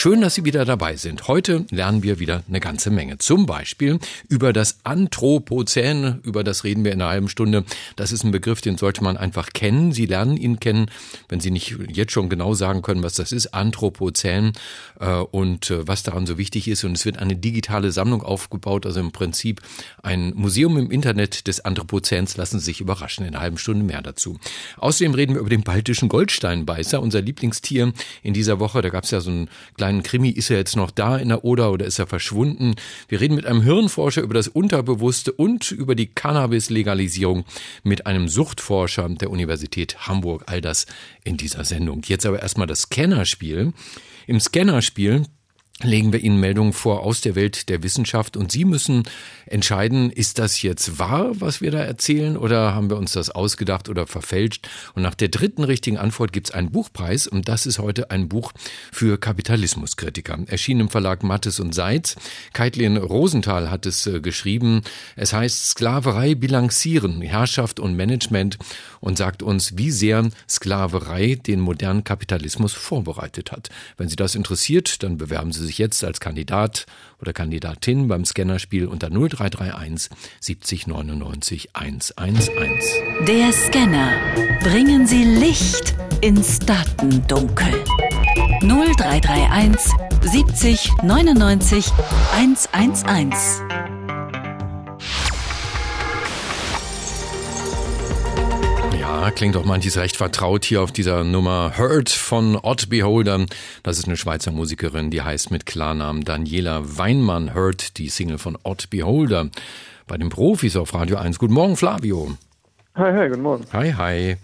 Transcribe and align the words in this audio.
Schön, 0.00 0.20
dass 0.20 0.36
Sie 0.36 0.44
wieder 0.44 0.64
dabei 0.64 0.94
sind. 0.94 1.26
Heute 1.26 1.66
lernen 1.72 2.04
wir 2.04 2.20
wieder 2.20 2.44
eine 2.46 2.60
ganze 2.60 2.88
Menge. 2.88 3.18
Zum 3.18 3.46
Beispiel 3.46 3.98
über 4.28 4.52
das 4.52 4.78
Anthropozän. 4.84 6.20
Über 6.22 6.44
das 6.44 6.62
reden 6.62 6.84
wir 6.84 6.92
in 6.92 7.02
einer 7.02 7.10
halben 7.10 7.28
Stunde. 7.28 7.64
Das 7.96 8.12
ist 8.12 8.22
ein 8.22 8.30
Begriff, 8.30 8.60
den 8.60 8.78
sollte 8.78 9.02
man 9.02 9.16
einfach 9.16 9.48
kennen. 9.52 9.90
Sie 9.90 10.06
lernen 10.06 10.36
ihn 10.36 10.60
kennen, 10.60 10.88
wenn 11.28 11.40
Sie 11.40 11.50
nicht 11.50 11.74
jetzt 11.92 12.12
schon 12.12 12.28
genau 12.28 12.54
sagen 12.54 12.82
können, 12.82 13.02
was 13.02 13.14
das 13.14 13.32
ist. 13.32 13.48
Anthropozän 13.54 14.52
äh, 15.00 15.14
und 15.14 15.72
äh, 15.72 15.88
was 15.88 16.04
daran 16.04 16.26
so 16.26 16.38
wichtig 16.38 16.68
ist. 16.68 16.84
Und 16.84 16.92
es 16.92 17.04
wird 17.04 17.18
eine 17.18 17.34
digitale 17.34 17.90
Sammlung 17.90 18.22
aufgebaut. 18.22 18.86
Also 18.86 19.00
im 19.00 19.10
Prinzip 19.10 19.62
ein 20.00 20.32
Museum 20.36 20.78
im 20.78 20.92
Internet 20.92 21.48
des 21.48 21.64
Anthropozäns. 21.64 22.36
Lassen 22.36 22.60
Sie 22.60 22.66
sich 22.66 22.80
überraschen. 22.80 23.26
In 23.26 23.34
einer 23.34 23.42
halben 23.42 23.58
Stunde 23.58 23.82
mehr 23.82 24.00
dazu. 24.02 24.38
Außerdem 24.76 25.14
reden 25.14 25.34
wir 25.34 25.40
über 25.40 25.50
den 25.50 25.64
baltischen 25.64 26.08
Goldsteinbeißer, 26.08 27.02
unser 27.02 27.20
Lieblingstier 27.20 27.92
in 28.22 28.32
dieser 28.32 28.60
Woche. 28.60 28.80
Da 28.80 28.90
gab 28.90 29.02
es 29.02 29.10
ja 29.10 29.20
so 29.20 29.32
einen 29.32 29.50
kleinen 29.76 29.87
kleinen 29.88 30.02
Krimi, 30.02 30.28
ist 30.28 30.50
er 30.50 30.58
jetzt 30.58 30.76
noch 30.76 30.90
da 30.90 31.16
in 31.16 31.30
der 31.30 31.44
Oder 31.44 31.72
oder 31.72 31.86
ist 31.86 31.98
er 31.98 32.06
verschwunden? 32.06 32.74
Wir 33.08 33.22
reden 33.22 33.36
mit 33.36 33.46
einem 33.46 33.62
Hirnforscher 33.62 34.20
über 34.20 34.34
das 34.34 34.46
Unterbewusste 34.46 35.32
und 35.32 35.70
über 35.70 35.94
die 35.94 36.08
Cannabis-Legalisierung 36.08 37.46
mit 37.84 38.06
einem 38.06 38.28
Suchtforscher 38.28 39.08
der 39.08 39.30
Universität 39.30 40.06
Hamburg. 40.06 40.42
All 40.44 40.60
das 40.60 40.84
in 41.24 41.38
dieser 41.38 41.64
Sendung. 41.64 42.02
Jetzt 42.06 42.26
aber 42.26 42.42
erstmal 42.42 42.66
das 42.66 42.82
Scannerspiel. 42.82 43.72
Im 44.26 44.40
Scannerspiel 44.40 45.22
legen 45.82 46.12
wir 46.12 46.20
Ihnen 46.20 46.40
Meldungen 46.40 46.72
vor 46.72 47.02
aus 47.02 47.20
der 47.20 47.36
Welt 47.36 47.68
der 47.68 47.82
Wissenschaft 47.82 48.36
und 48.36 48.50
Sie 48.50 48.64
müssen 48.64 49.04
entscheiden, 49.46 50.10
ist 50.10 50.38
das 50.38 50.60
jetzt 50.62 50.98
wahr, 50.98 51.30
was 51.34 51.60
wir 51.60 51.70
da 51.70 51.78
erzählen 51.78 52.36
oder 52.36 52.74
haben 52.74 52.90
wir 52.90 52.96
uns 52.96 53.12
das 53.12 53.30
ausgedacht 53.30 53.88
oder 53.88 54.06
verfälscht? 54.06 54.68
Und 54.94 55.02
nach 55.02 55.14
der 55.14 55.28
dritten 55.28 55.62
richtigen 55.62 55.96
Antwort 55.96 56.32
gibt 56.32 56.48
es 56.48 56.54
einen 56.54 56.70
Buchpreis 56.70 57.28
und 57.28 57.48
das 57.48 57.64
ist 57.64 57.78
heute 57.78 58.10
ein 58.10 58.28
Buch 58.28 58.52
für 58.92 59.18
Kapitalismuskritiker. 59.18 60.38
Erschienen 60.46 60.80
im 60.80 60.88
Verlag 60.88 61.22
Mattes 61.22 61.60
und 61.60 61.74
Seitz. 61.74 62.16
Kaitlin 62.52 62.96
Rosenthal 62.96 63.70
hat 63.70 63.86
es 63.86 64.06
äh, 64.06 64.20
geschrieben. 64.20 64.82
Es 65.14 65.32
heißt 65.32 65.70
Sklaverei 65.70 66.34
bilanzieren, 66.34 67.22
Herrschaft 67.22 67.78
und 67.78 67.94
Management 67.94 68.58
und 69.00 69.16
sagt 69.16 69.42
uns, 69.42 69.76
wie 69.78 69.92
sehr 69.92 70.28
Sklaverei 70.48 71.36
den 71.36 71.60
modernen 71.60 72.02
Kapitalismus 72.02 72.72
vorbereitet 72.72 73.52
hat. 73.52 73.68
Wenn 73.96 74.08
Sie 74.08 74.16
das 74.16 74.34
interessiert, 74.34 75.02
dann 75.02 75.18
bewerben 75.18 75.52
Sie 75.52 75.67
sich 75.68 75.78
jetzt 75.78 76.02
als 76.02 76.18
Kandidat 76.18 76.86
oder 77.20 77.32
Kandidatin 77.32 78.08
beim 78.08 78.24
Scannerspiel 78.24 78.86
unter 78.86 79.08
0331 79.10 80.10
70 80.40 80.86
99 80.88 81.68
111. 81.74 82.50
Der 83.26 83.52
Scanner. 83.52 84.12
Bringen 84.62 85.06
Sie 85.06 85.24
Licht 85.24 85.94
ins 86.20 86.58
Datendunkel. 86.58 87.84
0331 88.62 89.92
70 90.22 90.90
99 91.02 91.92
111. 92.34 93.97
klingt 99.38 99.54
doch 99.54 99.64
manches 99.64 99.96
recht 99.96 100.16
vertraut 100.16 100.64
hier 100.64 100.82
auf 100.82 100.90
dieser 100.90 101.22
Nummer. 101.22 101.74
Heard 101.76 102.10
von 102.10 102.56
Odd 102.56 102.88
Beholder. 102.90 103.46
Das 103.84 103.98
ist 103.98 104.06
eine 104.06 104.16
Schweizer 104.16 104.50
Musikerin, 104.50 105.10
die 105.10 105.22
heißt 105.22 105.50
mit 105.50 105.64
Klarnamen 105.64 106.24
Daniela 106.24 106.82
Weinmann. 106.98 107.54
Heard 107.54 107.98
die 107.98 108.08
Single 108.08 108.38
von 108.38 108.58
Odd 108.64 108.90
Beholder. 108.90 109.50
Bei 110.08 110.16
den 110.16 110.28
Profis 110.28 110.74
auf 110.74 110.92
Radio 110.92 111.18
1. 111.18 111.38
Guten 111.38 111.54
Morgen, 111.54 111.76
Flavio. 111.76 112.36
Hi, 112.96 113.12
hi, 113.12 113.28
guten 113.28 113.42
Morgen. 113.42 113.64
Hi, 113.72 113.92
hi. 113.92 114.36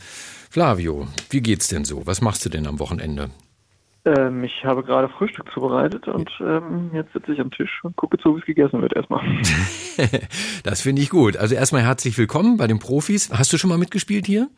Flavio, 0.51 1.09
wie 1.31 1.41
geht's 1.41 1.67
denn 1.67 1.85
so? 1.85 2.07
Was 2.07 2.21
machst 2.21 2.45
du 2.45 2.49
denn 2.49 2.69
am 2.69 2.79
Wochenende? 2.79 3.31
Ähm, 4.07 4.45
ich 4.45 4.65
habe 4.65 4.83
gerade 4.83 5.09
Frühstück 5.09 5.51
zubereitet 5.53 6.09
und 6.09 6.31
ähm, 6.41 6.91
jetzt 6.93 7.13
sitze 7.15 7.33
ich 7.33 7.41
am 7.41 7.51
Tisch 7.51 7.81
und 7.85 7.97
gucke 7.97 8.19
zu, 8.19 8.37
wie 8.37 8.41
es 8.41 8.45
gegessen 8.47 8.83
wird 8.83 8.95
erstmal. 8.95 9.25
das 10.63 10.83
finde 10.83 11.01
ich 11.01 11.09
gut. 11.09 11.39
Also 11.39 11.55
erstmal 11.55 11.83
herzlich 11.83 12.19
willkommen 12.19 12.59
bei 12.59 12.67
den 12.67 12.79
Profis. 12.79 13.31
Hast 13.33 13.53
du 13.53 13.59
schon 13.59 13.71
mal 13.71 13.79
mitgespielt 13.79 14.27
hier? 14.27 14.49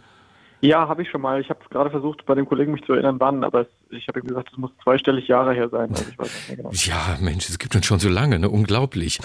Ja, 0.62 0.89
habe 0.89 1.03
ich 1.03 1.11
schon 1.11 1.21
mal. 1.21 1.41
Ich 1.41 1.49
habe 1.49 1.61
gerade 1.71 1.91
versucht, 1.91 2.27
bei 2.27 2.34
dem 2.34 2.47
Kollegen 2.47 2.73
mich 2.73 2.83
zu 2.84 2.95
erinnern, 2.95 3.21
wann, 3.21 3.45
aber 3.45 3.61
es, 3.61 3.67
ich 3.91 4.09
habe 4.09 4.19
ihm 4.19 4.27
gesagt, 4.27 4.49
es 4.51 4.59
muss 4.59 4.73
zweistellig 4.83 5.29
Jahre 5.29 5.55
her 5.55 5.69
sein. 5.69 5.91
Also 5.91 6.05
ich 6.11 6.19
weiß 6.19 6.27
nicht 6.27 6.49
mehr 6.49 6.57
genau. 6.57 6.71
Ja, 6.73 7.17
Mensch, 7.21 7.49
es 7.49 7.59
gibt 7.61 7.77
uns 7.77 7.87
schon 7.87 8.01
so 8.01 8.09
lange, 8.09 8.41
ne? 8.41 8.49
Unglaublich. 8.49 9.21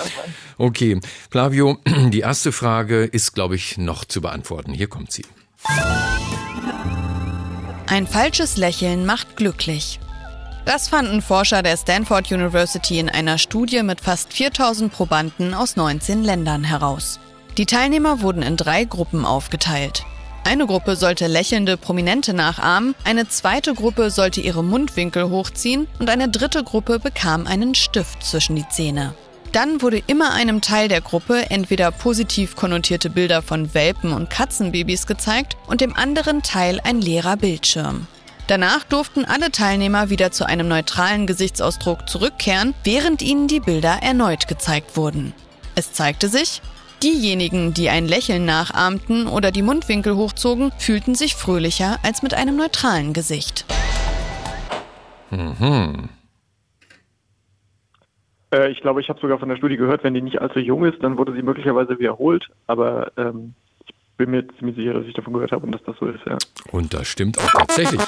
Okay, 0.59 0.99
Flavio, 1.31 1.77
die 2.09 2.19
erste 2.19 2.51
Frage 2.51 3.05
ist, 3.05 3.33
glaube 3.33 3.55
ich, 3.55 3.79
noch 3.79 4.05
zu 4.05 4.21
beantworten. 4.21 4.73
Hier 4.73 4.87
kommt 4.87 5.11
sie. 5.11 5.25
Ein 7.87 8.05
falsches 8.05 8.57
Lächeln 8.57 9.05
macht 9.05 9.35
glücklich. 9.35 9.99
Das 10.65 10.87
fanden 10.87 11.21
Forscher 11.21 11.63
der 11.63 11.75
Stanford 11.75 12.31
University 12.31 12.99
in 12.99 13.09
einer 13.09 13.37
Studie 13.37 13.81
mit 13.81 13.99
fast 13.99 14.31
4000 14.33 14.93
Probanden 14.93 15.53
aus 15.53 15.75
19 15.75 16.23
Ländern 16.23 16.63
heraus. 16.63 17.19
Die 17.57 17.65
Teilnehmer 17.65 18.21
wurden 18.21 18.43
in 18.43 18.57
drei 18.57 18.85
Gruppen 18.85 19.25
aufgeteilt. 19.25 20.03
Eine 20.43 20.65
Gruppe 20.65 20.95
sollte 20.95 21.27
lächelnde 21.27 21.77
Prominente 21.77 22.33
nachahmen, 22.33 22.95
eine 23.03 23.27
zweite 23.27 23.73
Gruppe 23.73 24.09
sollte 24.09 24.41
ihre 24.41 24.63
Mundwinkel 24.63 25.29
hochziehen 25.29 25.87
und 25.99 26.09
eine 26.09 26.29
dritte 26.29 26.63
Gruppe 26.63 26.99
bekam 26.99 27.47
einen 27.47 27.75
Stift 27.75 28.23
zwischen 28.23 28.55
die 28.55 28.67
Zähne. 28.69 29.13
Dann 29.51 29.81
wurde 29.81 30.01
immer 30.07 30.31
einem 30.31 30.61
Teil 30.61 30.87
der 30.87 31.01
Gruppe 31.01 31.49
entweder 31.49 31.91
positiv 31.91 32.55
konnotierte 32.55 33.09
Bilder 33.09 33.41
von 33.41 33.73
Welpen 33.73 34.13
und 34.13 34.29
Katzenbabys 34.29 35.07
gezeigt 35.07 35.57
und 35.67 35.81
dem 35.81 35.95
anderen 35.95 36.41
Teil 36.41 36.79
ein 36.83 37.01
leerer 37.01 37.35
Bildschirm. 37.35 38.07
Danach 38.47 38.83
durften 38.83 39.25
alle 39.25 39.51
Teilnehmer 39.51 40.09
wieder 40.09 40.31
zu 40.31 40.45
einem 40.45 40.67
neutralen 40.67 41.27
Gesichtsausdruck 41.27 42.09
zurückkehren, 42.09 42.73
während 42.83 43.21
ihnen 43.21 43.47
die 43.47 43.59
Bilder 43.59 43.99
erneut 44.01 44.47
gezeigt 44.47 44.97
wurden. 44.97 45.33
Es 45.75 45.93
zeigte 45.93 46.27
sich, 46.27 46.61
Diejenigen, 47.03 47.73
die 47.73 47.89
ein 47.89 48.07
Lächeln 48.07 48.45
nachahmten 48.45 49.25
oder 49.25 49.49
die 49.49 49.63
Mundwinkel 49.63 50.15
hochzogen, 50.15 50.71
fühlten 50.77 51.15
sich 51.15 51.35
fröhlicher 51.35 51.97
als 52.03 52.21
mit 52.21 52.35
einem 52.35 52.55
neutralen 52.55 53.13
Gesicht. 53.13 53.65
Mhm. 55.31 56.09
Äh, 58.53 58.69
ich 58.69 58.81
glaube, 58.81 59.01
ich 59.01 59.09
habe 59.09 59.19
sogar 59.19 59.39
von 59.39 59.49
der 59.49 59.55
Studie 59.55 59.77
gehört, 59.77 60.03
wenn 60.03 60.13
die 60.13 60.21
nicht 60.21 60.39
allzu 60.39 60.59
jung 60.59 60.85
ist, 60.85 61.01
dann 61.01 61.17
wurde 61.17 61.33
sie 61.33 61.41
möglicherweise 61.41 61.97
wiederholt. 61.97 62.47
Aber 62.67 63.11
ähm, 63.17 63.55
bin 64.21 64.31
mir 64.31 64.47
ziemlich 64.59 64.75
sicher, 64.75 64.93
dass 64.93 65.05
ich 65.05 65.13
davon 65.13 65.33
gehört 65.33 65.51
habe 65.51 65.65
und 65.65 65.71
dass 65.71 65.83
das 65.83 65.95
so 65.99 66.05
ist. 66.05 66.19
Ja. 66.27 66.37
Und 66.71 66.93
das 66.93 67.07
stimmt 67.07 67.39
auch 67.39 67.51
tatsächlich. 67.51 68.01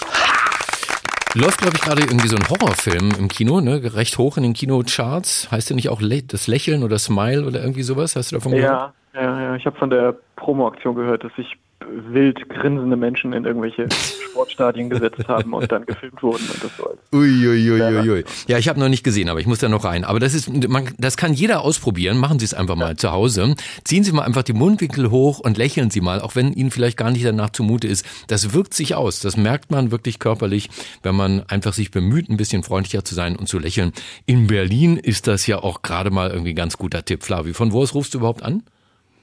Läuft, 1.34 1.60
glaube 1.60 1.76
ich, 1.76 1.82
gerade 1.82 2.02
irgendwie 2.02 2.28
so 2.28 2.36
ein 2.36 2.48
Horrorfilm 2.48 3.14
im 3.18 3.28
Kino, 3.28 3.60
ne? 3.60 3.96
Recht 3.96 4.20
hoch 4.20 4.38
in 4.38 4.44
den 4.44 4.54
Kinocharts. 4.54 5.50
Heißt 5.50 5.72
der 5.72 5.76
nicht 5.76 5.90
auch 5.90 6.02
das 6.28 6.46
Lächeln 6.46 6.84
oder 6.84 7.00
Smile 7.00 7.46
oder 7.46 7.62
irgendwie 7.62 7.82
sowas? 7.82 8.16
Hast 8.16 8.32
du 8.32 8.36
davon 8.36 8.52
gehört? 8.52 8.94
Ja, 9.16 9.22
ja, 9.22 9.42
ja. 9.42 9.56
Ich 9.56 9.66
habe 9.66 9.76
von 9.78 9.90
der 9.90 10.16
Promo-Aktion 10.36 10.94
gehört, 10.94 11.24
dass 11.24 11.34
sich 11.36 11.58
wild 11.90 12.50
grinsende 12.50 12.96
Menschen 12.96 13.34
in 13.34 13.46
irgendwelche 13.46 13.88
Sportstadien 14.30 14.90
gesetzt 14.90 15.28
haben 15.28 15.54
und 15.54 15.72
dann 15.72 15.86
gefilmt 15.86 16.22
wurden 16.24 16.44
und 16.54 16.64
das 16.64 16.72
so 16.78 16.90
Uiuiuiui. 17.12 18.10
Ui. 18.10 18.24
Ja, 18.48 18.58
ich 18.58 18.68
habe 18.68 18.80
noch 18.80 18.90
nicht 18.90 19.04
gesehen, 19.04 19.30
aber 19.30 19.40
ich 19.40 19.46
muss 19.46 19.60
da 19.60 19.70
noch 19.70 19.84
rein. 19.84 20.04
Aber 20.04 20.20
das 20.20 20.34
ist, 20.34 20.50
man, 20.68 20.90
das 20.98 21.18
kann 21.18 21.34
jeder 21.34 21.62
ausprobieren. 21.62 22.18
Machen 22.18 22.40
Sie 22.40 22.46
es 22.46 22.54
einfach 22.54 22.76
mal 22.76 22.92
ja. 22.92 22.98
zu 22.98 23.12
Hause. 23.12 23.56
Ziehen 23.84 24.04
Sie 24.04 24.12
mal 24.12 24.24
einfach 24.24 24.44
die 24.44 24.54
Mundwinkel 24.54 25.12
hoch 25.12 25.40
und 25.40 25.58
lächeln 25.58 25.90
Sie 25.90 26.02
mal, 26.02 26.22
auch 26.22 26.36
wenn 26.36 26.54
Ihnen 26.54 26.72
vielleicht 26.72 26.98
gar 26.98 27.12
nicht 27.12 27.26
danach 27.26 27.52
zumute 27.52 27.88
ist. 27.88 28.06
Das 28.28 28.54
wirkt 28.54 28.74
sich 28.74 28.96
aus. 28.96 29.20
Das 29.20 29.38
merkt 29.38 29.72
man 29.72 29.92
wirklich 29.92 30.20
körperlich, 30.20 30.70
wenn 31.04 31.16
man 31.16 31.44
einfach 31.48 31.74
sich 31.74 31.92
bemüht, 31.92 32.30
ein 32.30 32.38
bisschen 32.38 32.64
freundlicher 32.64 33.04
zu 33.04 33.16
sein 33.16 33.36
und 33.36 33.48
zu 33.48 33.60
lächeln. 33.60 33.92
In 34.26 34.48
Berlin 34.48 34.98
ist 34.98 35.28
das 35.28 35.46
ja 35.48 35.60
auch 35.60 35.82
gerade 35.82 36.12
mal 36.12 36.32
irgendwie 36.32 36.52
ein 36.52 36.56
ganz 36.56 36.78
guter 36.78 37.06
Tipp. 37.06 37.24
Flavi, 37.24 37.54
von 37.54 37.72
wo 37.72 37.82
aus 37.82 37.94
rufst 37.94 38.14
du 38.14 38.20
überhaupt 38.20 38.44
an? 38.44 38.64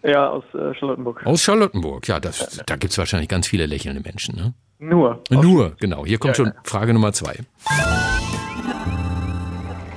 Ja, 0.03 0.31
aus 0.31 0.45
äh, 0.55 0.75
Charlottenburg. 0.75 1.27
Aus 1.27 1.43
Charlottenburg, 1.43 2.09
ja, 2.09 2.21
das, 2.21 2.57
ja. 2.57 2.63
da 2.65 2.77
gibt's 2.77 2.97
wahrscheinlich 2.97 3.29
ganz 3.29 3.47
viele 3.47 3.67
lächelnde 3.67 4.01
Menschen, 4.01 4.37
ne? 4.37 4.55
Nur. 4.79 5.23
Nur, 5.29 5.77
genau. 5.79 6.07
Hier 6.07 6.19
kommt 6.19 6.39
ja, 6.39 6.45
schon 6.45 6.55
Frage 6.65 6.95
Nummer 6.95 7.13
zwei. 7.13 7.37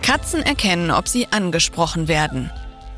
Katzen 0.01 0.43
erkennen, 0.43 0.91
ob 0.91 1.07
sie 1.07 1.27
angesprochen 1.31 2.09
werden. 2.09 2.51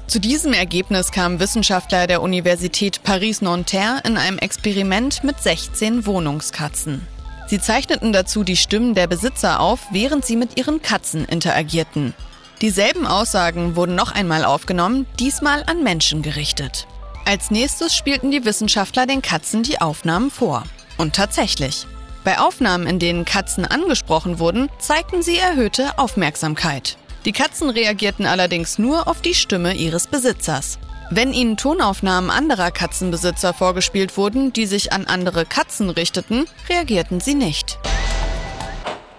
Zu 0.08 0.20
diesem 0.20 0.54
Ergebnis 0.54 1.12
kamen 1.12 1.40
Wissenschaftler 1.40 2.08
der 2.08 2.24
Universität 2.24 3.04
Paris-Nanterre 3.04 4.02
in 4.04 4.18
einem 4.18 4.40
Experiment 4.40 5.24
mit 5.24 5.40
16 5.40 6.08
Wohnungskatzen. 6.08 7.06
Sie 7.48 7.60
zeichneten 7.60 8.12
dazu 8.14 8.44
die 8.44 8.56
Stimmen 8.56 8.96
der 8.96 9.06
Besitzer 9.06 9.60
auf, 9.60 9.82
während 9.92 10.26
sie 10.26 10.36
mit 10.36 10.58
ihren 10.58 10.82
Katzen 10.82 11.26
interagierten. 11.26 12.16
Dieselben 12.62 13.06
Aussagen 13.06 13.76
wurden 13.76 13.96
noch 13.96 14.12
einmal 14.12 14.46
aufgenommen, 14.46 15.06
diesmal 15.20 15.64
an 15.68 15.84
Menschen 15.84 16.22
gerichtet. 16.24 16.88
Als 17.28 17.50
nächstes 17.50 17.96
spielten 17.96 18.30
die 18.30 18.46
Wissenschaftler 18.46 19.08
den 19.08 19.24
Katzen 19.24 19.64
die 19.64 19.82
Aufnahmen 19.82 20.30
vor. 20.30 20.64
Und 21.00 21.16
tatsächlich. 21.16 21.88
Bei 22.24 22.38
Aufnahmen, 22.38 22.86
in 22.86 23.00
denen 23.00 23.26
Katzen 23.26 23.66
angesprochen 23.66 24.38
wurden, 24.38 24.70
zeigten 24.78 25.24
sie 25.24 25.38
erhöhte 25.38 25.98
Aufmerksamkeit. 25.98 26.98
Die 27.26 27.32
Katzen 27.32 27.72
reagierten 27.72 28.28
allerdings 28.28 28.78
nur 28.78 29.08
auf 29.08 29.22
die 29.22 29.34
Stimme 29.34 29.74
ihres 29.76 30.06
Besitzers. 30.06 30.78
Wenn 31.10 31.34
ihnen 31.34 31.58
Tonaufnahmen 31.58 32.30
anderer 32.30 32.70
Katzenbesitzer 32.70 33.54
vorgespielt 33.54 34.18
wurden, 34.18 34.54
die 34.54 34.68
sich 34.68 34.94
an 34.94 35.06
andere 35.06 35.46
Katzen 35.46 35.90
richteten, 35.90 36.46
reagierten 36.70 37.22
sie 37.22 37.34
nicht. 37.34 37.80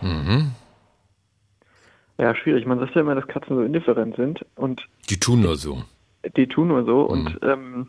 Mhm. 0.01 0.53
Ja, 2.19 2.37
schwierig. 2.37 2.67
Man 2.67 2.79
sagt 2.79 2.95
ja 2.95 3.01
immer, 3.01 3.17
dass 3.17 3.27
Katzen 3.27 3.57
so 3.57 3.63
indifferent 3.63 4.15
sind 4.15 4.45
und 4.55 4.87
Die 5.11 5.19
tun 5.19 5.43
nur 5.43 5.57
so. 5.57 5.83
Die 6.37 6.47
tun 6.47 6.69
nur 6.69 6.85
so. 6.85 7.03
Und 7.03 7.39
ähm, 7.43 7.89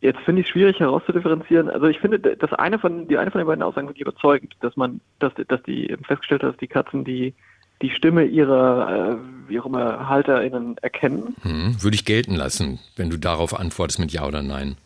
jetzt 0.00 0.20
finde 0.20 0.42
ich 0.42 0.48
es 0.48 0.52
schwierig 0.52 0.80
herauszudifferenzieren. 0.80 1.70
Also 1.70 1.86
ich 1.86 1.98
finde, 1.98 2.18
das 2.18 2.52
eine 2.52 2.78
von, 2.78 3.08
die 3.08 3.18
eine 3.18 3.30
von 3.30 3.40
den 3.40 3.46
beiden 3.46 3.62
Aussagen 3.62 3.88
wirklich 3.88 4.02
überzeugend, 4.02 4.54
dass 4.60 4.76
man, 4.76 5.00
dass, 5.18 5.32
dass 5.48 5.62
die 5.62 5.96
festgestellt 6.06 6.42
hat, 6.42 6.50
dass 6.50 6.58
die 6.58 6.68
Katzen 6.68 7.04
die 7.04 7.34
die 7.82 7.90
Stimme 7.90 8.24
ihrer, 8.24 9.12
äh, 9.12 9.48
wie 9.48 9.60
auch 9.60 9.66
immer, 9.66 10.08
HalterInnen 10.08 10.78
erkennen. 10.78 11.34
Mhm. 11.42 11.82
Würde 11.82 11.94
ich 11.94 12.04
gelten 12.04 12.34
lassen, 12.34 12.78
wenn 12.96 13.10
du 13.10 13.18
darauf 13.18 13.58
antwortest 13.58 13.98
mit 13.98 14.12
Ja 14.12 14.26
oder 14.26 14.42
Nein. 14.42 14.76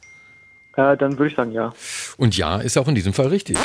Äh, 0.76 0.96
dann 0.96 1.12
würde 1.12 1.28
ich 1.28 1.36
sagen, 1.36 1.52
ja. 1.52 1.72
Und 2.16 2.36
ja 2.36 2.58
ist 2.58 2.76
auch 2.76 2.88
in 2.88 2.94
diesem 2.94 3.12
Fall 3.12 3.26
richtig. 3.26 3.58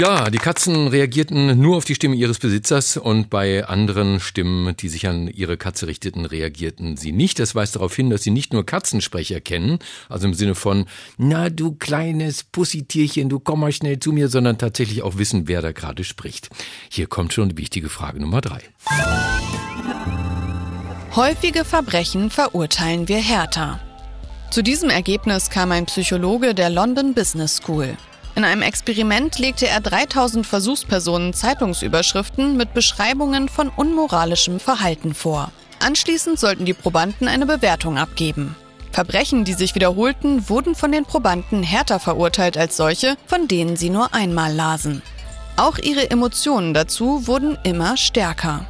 Ja, 0.00 0.30
die 0.30 0.38
Katzen 0.38 0.88
reagierten 0.88 1.60
nur 1.60 1.76
auf 1.76 1.84
die 1.84 1.94
Stimme 1.94 2.16
ihres 2.16 2.38
Besitzers 2.38 2.96
und 2.96 3.28
bei 3.28 3.66
anderen 3.66 4.18
Stimmen, 4.18 4.74
die 4.74 4.88
sich 4.88 5.06
an 5.06 5.28
ihre 5.28 5.58
Katze 5.58 5.88
richteten, 5.88 6.24
reagierten 6.24 6.96
sie 6.96 7.12
nicht. 7.12 7.38
Das 7.38 7.54
weist 7.54 7.76
darauf 7.76 7.94
hin, 7.94 8.08
dass 8.08 8.22
sie 8.22 8.30
nicht 8.30 8.54
nur 8.54 8.64
Katzensprecher 8.64 9.42
kennen, 9.42 9.78
also 10.08 10.26
im 10.26 10.32
Sinne 10.32 10.54
von, 10.54 10.86
na 11.18 11.50
du 11.50 11.72
kleines 11.72 12.44
Pussitierchen, 12.44 13.28
du 13.28 13.40
komm 13.40 13.60
mal 13.60 13.72
schnell 13.72 14.00
zu 14.00 14.12
mir, 14.12 14.28
sondern 14.28 14.56
tatsächlich 14.56 15.02
auch 15.02 15.18
wissen, 15.18 15.48
wer 15.48 15.60
da 15.60 15.72
gerade 15.72 16.02
spricht. 16.02 16.48
Hier 16.88 17.06
kommt 17.06 17.34
schon 17.34 17.50
die 17.50 17.58
wichtige 17.58 17.90
Frage 17.90 18.20
Nummer 18.20 18.40
drei. 18.40 18.62
Häufige 21.14 21.66
Verbrechen 21.66 22.30
verurteilen 22.30 23.06
wir 23.06 23.18
härter. 23.18 23.80
Zu 24.50 24.62
diesem 24.62 24.88
Ergebnis 24.88 25.50
kam 25.50 25.72
ein 25.72 25.84
Psychologe 25.84 26.54
der 26.54 26.70
London 26.70 27.12
Business 27.12 27.56
School. 27.56 27.98
In 28.40 28.46
einem 28.46 28.62
Experiment 28.62 29.38
legte 29.38 29.68
er 29.68 29.80
3000 29.80 30.46
Versuchspersonen 30.46 31.34
Zeitungsüberschriften 31.34 32.56
mit 32.56 32.72
Beschreibungen 32.72 33.50
von 33.50 33.68
unmoralischem 33.68 34.60
Verhalten 34.60 35.12
vor. 35.12 35.52
Anschließend 35.78 36.40
sollten 36.40 36.64
die 36.64 36.72
Probanden 36.72 37.28
eine 37.28 37.44
Bewertung 37.44 37.98
abgeben. 37.98 38.56
Verbrechen, 38.92 39.44
die 39.44 39.52
sich 39.52 39.74
wiederholten, 39.74 40.48
wurden 40.48 40.74
von 40.74 40.90
den 40.90 41.04
Probanden 41.04 41.62
härter 41.62 42.00
verurteilt 42.00 42.56
als 42.56 42.78
solche, 42.78 43.18
von 43.26 43.46
denen 43.46 43.76
sie 43.76 43.90
nur 43.90 44.14
einmal 44.14 44.54
lasen. 44.54 45.02
Auch 45.58 45.76
ihre 45.76 46.10
Emotionen 46.10 46.72
dazu 46.72 47.26
wurden 47.26 47.58
immer 47.62 47.98
stärker. 47.98 48.64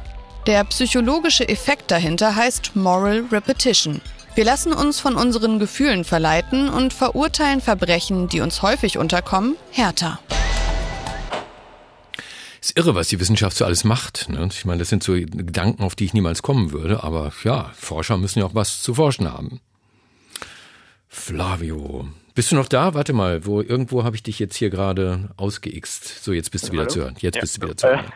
Der 0.47 0.65
psychologische 0.65 1.47
Effekt 1.47 1.91
dahinter 1.91 2.35
heißt 2.35 2.75
Moral 2.75 3.23
Repetition. 3.31 4.01
Wir 4.33 4.45
lassen 4.45 4.71
uns 4.71 5.01
von 5.01 5.15
unseren 5.15 5.59
Gefühlen 5.59 6.05
verleiten 6.05 6.69
und 6.69 6.93
verurteilen 6.93 7.59
Verbrechen, 7.59 8.29
die 8.29 8.39
uns 8.39 8.61
häufig 8.61 8.97
unterkommen, 8.97 9.57
härter. 9.71 10.19
Ist 12.61 12.77
irre, 12.77 12.95
was 12.95 13.09
die 13.09 13.19
Wissenschaft 13.19 13.57
so 13.57 13.65
alles 13.65 13.83
macht. 13.83 14.29
Ne? 14.29 14.47
Ich 14.49 14.63
meine, 14.63 14.79
das 14.79 14.87
sind 14.87 15.03
so 15.03 15.13
Gedanken, 15.13 15.83
auf 15.83 15.95
die 15.95 16.05
ich 16.05 16.13
niemals 16.13 16.43
kommen 16.43 16.71
würde, 16.71 17.03
aber 17.03 17.33
ja, 17.43 17.71
Forscher 17.75 18.17
müssen 18.17 18.39
ja 18.39 18.45
auch 18.45 18.55
was 18.55 18.81
zu 18.81 18.93
forschen 18.93 19.29
haben. 19.29 19.59
Flavio, 21.09 22.07
bist 22.35 22.51
du 22.51 22.55
noch 22.55 22.67
da? 22.67 22.93
Warte 22.93 23.13
mal, 23.13 23.45
wo 23.45 23.61
irgendwo 23.61 24.03
habe 24.03 24.15
ich 24.15 24.23
dich 24.23 24.39
jetzt 24.39 24.55
hier 24.55 24.69
gerade 24.69 25.29
ausgeixt. 25.37 26.23
So, 26.23 26.31
jetzt 26.33 26.51
bist 26.51 26.67
du 26.67 26.71
wieder 26.73 26.83
Hallo? 26.83 26.91
zu 26.91 26.99
hören. 27.01 27.15
Jetzt 27.19 27.35
Ja. 27.35 27.41
bist 27.41 27.57
du 27.57 27.61
wieder 27.65 27.77
zu 27.77 27.87
hören. 27.87 27.99
Äh, 28.05 28.11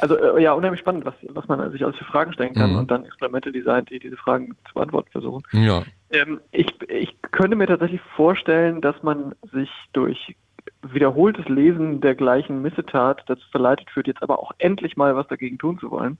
also 0.00 0.16
äh, 0.16 0.42
ja, 0.42 0.52
unheimlich 0.52 0.80
spannend, 0.80 1.04
was, 1.04 1.14
was 1.28 1.46
man 1.48 1.70
sich 1.72 1.84
alles 1.84 1.96
für 1.96 2.04
Fragen 2.04 2.32
stellen 2.32 2.54
kann 2.54 2.72
Mhm. 2.72 2.78
und 2.78 2.90
dann 2.90 3.04
Experimente 3.04 3.52
designt, 3.52 3.90
die 3.90 3.98
diese 3.98 4.16
Fragen 4.16 4.56
zu 4.68 4.74
beantworten 4.74 5.10
versuchen. 5.12 5.42
Ja. 5.52 5.82
Ähm, 6.10 6.40
ich, 6.52 6.68
ich 6.88 7.14
könnte 7.30 7.56
mir 7.56 7.66
tatsächlich 7.66 8.00
vorstellen, 8.16 8.80
dass 8.80 9.02
man 9.02 9.34
sich 9.52 9.70
durch 9.92 10.36
wiederholtes 10.82 11.46
Lesen 11.48 12.00
der 12.00 12.14
gleichen 12.14 12.62
Missetat 12.62 13.22
dazu 13.26 13.42
verleitet 13.50 13.90
führt, 13.90 14.06
jetzt 14.06 14.22
aber 14.22 14.38
auch 14.38 14.52
endlich 14.58 14.96
mal 14.96 15.16
was 15.16 15.26
dagegen 15.28 15.58
tun 15.58 15.78
zu 15.78 15.90
wollen. 15.90 16.18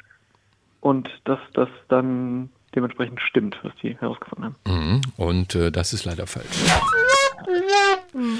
Und 0.80 1.08
dass 1.24 1.38
das 1.54 1.68
dann 1.88 2.50
dementsprechend 2.74 3.20
stimmt, 3.20 3.56
was 3.62 3.72
die 3.82 3.96
herausgefunden 3.98 4.54
haben. 4.66 4.90
Mhm. 4.94 5.00
Und 5.16 5.54
äh, 5.54 5.70
das 5.72 5.92
ist 5.92 6.04
leider 6.04 6.26
falsch. 6.26 6.46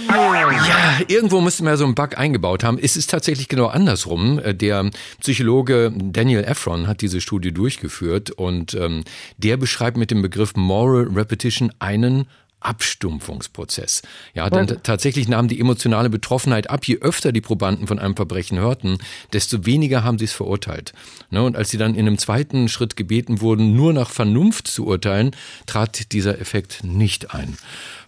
Ja, 0.09 0.99
irgendwo 1.06 1.41
müsste 1.41 1.62
man 1.65 1.73
ja 1.73 1.77
so 1.77 1.85
einen 1.85 1.95
Bug 1.95 2.19
eingebaut 2.19 2.65
haben. 2.65 2.79
Es 2.81 2.97
ist 2.97 3.11
tatsächlich 3.11 3.49
genau 3.49 3.67
andersrum. 3.67 4.39
Äh, 4.39 4.55
Der 4.55 4.91
Psychologe 5.21 5.93
Daniel 5.95 6.45
Efron 6.45 6.87
hat 6.87 7.00
diese 7.00 7.21
Studie 7.21 7.53
durchgeführt 7.53 8.31
und 8.31 8.75
ähm, 8.75 9.05
der 9.37 9.56
beschreibt 9.56 9.97
mit 9.97 10.11
dem 10.11 10.23
Begriff 10.23 10.55
Moral 10.56 11.09
Repetition 11.15 11.73
einen 11.79 12.27
Abstumpfungsprozess. 12.60 14.02
Ja, 14.34 14.50
denn 14.50 14.66
t- 14.66 14.76
tatsächlich 14.82 15.28
nahm 15.28 15.49
die 15.49 15.60
emotionale 15.60 16.10
Betroffenheit 16.10 16.70
ab. 16.70 16.84
Je 16.87 16.99
öfter 16.99 17.32
die 17.32 17.40
Probanden 17.40 17.87
von 17.87 17.99
einem 17.99 18.16
Verbrechen 18.16 18.58
hörten, 18.58 18.99
desto 19.32 19.64
weniger 19.66 20.05
haben 20.05 20.19
sie 20.19 20.25
es 20.25 20.32
verurteilt. 20.32 20.93
Ne, 21.31 21.43
und 21.43 21.56
als 21.56 21.70
sie 21.70 21.78
dann 21.78 21.94
in 21.94 22.06
einem 22.06 22.19
zweiten 22.19 22.69
Schritt 22.69 22.96
gebeten 22.96 23.40
wurden, 23.40 23.75
nur 23.76 23.93
nach 23.93 24.10
Vernunft 24.10 24.66
zu 24.69 24.87
urteilen, 24.87 25.34
trat 25.66 26.12
dieser 26.12 26.40
Effekt 26.40 26.82
nicht 26.84 27.34
ein. 27.34 27.56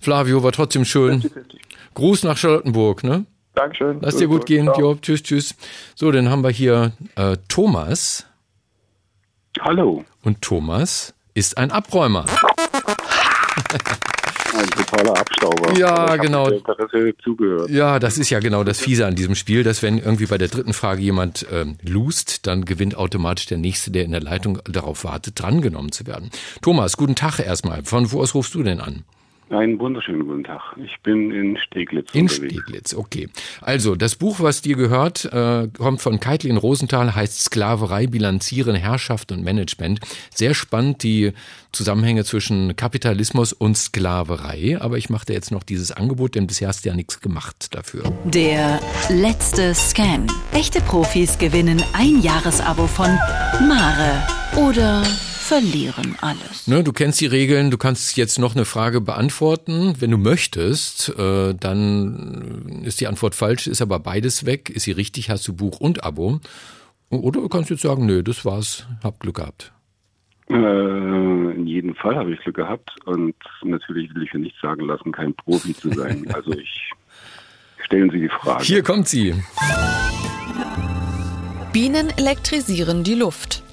Flavio 0.00 0.42
war 0.42 0.52
trotzdem 0.52 0.84
schön. 0.84 1.30
Gruß 1.94 2.24
nach 2.24 2.36
Charlottenburg, 2.36 3.04
ne? 3.04 3.26
Dankeschön. 3.54 3.98
Lass 4.00 4.16
dir 4.16 4.28
gut 4.28 4.46
gehen. 4.46 4.66
Jo, 4.78 4.94
tschüss, 4.94 5.22
tschüss. 5.22 5.54
So, 5.94 6.10
dann 6.12 6.28
haben 6.30 6.42
wir 6.42 6.50
hier 6.50 6.92
äh, 7.16 7.36
Thomas. 7.48 8.26
Hallo, 9.60 10.04
Und 10.22 10.40
Thomas 10.42 11.12
ist 11.34 11.58
ein 11.58 11.70
Abräumer. 11.72 12.24
ein 14.54 14.68
totaler 14.70 15.18
Abstauber. 15.18 15.72
Ja, 15.76 16.16
genau. 16.16 16.48
Interesse 16.48 17.14
zugehört. 17.22 17.70
Ja, 17.70 17.98
das 17.98 18.18
ist 18.18 18.30
ja 18.30 18.40
genau 18.40 18.64
das 18.64 18.80
Fiese 18.80 19.06
an 19.06 19.14
diesem 19.14 19.34
Spiel, 19.34 19.62
dass 19.62 19.82
wenn 19.82 19.98
irgendwie 19.98 20.26
bei 20.26 20.38
der 20.38 20.48
dritten 20.48 20.72
Frage 20.72 21.02
jemand 21.02 21.46
ähm, 21.52 21.76
lust, 21.82 22.46
dann 22.46 22.64
gewinnt 22.64 22.96
automatisch 22.96 23.46
der 23.46 23.58
Nächste, 23.58 23.90
der 23.90 24.04
in 24.04 24.12
der 24.12 24.20
Leitung 24.20 24.60
darauf 24.64 25.04
wartet, 25.04 25.40
drangenommen 25.40 25.92
zu 25.92 26.06
werden. 26.06 26.30
Thomas, 26.62 26.96
guten 26.96 27.14
Tag 27.14 27.38
erstmal. 27.38 27.84
Von 27.84 28.10
wo 28.12 28.20
aus 28.20 28.34
rufst 28.34 28.54
du 28.54 28.62
denn 28.62 28.80
an? 28.80 29.04
Einen 29.50 29.80
wunderschönen 29.80 30.28
guten 30.28 30.44
Tag. 30.44 30.76
Ich 30.76 30.96
bin 31.02 31.32
in 31.32 31.56
Steglitz 31.56 32.14
In 32.14 32.22
unterwegs. 32.22 32.54
Steglitz, 32.54 32.94
okay. 32.94 33.28
Also, 33.60 33.96
das 33.96 34.14
Buch, 34.14 34.38
was 34.38 34.62
dir 34.62 34.76
gehört, 34.76 35.24
äh, 35.24 35.66
kommt 35.76 36.00
von 36.00 36.20
Keitlin 36.20 36.56
Rosenthal, 36.56 37.16
heißt 37.16 37.40
Sklaverei, 37.40 38.06
Bilanzieren, 38.06 38.76
Herrschaft 38.76 39.32
und 39.32 39.42
Management. 39.42 39.98
Sehr 40.32 40.54
spannend, 40.54 41.02
die 41.02 41.32
Zusammenhänge 41.72 42.24
zwischen 42.24 42.76
Kapitalismus 42.76 43.52
und 43.52 43.76
Sklaverei. 43.76 44.78
Aber 44.80 44.98
ich 44.98 45.10
mache 45.10 45.26
dir 45.26 45.32
jetzt 45.32 45.50
noch 45.50 45.64
dieses 45.64 45.90
Angebot, 45.90 46.36
denn 46.36 46.46
bisher 46.46 46.68
hast 46.68 46.84
du 46.84 46.90
ja 46.90 46.94
nichts 46.94 47.20
gemacht 47.20 47.74
dafür. 47.74 48.04
Der 48.24 48.78
letzte 49.08 49.74
Scan. 49.74 50.28
Echte 50.52 50.80
Profis 50.82 51.38
gewinnen 51.38 51.82
ein 51.92 52.20
Jahresabo 52.22 52.86
von 52.86 53.10
Mare 53.66 54.22
oder 54.56 55.02
verlieren 55.40 56.16
alles. 56.20 56.68
Ne, 56.68 56.84
du 56.84 56.92
kennst 56.92 57.20
die 57.20 57.26
Regeln, 57.26 57.70
du 57.70 57.78
kannst 57.78 58.16
jetzt 58.16 58.38
noch 58.38 58.54
eine 58.54 58.64
Frage 58.64 59.00
beantworten. 59.00 59.94
Wenn 59.98 60.10
du 60.10 60.18
möchtest, 60.18 61.08
äh, 61.18 61.54
dann 61.54 62.82
ist 62.84 63.00
die 63.00 63.06
Antwort 63.06 63.34
falsch, 63.34 63.66
ist 63.66 63.82
aber 63.82 63.98
beides 63.98 64.46
weg. 64.46 64.70
Ist 64.70 64.84
sie 64.84 64.92
richtig, 64.92 65.30
hast 65.30 65.48
du 65.48 65.54
Buch 65.54 65.80
und 65.80 66.04
Abo. 66.04 66.40
Oder 67.08 67.40
du 67.40 67.48
kannst 67.48 67.70
jetzt 67.70 67.82
sagen, 67.82 68.06
nö, 68.06 68.22
das 68.22 68.44
war's, 68.44 68.86
hab 69.02 69.18
Glück 69.18 69.36
gehabt. 69.36 69.72
Äh, 70.48 70.54
in 70.54 71.66
jedem 71.66 71.94
Fall 71.94 72.16
habe 72.16 72.32
ich 72.32 72.40
Glück 72.40 72.56
gehabt 72.56 72.94
und 73.04 73.34
natürlich 73.62 74.14
will 74.14 74.22
ich 74.22 74.32
mir 74.32 74.40
nicht 74.40 74.56
sagen 74.60 74.86
lassen, 74.86 75.10
kein 75.10 75.34
Profi 75.34 75.74
zu 75.74 75.92
sein. 75.92 76.26
Also 76.34 76.52
ich 76.52 76.90
stellen 77.84 78.10
Sie 78.10 78.20
die 78.20 78.28
Frage. 78.28 78.62
Hier 78.62 78.82
kommt 78.82 79.08
sie. 79.08 79.34
Bienen 81.72 82.10
elektrisieren 82.16 83.04
die 83.04 83.14
Luft. 83.14 83.64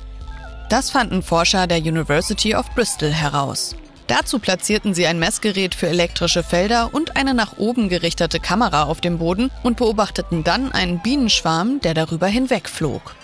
Das 0.70 0.90
fanden 0.90 1.24
Forscher 1.24 1.66
der 1.66 1.78
University 1.78 2.54
of 2.54 2.70
Bristol 2.76 3.12
heraus. 3.12 3.74
Dazu 4.08 4.40
platzierten 4.40 4.94
sie 4.94 5.08
ein 5.08 5.20
Messgerät 5.20 5.76
für 5.76 5.88
elektrische 5.88 6.44
Felder 6.44 6.94
und 6.94 7.16
eine 7.16 7.34
nach 7.34 7.58
oben 7.58 7.88
gerichtete 7.88 8.40
Kamera 8.40 8.84
auf 8.84 9.00
dem 9.00 9.18
Boden 9.18 9.50
und 9.64 9.78
beobachteten 9.78 10.44
dann 10.44 10.72
einen 10.74 11.00
Bienenschwarm, 11.00 11.80
der 11.82 11.94
darüber 11.94 12.28
hinwegflog. 12.28 13.16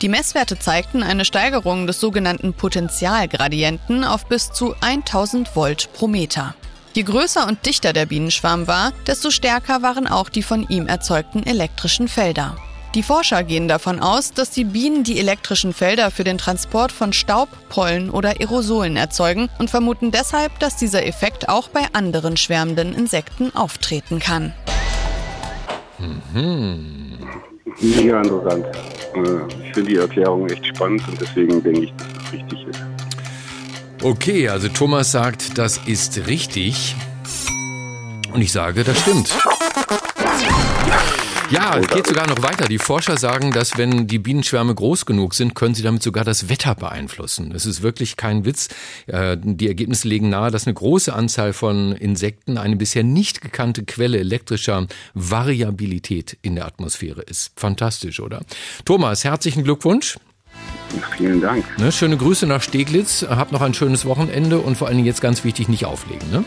Die 0.00 0.08
Messwerte 0.08 0.58
zeigten 0.58 1.02
eine 1.02 1.24
Steigerung 1.24 1.86
des 1.86 2.00
sogenannten 2.00 2.54
Potentialgradienten 2.54 4.04
auf 4.04 4.26
bis 4.26 4.52
zu 4.52 4.74
1000 4.80 5.54
Volt 5.54 5.92
pro 5.92 6.06
Meter. 6.08 6.54
Je 6.94 7.02
größer 7.04 7.46
und 7.46 7.64
dichter 7.66 7.92
der 7.92 8.06
Bienenschwarm 8.06 8.66
war, 8.66 8.92
desto 9.06 9.30
stärker 9.30 9.82
waren 9.82 10.06
auch 10.06 10.28
die 10.28 10.42
von 10.42 10.68
ihm 10.68 10.86
erzeugten 10.86 11.44
elektrischen 11.44 12.06
Felder. 12.06 12.56
Die 12.94 13.02
Forscher 13.02 13.42
gehen 13.42 13.68
davon 13.68 14.00
aus, 14.00 14.34
dass 14.34 14.50
die 14.50 14.64
Bienen 14.64 15.02
die 15.02 15.18
elektrischen 15.18 15.72
Felder 15.72 16.10
für 16.10 16.24
den 16.24 16.36
Transport 16.36 16.92
von 16.92 17.14
Staub, 17.14 17.48
Pollen 17.70 18.10
oder 18.10 18.38
Aerosolen 18.38 18.96
erzeugen 18.96 19.48
und 19.58 19.70
vermuten 19.70 20.10
deshalb, 20.10 20.58
dass 20.58 20.76
dieser 20.76 21.06
Effekt 21.06 21.48
auch 21.48 21.68
bei 21.68 21.86
anderen 21.94 22.36
schwärmenden 22.36 22.94
Insekten 22.94 23.54
auftreten 23.56 24.18
kann. 24.18 24.52
Mega 27.80 28.20
interessant. 28.20 28.66
Äh, 29.14 29.66
ich 29.66 29.72
finde 29.72 29.90
die 29.90 29.96
Erklärung 29.96 30.46
echt 30.50 30.66
spannend 30.66 31.02
und 31.08 31.18
deswegen 31.18 31.62
denke 31.62 31.84
ich, 31.84 31.94
dass 31.94 32.08
das 32.12 32.32
richtig 32.34 32.66
ist. 32.68 32.80
Okay, 34.02 34.48
also 34.50 34.68
Thomas 34.68 35.12
sagt, 35.12 35.56
das 35.56 35.78
ist 35.86 36.26
richtig. 36.26 36.94
Und 38.34 38.42
ich 38.42 38.52
sage, 38.52 38.84
das 38.84 38.98
stimmt. 39.00 39.32
Ja, 41.52 41.76
es 41.76 41.86
geht 41.86 42.06
sogar 42.06 42.26
noch 42.26 42.42
weiter. 42.42 42.66
Die 42.66 42.78
Forscher 42.78 43.18
sagen, 43.18 43.52
dass 43.52 43.76
wenn 43.76 44.06
die 44.06 44.18
Bienenschwärme 44.18 44.74
groß 44.74 45.04
genug 45.04 45.34
sind, 45.34 45.54
können 45.54 45.74
sie 45.74 45.82
damit 45.82 46.02
sogar 46.02 46.24
das 46.24 46.48
Wetter 46.48 46.74
beeinflussen. 46.74 47.52
Es 47.54 47.66
ist 47.66 47.82
wirklich 47.82 48.16
kein 48.16 48.46
Witz. 48.46 48.70
Äh, 49.06 49.36
die 49.38 49.68
Ergebnisse 49.68 50.08
legen 50.08 50.30
nahe, 50.30 50.50
dass 50.50 50.66
eine 50.66 50.72
große 50.72 51.12
Anzahl 51.12 51.52
von 51.52 51.92
Insekten 51.92 52.56
eine 52.56 52.76
bisher 52.76 53.02
nicht 53.02 53.42
gekannte 53.42 53.84
Quelle 53.84 54.18
elektrischer 54.18 54.86
Variabilität 55.12 56.38
in 56.40 56.54
der 56.54 56.64
Atmosphäre 56.64 57.20
ist. 57.20 57.52
Fantastisch, 57.56 58.20
oder? 58.20 58.40
Thomas, 58.86 59.22
herzlichen 59.22 59.62
Glückwunsch. 59.62 60.16
Vielen 61.18 61.42
Dank. 61.42 61.66
Ne, 61.78 61.92
schöne 61.92 62.16
Grüße 62.16 62.46
nach 62.46 62.62
Steglitz. 62.62 63.26
Habt 63.28 63.52
noch 63.52 63.60
ein 63.60 63.74
schönes 63.74 64.06
Wochenende 64.06 64.58
und 64.58 64.78
vor 64.78 64.86
allen 64.88 64.96
Dingen 64.96 65.06
jetzt 65.06 65.20
ganz 65.20 65.44
wichtig, 65.44 65.68
nicht 65.68 65.84
auflegen. 65.84 66.30
Ne? 66.30 66.44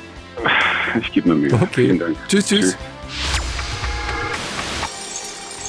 Ich 1.00 1.12
gebe 1.12 1.30
mir 1.30 1.36
Mühe. 1.36 1.54
Okay. 1.54 1.68
Vielen 1.74 2.00
Dank. 2.00 2.18
Tschüss, 2.28 2.48
tschüss. 2.48 2.76
tschüss. 3.20 3.45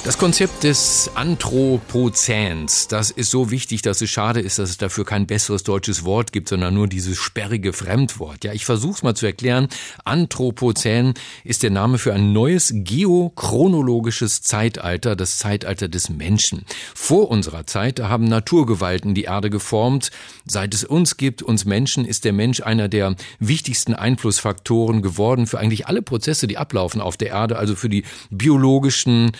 Das 0.07 0.17
Konzept 0.17 0.63
des 0.63 1.11
Anthropozäns, 1.15 2.87
das 2.87 3.11
ist 3.11 3.29
so 3.29 3.51
wichtig, 3.51 3.81
dass 3.81 3.99
es 3.99 4.09
schade 4.09 4.39
ist, 4.39 4.57
dass 4.57 4.69
es 4.69 4.77
dafür 4.77 5.03
kein 5.03 5.27
besseres 5.27 5.63
deutsches 5.63 6.05
Wort 6.05 6.31
gibt, 6.31 6.47
sondern 6.47 6.75
nur 6.75 6.87
dieses 6.87 7.17
sperrige 7.17 7.73
Fremdwort. 7.73 8.45
Ja, 8.45 8.53
ich 8.53 8.63
versuche 8.63 8.93
es 8.93 9.03
mal 9.03 9.15
zu 9.15 9.25
erklären. 9.25 9.67
Anthropozän 10.05 11.13
ist 11.43 11.61
der 11.61 11.71
Name 11.71 11.97
für 11.97 12.13
ein 12.13 12.31
neues 12.31 12.71
geochronologisches 12.73 14.41
Zeitalter, 14.43 15.17
das 15.17 15.39
Zeitalter 15.39 15.89
des 15.89 16.07
Menschen. 16.07 16.63
Vor 16.95 17.29
unserer 17.29 17.67
Zeit, 17.67 17.99
haben 17.99 18.29
Naturgewalten 18.29 19.13
die 19.13 19.23
Erde 19.23 19.49
geformt. 19.49 20.11
Seit 20.45 20.73
es 20.73 20.85
uns 20.85 21.17
gibt, 21.17 21.43
uns 21.43 21.65
Menschen, 21.65 22.05
ist 22.05 22.23
der 22.23 22.31
Mensch 22.31 22.61
einer 22.61 22.87
der 22.87 23.17
wichtigsten 23.39 23.93
Einflussfaktoren 23.93 25.01
geworden 25.01 25.47
für 25.47 25.59
eigentlich 25.59 25.87
alle 25.87 26.01
Prozesse, 26.01 26.47
die 26.47 26.57
ablaufen 26.57 27.01
auf 27.01 27.17
der 27.17 27.27
Erde, 27.31 27.57
also 27.57 27.75
für 27.75 27.89
die 27.89 28.05
biologischen, 28.29 29.33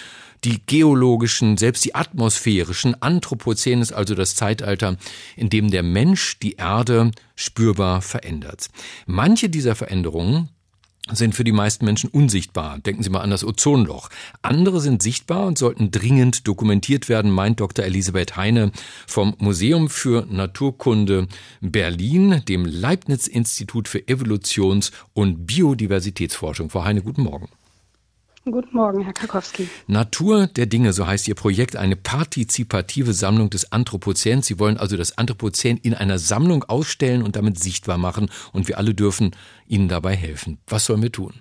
die 0.44 0.62
geologischen, 0.66 1.58
selbst 1.58 1.86
die 1.86 1.96
atmosphärischen. 1.96 3.02
Anthropozän 3.02 3.82
ist 3.82 3.94
also 3.94 4.16
das 4.16 4.36
Zeitalter, 4.36 4.98
in 5.36 5.50
dem 5.50 5.72
der 5.72 5.84
Mensch 5.84 6.40
die 6.40 6.54
Erde 6.54 7.12
spürbar 7.36 8.02
verändert. 8.02 8.70
Manche 9.06 9.50
dieser 9.50 9.76
Veränderungen 9.76 10.50
sind 11.12 11.36
für 11.36 11.44
die 11.44 11.52
meisten 11.52 11.86
Menschen 11.86 12.10
unsichtbar. 12.10 12.80
Denken 12.80 13.04
Sie 13.04 13.10
mal 13.10 13.22
an 13.22 13.30
das 13.30 13.46
Ozonloch. 13.46 14.10
Andere 14.42 14.82
sind 14.82 15.02
sichtbar 15.02 15.46
und 15.46 15.58
sollten 15.58 15.92
dringend 15.92 16.48
dokumentiert 16.48 17.10
werden, 17.10 17.32
meint 17.32 17.60
Dr. 17.60 17.86
Elisabeth 17.86 18.36
Heine 18.36 18.72
vom 19.06 19.36
Museum 19.38 19.90
für 19.90 20.28
Naturkunde 20.30 21.28
Berlin, 21.62 22.42
dem 22.48 22.66
Leibniz-Institut 22.66 23.88
für 23.88 24.00
Evolutions- 24.00 24.92
und 25.14 25.46
Biodiversitätsforschung. 25.48 26.70
Frau 26.70 26.84
Heine, 26.84 27.02
guten 27.02 27.24
Morgen. 27.24 27.48
Guten 28.52 28.76
Morgen, 28.76 29.02
Herr 29.02 29.14
Karkowski. 29.14 29.68
Natur 29.88 30.48
der 30.48 30.68
Dinge, 30.68 30.94
so 30.94 31.06
heißt 31.06 31.28
Ihr 31.28 31.36
Projekt, 31.36 31.76
eine 31.76 31.96
partizipative 31.98 33.12
Sammlung 33.14 33.50
des 33.50 33.72
Anthropozäns. 33.72 34.48
Sie 34.48 34.58
wollen 34.58 34.78
also 34.78 34.96
das 34.96 35.18
Anthropozän 35.18 35.78
in 35.78 35.94
einer 35.94 36.18
Sammlung 36.18 36.64
ausstellen 36.64 37.24
und 37.24 37.36
damit 37.36 37.60
sichtbar 37.60 37.98
machen. 37.98 38.30
Und 38.54 38.68
wir 38.68 38.78
alle 38.78 38.94
dürfen 38.94 39.36
Ihnen 39.68 39.90
dabei 39.90 40.16
helfen. 40.16 40.60
Was 40.68 40.86
sollen 40.86 41.02
wir 41.02 41.12
tun? 41.12 41.34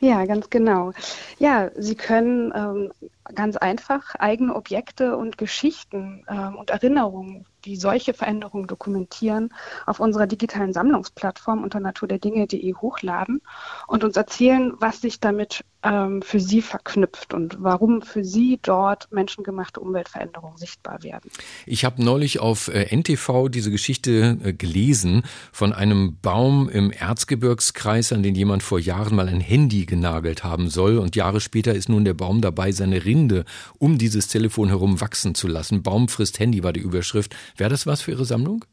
Ja, 0.00 0.24
ganz 0.24 0.48
genau. 0.48 0.92
Ja, 1.38 1.70
Sie 1.76 1.94
können 1.94 2.52
ähm, 2.56 2.92
ganz 3.34 3.58
einfach 3.58 4.14
eigene 4.14 4.54
Objekte 4.54 5.16
und 5.16 5.36
Geschichten 5.36 6.24
ähm, 6.28 6.56
und 6.56 6.70
Erinnerungen, 6.70 7.44
die 7.64 7.76
solche 7.76 8.14
Veränderungen 8.14 8.66
dokumentieren, 8.66 9.52
auf 9.86 10.00
unserer 10.00 10.26
digitalen 10.26 10.72
Sammlungsplattform 10.72 11.62
unter 11.62 11.80
naturderdinge.de 11.80 12.74
hochladen 12.74 13.40
und 13.86 14.04
uns 14.04 14.16
erzählen, 14.16 14.72
was 14.78 15.00
sich 15.00 15.20
damit 15.20 15.64
ähm, 15.82 16.22
für 16.22 16.40
Sie 16.40 16.62
verknüpft 16.62 17.32
und 17.32 17.56
warum 17.60 18.02
für 18.02 18.24
Sie 18.24 18.58
dort 18.62 19.10
menschengemachte 19.10 19.80
Umweltveränderungen 19.80 20.58
sichtbar 20.58 21.02
werden. 21.02 21.30
Ich 21.66 21.84
habe 21.84 22.04
neulich 22.04 22.38
auf 22.38 22.68
äh, 22.68 22.94
NTV 22.94 23.48
diese 23.48 23.70
Geschichte 23.70 24.38
äh, 24.42 24.52
gelesen 24.52 25.22
von 25.52 25.72
einem 25.72 26.18
Baum 26.20 26.68
im 26.68 26.90
Erzgebirgskreis, 26.90 28.12
an 28.12 28.22
den 28.22 28.34
jemand 28.34 28.62
vor 28.62 28.78
Jahren 28.78 29.16
mal 29.16 29.28
ein 29.28 29.40
Handy 29.40 29.86
genagelt 29.86 30.44
haben 30.44 30.68
soll. 30.68 30.98
Und 30.98 31.16
Jahre 31.16 31.40
später 31.40 31.74
ist 31.74 31.88
nun 31.88 32.04
der 32.04 32.14
Baum 32.14 32.40
dabei, 32.40 32.72
seine 32.72 33.04
Rinde 33.04 33.44
um 33.78 33.98
dieses 33.98 34.28
Telefon 34.28 34.68
herum 34.68 35.00
wachsen 35.00 35.34
zu 35.34 35.48
lassen. 35.48 35.82
Baum 35.82 36.08
frisst 36.08 36.38
Handy 36.38 36.62
war 36.62 36.72
die 36.72 36.80
Überschrift. 36.80 37.34
Wäre 37.56 37.70
das 37.70 37.86
was 37.86 38.02
für 38.02 38.12
Ihre 38.12 38.24
Sammlung? 38.24 38.64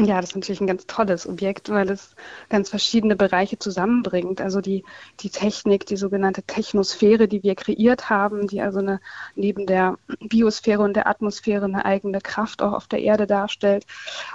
Ja, 0.00 0.20
das 0.20 0.30
ist 0.30 0.36
natürlich 0.36 0.60
ein 0.60 0.68
ganz 0.68 0.86
tolles 0.86 1.26
Objekt, 1.26 1.70
weil 1.70 1.90
es 1.90 2.14
ganz 2.50 2.70
verschiedene 2.70 3.16
Bereiche 3.16 3.58
zusammenbringt. 3.58 4.40
Also 4.40 4.60
die, 4.60 4.84
die 5.18 5.30
Technik, 5.30 5.86
die 5.86 5.96
sogenannte 5.96 6.44
Technosphäre, 6.44 7.26
die 7.26 7.42
wir 7.42 7.56
kreiert 7.56 8.08
haben, 8.08 8.46
die 8.46 8.60
also 8.60 8.78
eine, 8.78 9.00
neben 9.34 9.66
der 9.66 9.96
Biosphäre 10.20 10.82
und 10.82 10.94
der 10.94 11.08
Atmosphäre 11.08 11.64
eine 11.64 11.84
eigene 11.84 12.20
Kraft 12.20 12.62
auch 12.62 12.74
auf 12.74 12.86
der 12.86 13.00
Erde 13.00 13.26
darstellt 13.26 13.86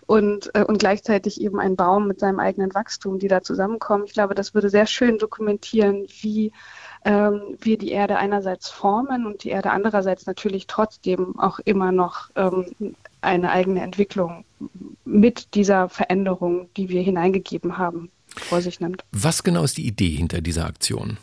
und, 0.05 0.53
äh, 0.53 0.65
und 0.65 0.79
gleichzeitig 0.79 1.39
eben 1.39 1.61
ein 1.61 1.77
Baum 1.77 2.07
mit 2.07 2.19
seinem 2.19 2.41
eigenen 2.41 2.73
Wachstum, 2.73 3.17
die 3.17 3.29
da 3.29 3.41
zusammenkommen. 3.41 4.03
Ich 4.05 4.13
glaube, 4.13 4.35
das 4.35 4.53
würde 4.53 4.69
sehr 4.69 4.85
schön 4.85 5.17
dokumentieren, 5.17 6.05
wie 6.19 6.51
ähm, 7.05 7.57
wir 7.61 7.77
die 7.77 7.91
Erde 7.91 8.17
einerseits 8.17 8.69
formen 8.69 9.25
und 9.25 9.45
die 9.45 9.49
Erde 9.49 9.71
andererseits 9.71 10.25
natürlich 10.25 10.67
trotzdem 10.67 11.39
auch 11.39 11.59
immer 11.59 11.93
noch 11.93 12.31
ähm, 12.35 12.95
eine 13.23 13.51
eigene 13.51 13.81
Entwicklung 13.81 14.45
mit 15.05 15.55
dieser 15.55 15.89
Veränderung, 15.89 16.69
die 16.77 16.89
wir 16.89 17.01
hineingegeben 17.01 17.77
haben, 17.77 18.09
vor 18.35 18.61
sich 18.61 18.79
nimmt. 18.79 19.03
Was 19.11 19.43
genau 19.43 19.63
ist 19.63 19.77
die 19.77 19.87
Idee 19.87 20.09
hinter 20.09 20.41
dieser 20.41 20.65
Aktion? 20.65 21.17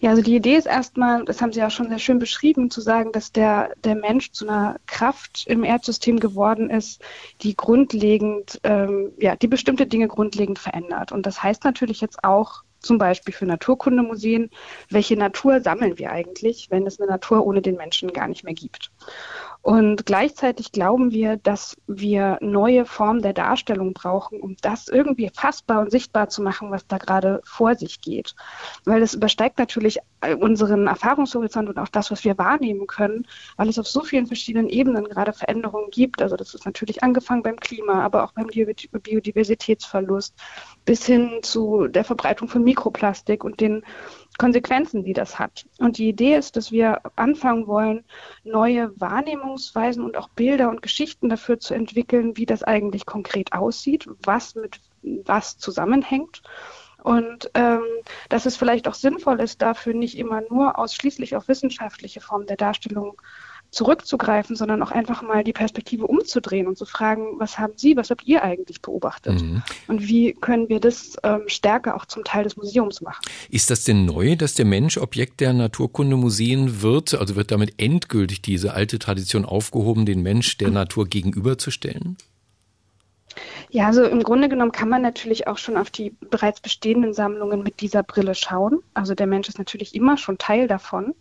Ja, 0.00 0.10
also 0.10 0.22
die 0.22 0.36
Idee 0.36 0.56
ist 0.56 0.66
erstmal, 0.66 1.24
das 1.24 1.42
haben 1.42 1.52
Sie 1.52 1.58
ja 1.58 1.70
schon 1.70 1.88
sehr 1.88 1.98
schön 1.98 2.18
beschrieben, 2.18 2.70
zu 2.70 2.80
sagen, 2.80 3.12
dass 3.12 3.32
der, 3.32 3.70
der 3.82 3.96
Mensch 3.96 4.30
zu 4.32 4.46
einer 4.46 4.76
Kraft 4.86 5.46
im 5.48 5.64
Erdsystem 5.64 6.20
geworden 6.20 6.70
ist, 6.70 7.02
die 7.42 7.56
grundlegend, 7.56 8.60
ähm, 8.62 9.12
ja, 9.18 9.36
die 9.36 9.48
bestimmte 9.48 9.86
Dinge 9.86 10.08
grundlegend 10.08 10.58
verändert. 10.58 11.12
Und 11.12 11.26
das 11.26 11.42
heißt 11.42 11.64
natürlich 11.64 12.00
jetzt 12.00 12.22
auch, 12.22 12.62
zum 12.80 12.98
Beispiel 12.98 13.32
für 13.32 13.46
Naturkundemuseen, 13.46 14.50
welche 14.90 15.16
Natur 15.16 15.62
sammeln 15.62 15.98
wir 15.98 16.12
eigentlich, 16.12 16.70
wenn 16.70 16.86
es 16.86 17.00
eine 17.00 17.08
Natur 17.08 17.46
ohne 17.46 17.62
den 17.62 17.76
Menschen 17.76 18.12
gar 18.12 18.28
nicht 18.28 18.44
mehr 18.44 18.52
gibt. 18.52 18.90
Und 19.64 20.04
gleichzeitig 20.04 20.72
glauben 20.72 21.10
wir, 21.10 21.38
dass 21.38 21.74
wir 21.86 22.36
neue 22.42 22.84
Formen 22.84 23.22
der 23.22 23.32
Darstellung 23.32 23.94
brauchen, 23.94 24.38
um 24.38 24.56
das 24.60 24.88
irgendwie 24.88 25.30
fassbar 25.34 25.80
und 25.80 25.90
sichtbar 25.90 26.28
zu 26.28 26.42
machen, 26.42 26.70
was 26.70 26.86
da 26.86 26.98
gerade 26.98 27.40
vor 27.46 27.74
sich 27.74 28.02
geht. 28.02 28.34
Weil 28.84 29.00
es 29.00 29.14
übersteigt 29.14 29.58
natürlich 29.58 30.00
unseren 30.38 30.86
Erfahrungshorizont 30.86 31.70
und 31.70 31.78
auch 31.78 31.88
das, 31.88 32.10
was 32.10 32.24
wir 32.24 32.36
wahrnehmen 32.36 32.86
können, 32.86 33.26
weil 33.56 33.70
es 33.70 33.78
auf 33.78 33.88
so 33.88 34.02
vielen 34.02 34.26
verschiedenen 34.26 34.68
Ebenen 34.68 35.04
gerade 35.04 35.32
Veränderungen 35.32 35.88
gibt. 35.90 36.20
Also 36.20 36.36
das 36.36 36.52
ist 36.52 36.66
natürlich 36.66 37.02
angefangen 37.02 37.42
beim 37.42 37.56
Klima, 37.56 38.04
aber 38.04 38.24
auch 38.24 38.32
beim 38.32 38.48
Biodiversitätsverlust 38.48 40.34
bis 40.84 41.06
hin 41.06 41.38
zu 41.40 41.88
der 41.88 42.04
Verbreitung 42.04 42.48
von 42.48 42.64
Mikroplastik 42.64 43.42
und 43.42 43.62
den 43.62 43.82
Konsequenzen, 44.38 45.04
die 45.04 45.12
das 45.12 45.38
hat. 45.38 45.66
Und 45.78 45.98
die 45.98 46.08
Idee 46.08 46.36
ist, 46.36 46.56
dass 46.56 46.72
wir 46.72 47.00
anfangen 47.16 47.66
wollen, 47.66 48.04
neue 48.42 48.98
Wahrnehmungsweisen 49.00 50.04
und 50.04 50.16
auch 50.16 50.28
Bilder 50.28 50.70
und 50.70 50.82
Geschichten 50.82 51.28
dafür 51.28 51.60
zu 51.60 51.74
entwickeln, 51.74 52.36
wie 52.36 52.46
das 52.46 52.62
eigentlich 52.62 53.06
konkret 53.06 53.52
aussieht, 53.52 54.08
was 54.22 54.54
mit 54.54 54.80
was 55.02 55.58
zusammenhängt. 55.58 56.42
Und 57.02 57.50
ähm, 57.52 57.82
dass 58.30 58.46
es 58.46 58.56
vielleicht 58.56 58.88
auch 58.88 58.94
sinnvoll 58.94 59.40
ist, 59.40 59.60
dafür 59.60 59.92
nicht 59.92 60.16
immer 60.16 60.40
nur 60.48 60.78
ausschließlich 60.78 61.36
auf 61.36 61.48
wissenschaftliche 61.48 62.22
Formen 62.22 62.46
der 62.46 62.56
Darstellung 62.56 63.20
zurückzugreifen, 63.74 64.56
sondern 64.56 64.82
auch 64.82 64.90
einfach 64.90 65.22
mal 65.22 65.44
die 65.44 65.52
Perspektive 65.52 66.06
umzudrehen 66.06 66.66
und 66.66 66.78
zu 66.78 66.86
fragen, 66.86 67.38
was 67.38 67.58
haben 67.58 67.74
Sie, 67.76 67.96
was 67.96 68.10
habt 68.10 68.24
ihr 68.24 68.42
eigentlich 68.42 68.80
beobachtet? 68.80 69.42
Mhm. 69.42 69.62
Und 69.88 70.08
wie 70.08 70.32
können 70.32 70.68
wir 70.68 70.80
das 70.80 71.16
ähm, 71.22 71.42
stärker 71.46 71.96
auch 71.96 72.06
zum 72.06 72.24
Teil 72.24 72.44
des 72.44 72.56
Museums 72.56 73.00
machen? 73.00 73.22
Ist 73.50 73.70
das 73.70 73.84
denn 73.84 74.04
neu, 74.04 74.36
dass 74.36 74.54
der 74.54 74.64
Mensch 74.64 74.96
Objekt 74.96 75.40
der 75.40 75.52
Naturkundemuseen 75.52 76.82
wird? 76.82 77.14
Also 77.14 77.36
wird 77.36 77.50
damit 77.50 77.74
endgültig 77.78 78.42
diese 78.42 78.74
alte 78.74 78.98
Tradition 78.98 79.44
aufgehoben, 79.44 80.06
den 80.06 80.22
Mensch 80.22 80.56
der 80.58 80.70
Natur 80.70 81.06
gegenüberzustellen? 81.06 82.16
Ja, 83.70 83.86
also 83.86 84.04
im 84.04 84.22
Grunde 84.22 84.48
genommen 84.48 84.72
kann 84.72 84.88
man 84.88 85.02
natürlich 85.02 85.48
auch 85.48 85.58
schon 85.58 85.76
auf 85.76 85.90
die 85.90 86.10
bereits 86.30 86.60
bestehenden 86.60 87.12
Sammlungen 87.12 87.62
mit 87.62 87.80
dieser 87.80 88.02
Brille 88.02 88.34
schauen. 88.34 88.80
Also 88.94 89.14
der 89.14 89.26
Mensch 89.26 89.48
ist 89.48 89.58
natürlich 89.58 89.94
immer 89.94 90.16
schon 90.16 90.38
Teil 90.38 90.68
davon. 90.68 91.14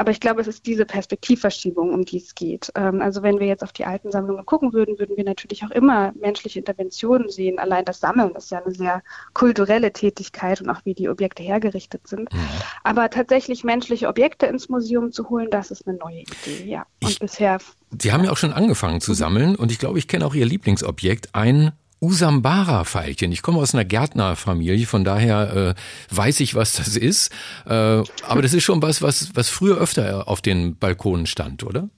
Aber 0.00 0.12
ich 0.12 0.20
glaube, 0.20 0.40
es 0.40 0.48
ist 0.48 0.64
diese 0.64 0.86
Perspektivverschiebung, 0.86 1.92
um 1.92 2.06
die 2.06 2.16
es 2.16 2.34
geht. 2.34 2.72
Ähm, 2.74 3.02
also 3.02 3.22
wenn 3.22 3.38
wir 3.38 3.46
jetzt 3.46 3.62
auf 3.62 3.72
die 3.72 3.84
alten 3.84 4.10
Sammlungen 4.10 4.46
gucken 4.46 4.72
würden, 4.72 4.98
würden 4.98 5.14
wir 5.14 5.24
natürlich 5.24 5.62
auch 5.62 5.70
immer 5.72 6.14
menschliche 6.18 6.58
Interventionen 6.58 7.28
sehen. 7.28 7.58
Allein 7.58 7.84
das 7.84 8.00
Sammeln 8.00 8.34
ist 8.34 8.50
ja 8.50 8.62
eine 8.64 8.74
sehr 8.74 9.02
kulturelle 9.34 9.92
Tätigkeit 9.92 10.62
und 10.62 10.70
auch 10.70 10.80
wie 10.84 10.94
die 10.94 11.10
Objekte 11.10 11.42
hergerichtet 11.42 12.08
sind. 12.08 12.32
Mhm. 12.32 12.40
Aber 12.82 13.10
tatsächlich 13.10 13.62
menschliche 13.62 14.08
Objekte 14.08 14.46
ins 14.46 14.70
Museum 14.70 15.12
zu 15.12 15.28
holen, 15.28 15.48
das 15.50 15.70
ist 15.70 15.86
eine 15.86 15.98
neue 15.98 16.20
Idee, 16.20 16.64
ja. 16.64 16.86
Und 17.02 17.10
ich, 17.10 17.18
bisher. 17.18 17.58
Sie 17.98 18.10
haben 18.10 18.24
ja 18.24 18.30
auch 18.30 18.38
schon 18.38 18.54
angefangen 18.54 19.02
zu 19.02 19.12
sammeln 19.12 19.54
und 19.54 19.70
ich 19.70 19.78
glaube, 19.78 19.98
ich 19.98 20.08
kenne 20.08 20.24
auch 20.24 20.34
Ihr 20.34 20.46
Lieblingsobjekt, 20.46 21.34
ein 21.34 21.72
Usambara-Veilchen. 22.00 23.32
Ich 23.32 23.42
komme 23.42 23.58
aus 23.58 23.74
einer 23.74 23.84
Gärtnerfamilie, 23.84 24.86
von 24.86 25.04
daher 25.04 25.74
äh, 26.10 26.14
weiß 26.14 26.40
ich, 26.40 26.54
was 26.54 26.74
das 26.74 26.96
ist. 26.96 27.30
Äh, 27.66 27.72
aber 27.72 28.42
das 28.42 28.54
ist 28.54 28.64
schon 28.64 28.82
was, 28.82 29.02
was, 29.02 29.34
was 29.34 29.48
früher 29.50 29.78
öfter 29.78 30.28
auf 30.28 30.40
den 30.40 30.76
Balkonen 30.76 31.26
stand, 31.26 31.62
oder? 31.64 31.88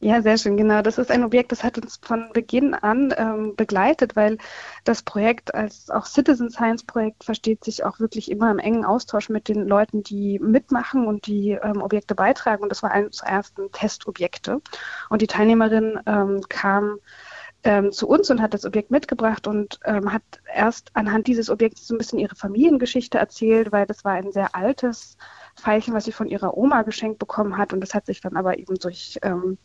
Ja, 0.00 0.22
sehr 0.22 0.38
schön, 0.38 0.56
genau. 0.56 0.82
Das 0.82 0.98
ist 0.98 1.10
ein 1.10 1.24
Objekt, 1.24 1.52
das 1.52 1.64
hat 1.64 1.78
uns 1.78 1.98
von 2.02 2.30
Beginn 2.32 2.74
an 2.74 3.14
ähm, 3.16 3.54
begleitet, 3.56 4.16
weil 4.16 4.38
das 4.84 5.02
Projekt 5.02 5.54
als 5.54 5.90
auch 5.90 6.06
Citizen 6.06 6.50
Science 6.50 6.84
Projekt 6.84 7.24
versteht 7.24 7.64
sich 7.64 7.84
auch 7.84 8.00
wirklich 8.00 8.30
immer 8.30 8.50
im 8.50 8.58
engen 8.58 8.84
Austausch 8.84 9.28
mit 9.28 9.48
den 9.48 9.66
Leuten, 9.66 10.02
die 10.02 10.38
mitmachen 10.38 11.06
und 11.06 11.26
die 11.26 11.52
ähm, 11.52 11.80
Objekte 11.82 12.14
beitragen. 12.14 12.62
Und 12.62 12.68
das 12.70 12.82
war 12.82 12.90
eines 12.90 13.18
der 13.18 13.28
ersten 13.28 13.72
Testobjekte. 13.72 14.60
Und 15.08 15.22
die 15.22 15.26
Teilnehmerin 15.26 15.98
ähm, 16.06 16.40
kam 16.48 16.98
ähm, 17.64 17.92
zu 17.92 18.08
uns 18.08 18.30
und 18.30 18.40
hat 18.40 18.54
das 18.54 18.64
Objekt 18.64 18.90
mitgebracht 18.90 19.46
und 19.46 19.80
ähm, 19.84 20.12
hat 20.12 20.22
erst 20.52 20.90
anhand 20.94 21.26
dieses 21.26 21.50
Objekts 21.50 21.86
so 21.86 21.94
ein 21.94 21.98
bisschen 21.98 22.18
ihre 22.18 22.36
Familiengeschichte 22.36 23.18
erzählt, 23.18 23.72
weil 23.72 23.86
das 23.86 24.04
war 24.04 24.12
ein 24.12 24.32
sehr 24.32 24.54
altes 24.54 25.16
Veilchen, 25.56 25.94
was 25.94 26.04
sie 26.04 26.12
von 26.12 26.28
ihrer 26.28 26.56
Oma 26.56 26.82
geschenkt 26.82 27.18
bekommen 27.18 27.56
hat 27.56 27.72
und 27.72 27.80
das 27.80 27.94
hat 27.94 28.06
sich 28.06 28.20
dann 28.20 28.36
aber 28.36 28.58
eben 28.58 28.74
durch 28.76 29.18
ähm, 29.22 29.58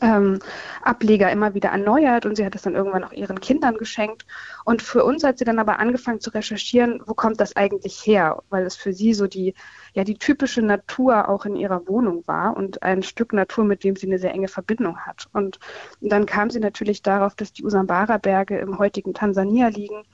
ähm, 0.00 0.38
Ableger 0.82 1.30
immer 1.30 1.54
wieder 1.54 1.70
erneuert 1.70 2.26
und 2.26 2.36
sie 2.36 2.44
hat 2.44 2.54
es 2.54 2.62
dann 2.62 2.74
irgendwann 2.74 3.04
auch 3.04 3.12
ihren 3.12 3.40
Kindern 3.40 3.76
geschenkt. 3.76 4.26
Und 4.64 4.82
für 4.82 5.04
uns 5.04 5.24
hat 5.24 5.38
sie 5.38 5.44
dann 5.44 5.58
aber 5.58 5.78
angefangen 5.78 6.20
zu 6.20 6.30
recherchieren, 6.30 7.02
wo 7.06 7.14
kommt 7.14 7.40
das 7.40 7.56
eigentlich 7.56 8.06
her, 8.06 8.42
weil 8.50 8.64
es 8.64 8.76
für 8.76 8.92
sie 8.92 9.14
so 9.14 9.26
die, 9.26 9.54
ja, 9.94 10.04
die 10.04 10.18
typische 10.18 10.62
Natur 10.62 11.28
auch 11.28 11.44
in 11.44 11.56
ihrer 11.56 11.86
Wohnung 11.88 12.26
war 12.26 12.56
und 12.56 12.82
ein 12.82 13.02
Stück 13.02 13.32
Natur, 13.32 13.64
mit 13.64 13.84
dem 13.84 13.96
sie 13.96 14.06
eine 14.06 14.18
sehr 14.18 14.32
enge 14.32 14.48
Verbindung 14.48 14.98
hat. 14.98 15.28
Und 15.32 15.58
dann 16.00 16.26
kam 16.26 16.50
sie 16.50 16.60
natürlich 16.60 17.02
darauf, 17.02 17.34
dass 17.34 17.52
die 17.52 17.64
Usambara-Berge 17.64 18.58
im 18.58 18.78
heutigen 18.78 19.14
Tansania 19.14 19.68
liegen 19.68 20.04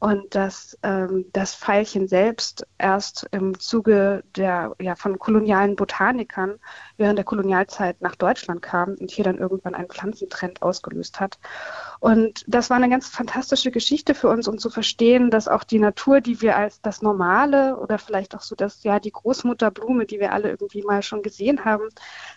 und 0.00 0.34
dass 0.34 0.78
ähm, 0.82 1.26
das 1.34 1.54
Pfeilchen 1.54 2.08
selbst 2.08 2.66
erst 2.78 3.28
im 3.32 3.60
Zuge 3.60 4.24
der 4.34 4.74
ja, 4.80 4.96
von 4.96 5.18
kolonialen 5.18 5.76
Botanikern 5.76 6.58
während 6.96 7.18
der 7.18 7.26
Kolonialzeit 7.26 8.00
nach 8.00 8.16
Deutschland 8.16 8.62
kam 8.62 8.94
und 8.94 9.10
hier 9.10 9.24
dann 9.24 9.36
irgendwann 9.36 9.74
einen 9.74 9.88
Pflanzentrend 9.88 10.62
ausgelöst 10.62 11.20
hat. 11.20 11.38
Und 12.00 12.44
das 12.46 12.70
war 12.70 12.78
eine 12.78 12.88
ganz 12.88 13.08
fantastische 13.08 13.70
Geschichte 13.70 14.14
für 14.14 14.28
uns, 14.28 14.48
um 14.48 14.56
zu 14.56 14.70
verstehen, 14.70 15.30
dass 15.30 15.48
auch 15.48 15.64
die 15.64 15.78
Natur, 15.78 16.22
die 16.22 16.40
wir 16.40 16.56
als 16.56 16.80
das 16.80 17.02
Normale 17.02 17.76
oder 17.76 17.98
vielleicht 17.98 18.34
auch 18.34 18.40
so 18.40 18.56
das, 18.56 18.82
ja, 18.82 19.00
die 19.00 19.12
Großmutterblume, 19.12 20.06
die 20.06 20.18
wir 20.18 20.32
alle 20.32 20.48
irgendwie 20.48 20.82
mal 20.82 21.02
schon 21.02 21.20
gesehen 21.20 21.66
haben, 21.66 21.90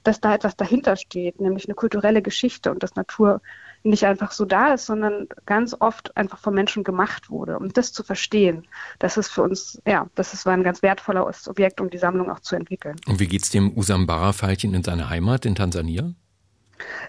dass 0.04 0.20
da 0.20 0.36
etwas 0.36 0.58
dahinter 0.58 0.98
steht, 0.98 1.40
nämlich 1.40 1.66
eine 1.66 1.76
kulturelle 1.76 2.22
Geschichte 2.22 2.72
und 2.72 2.84
dass 2.84 2.96
Natur 2.96 3.42
nicht 3.84 4.06
einfach 4.06 4.32
so 4.32 4.46
da 4.46 4.74
ist, 4.74 4.86
sondern 4.86 5.28
ganz 5.46 5.76
oft 5.80 6.16
einfach 6.16 6.40
von 6.40 6.54
Menschen 6.54 6.84
gemacht 6.84 7.30
wurde. 7.30 7.60
Und 7.60 7.78
das 7.78 7.92
zu 7.92 8.04
verstehen, 8.04 8.66
das 9.00 9.18
ist 9.18 9.30
für 9.30 9.44
uns, 9.44 9.82
ja, 9.86 10.08
das 10.16 10.34
ist, 10.34 10.46
war 10.46 10.54
ein 10.54 10.64
ganz 10.64 10.82
wertvolles 10.82 11.48
Objekt, 11.48 11.82
um 11.82 11.90
die 11.90 11.98
Sammlung 11.98 12.32
auch 12.32 12.40
zu 12.40 12.56
entwickeln. 12.56 12.96
Und 13.08 13.20
wie 13.20 13.28
geht 13.28 13.44
es 13.44 13.50
dem 13.50 13.78
Usambara-Veilchen 13.78 14.74
in 14.74 14.84
seiner 14.84 15.10
Heimat 15.10 15.46
in 15.46 15.56
Tansania? 15.56 16.14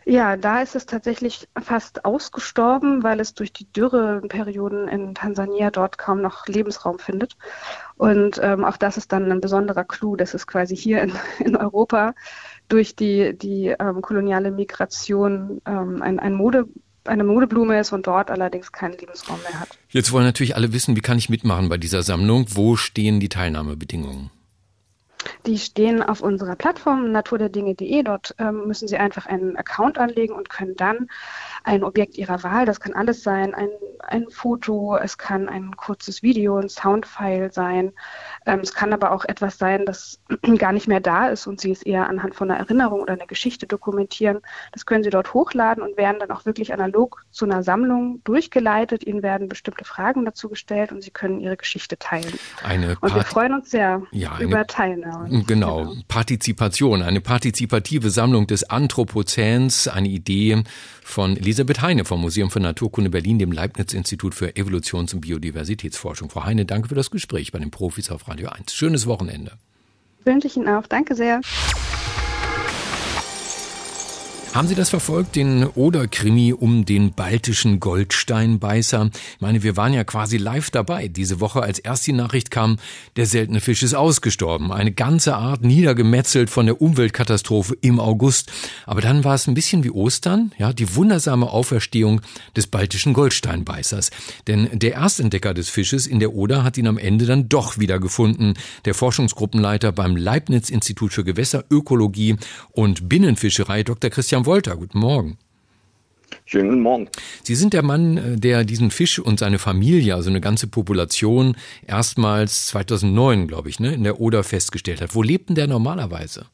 Ja, 0.04 0.36
da 0.36 0.60
ist 0.60 0.74
es 0.74 0.86
tatsächlich 0.86 1.48
fast 1.60 2.04
ausgestorben, 2.04 3.02
weil 3.02 3.20
es 3.20 3.34
durch 3.34 3.52
die 3.52 3.70
Dürreperioden 3.72 4.88
in 4.88 5.14
Tansania 5.14 5.70
dort 5.70 5.98
kaum 5.98 6.20
noch 6.20 6.46
Lebensraum 6.46 6.98
findet. 6.98 7.36
Und 7.96 8.40
ähm, 8.42 8.64
auch 8.64 8.76
das 8.76 8.96
ist 8.96 9.12
dann 9.12 9.30
ein 9.30 9.40
besonderer 9.40 9.84
Clou, 9.84 10.16
dass 10.16 10.34
es 10.34 10.46
quasi 10.46 10.76
hier 10.76 11.02
in, 11.02 11.12
in 11.38 11.56
Europa 11.56 12.14
durch 12.68 12.96
die, 12.96 13.36
die 13.36 13.74
ähm, 13.78 14.02
koloniale 14.02 14.50
Migration 14.50 15.60
ähm, 15.66 16.02
ein, 16.02 16.18
ein 16.18 16.34
Mode 16.34 16.66
eine 17.06 17.24
Modeblume 17.24 17.78
ist 17.78 17.92
und 17.92 18.06
dort 18.06 18.30
allerdings 18.30 18.72
keinen 18.72 18.96
Lebensraum 18.96 19.38
mehr 19.42 19.60
hat. 19.60 19.68
Jetzt 19.90 20.10
wollen 20.12 20.24
natürlich 20.24 20.56
alle 20.56 20.72
wissen, 20.72 20.96
wie 20.96 21.00
kann 21.00 21.18
ich 21.18 21.28
mitmachen 21.28 21.68
bei 21.68 21.76
dieser 21.76 22.02
Sammlung? 22.02 22.46
Wo 22.48 22.76
stehen 22.76 23.20
die 23.20 23.28
Teilnahmebedingungen? 23.28 24.30
Die 25.46 25.58
stehen 25.58 26.02
auf 26.02 26.20
unserer 26.20 26.56
Plattform 26.56 27.12
naturderdinge.de. 27.12 28.02
Dort 28.02 28.34
ähm, 28.38 28.66
müssen 28.66 28.88
Sie 28.88 28.96
einfach 28.96 29.26
einen 29.26 29.56
Account 29.56 29.98
anlegen 29.98 30.34
und 30.34 30.50
können 30.50 30.76
dann 30.76 31.08
ein 31.64 31.82
Objekt 31.82 32.18
Ihrer 32.18 32.42
Wahl, 32.42 32.66
das 32.66 32.78
kann 32.78 32.92
alles 32.92 33.22
sein, 33.22 33.54
ein, 33.54 33.70
ein 34.00 34.26
Foto, 34.28 34.96
es 34.96 35.16
kann 35.16 35.48
ein 35.48 35.74
kurzes 35.76 36.22
Video, 36.22 36.58
ein 36.58 36.68
Soundfile 36.68 37.50
sein. 37.50 37.92
Ähm, 38.44 38.60
es 38.60 38.74
kann 38.74 38.92
aber 38.92 39.12
auch 39.12 39.24
etwas 39.24 39.56
sein, 39.56 39.86
das 39.86 40.20
gar 40.58 40.72
nicht 40.72 40.88
mehr 40.88 41.00
da 41.00 41.28
ist 41.28 41.46
und 41.46 41.62
Sie 41.62 41.70
es 41.70 41.82
eher 41.82 42.06
anhand 42.08 42.34
von 42.34 42.50
einer 42.50 42.60
Erinnerung 42.60 43.00
oder 43.00 43.14
einer 43.14 43.26
Geschichte 43.26 43.66
dokumentieren. 43.66 44.40
Das 44.72 44.84
können 44.84 45.02
Sie 45.02 45.10
dort 45.10 45.32
hochladen 45.32 45.82
und 45.82 45.96
werden 45.96 46.18
dann 46.20 46.30
auch 46.30 46.44
wirklich 46.44 46.74
analog 46.74 47.24
zu 47.30 47.46
einer 47.46 47.62
Sammlung 47.62 48.20
durchgeleitet. 48.24 49.06
Ihnen 49.06 49.22
werden 49.22 49.48
bestimmte 49.48 49.86
Fragen 49.86 50.26
dazu 50.26 50.50
gestellt 50.50 50.92
und 50.92 51.02
Sie 51.02 51.10
können 51.10 51.40
Ihre 51.40 51.56
Geschichte 51.56 51.98
teilen. 51.98 52.34
Eine 52.62 52.98
und 53.00 53.14
wir 53.14 53.24
freuen 53.24 53.54
uns 53.54 53.70
sehr 53.70 54.02
ja, 54.12 54.38
über 54.38 54.66
Teilnahme. 54.66 55.28
Genau. 55.46 55.84
genau, 55.84 55.94
Partizipation, 56.08 57.00
eine 57.00 57.22
partizipative 57.22 58.10
Sammlung 58.10 58.46
des 58.46 58.68
Anthropozäns, 58.68 59.88
eine 59.88 60.08
Idee 60.08 60.62
von 61.02 61.36
Elisabeth 61.36 61.53
Heine 61.82 62.04
vom 62.04 62.20
Museum 62.20 62.50
für 62.50 62.60
Naturkunde 62.60 63.10
Berlin, 63.10 63.38
dem 63.38 63.52
Leibniz-Institut 63.52 64.34
für 64.34 64.56
Evolutions- 64.56 65.14
und 65.14 65.20
Biodiversitätsforschung. 65.20 66.30
Frau 66.30 66.44
Heine, 66.44 66.64
danke 66.64 66.88
für 66.88 66.94
das 66.94 67.10
Gespräch 67.10 67.52
bei 67.52 67.58
den 67.58 67.70
Profis 67.70 68.10
auf 68.10 68.28
Radio 68.28 68.48
1. 68.48 68.72
Schönes 68.74 69.06
Wochenende. 69.06 69.52
Wünsche 70.24 70.46
ich 70.46 70.56
Ihnen 70.56 70.68
auch. 70.68 70.86
Danke 70.86 71.14
sehr. 71.14 71.40
Haben 74.54 74.68
Sie 74.68 74.76
das 74.76 74.90
verfolgt, 74.90 75.34
den 75.34 75.64
Oder-Krimi 75.64 76.52
um 76.52 76.84
den 76.84 77.12
baltischen 77.12 77.80
Goldsteinbeißer? 77.80 79.10
Ich 79.34 79.40
meine, 79.40 79.64
wir 79.64 79.76
waren 79.76 79.92
ja 79.92 80.04
quasi 80.04 80.36
live 80.36 80.70
dabei. 80.70 81.08
Diese 81.08 81.40
Woche, 81.40 81.60
als 81.60 81.80
erst 81.80 82.06
die 82.06 82.12
Nachricht 82.12 82.52
kam, 82.52 82.78
der 83.16 83.26
seltene 83.26 83.60
Fisch 83.60 83.82
ist 83.82 83.94
ausgestorben. 83.94 84.70
Eine 84.70 84.92
ganze 84.92 85.34
Art 85.34 85.62
niedergemetzelt 85.64 86.50
von 86.50 86.66
der 86.66 86.80
Umweltkatastrophe 86.80 87.76
im 87.80 87.98
August. 87.98 88.52
Aber 88.86 89.00
dann 89.00 89.24
war 89.24 89.34
es 89.34 89.48
ein 89.48 89.54
bisschen 89.54 89.82
wie 89.82 89.90
Ostern, 89.90 90.52
ja, 90.56 90.72
die 90.72 90.94
wundersame 90.94 91.50
Auferstehung 91.50 92.20
des 92.56 92.68
baltischen 92.68 93.12
Goldsteinbeißers. 93.12 94.12
Denn 94.46 94.68
der 94.72 94.92
Erstentdecker 94.92 95.52
des 95.52 95.68
Fisches 95.68 96.06
in 96.06 96.20
der 96.20 96.32
Oder 96.32 96.62
hat 96.62 96.78
ihn 96.78 96.86
am 96.86 96.98
Ende 96.98 97.26
dann 97.26 97.48
doch 97.48 97.80
wieder 97.80 97.98
gefunden. 97.98 98.54
Der 98.84 98.94
Forschungsgruppenleiter 98.94 99.90
beim 99.90 100.14
Leibniz-Institut 100.14 101.12
für 101.12 101.24
Gewässerökologie 101.24 102.36
und 102.70 103.08
Binnenfischerei, 103.08 103.82
Dr. 103.82 104.10
Christian 104.10 104.43
Wolter, 104.46 104.76
guten 104.76 104.98
Morgen. 104.98 105.38
Schönen 106.46 106.70
guten 106.70 106.82
Morgen. 106.82 107.08
Sie 107.42 107.54
sind 107.54 107.72
der 107.72 107.82
Mann, 107.82 108.16
äh, 108.16 108.36
der 108.36 108.64
diesen 108.64 108.90
Fisch 108.90 109.18
und 109.18 109.38
seine 109.38 109.58
Familie, 109.58 110.14
also 110.14 110.30
eine 110.30 110.40
ganze 110.40 110.66
Population, 110.66 111.56
erstmals 111.86 112.66
2009, 112.66 113.48
glaube 113.48 113.68
ich, 113.68 113.80
ne, 113.80 113.94
in 113.94 114.04
der 114.04 114.20
Oder 114.20 114.44
festgestellt 114.44 115.00
hat. 115.00 115.14
Wo 115.14 115.22
lebt 115.22 115.48
denn 115.48 115.56
der 115.56 115.66
normalerweise? 115.66 116.46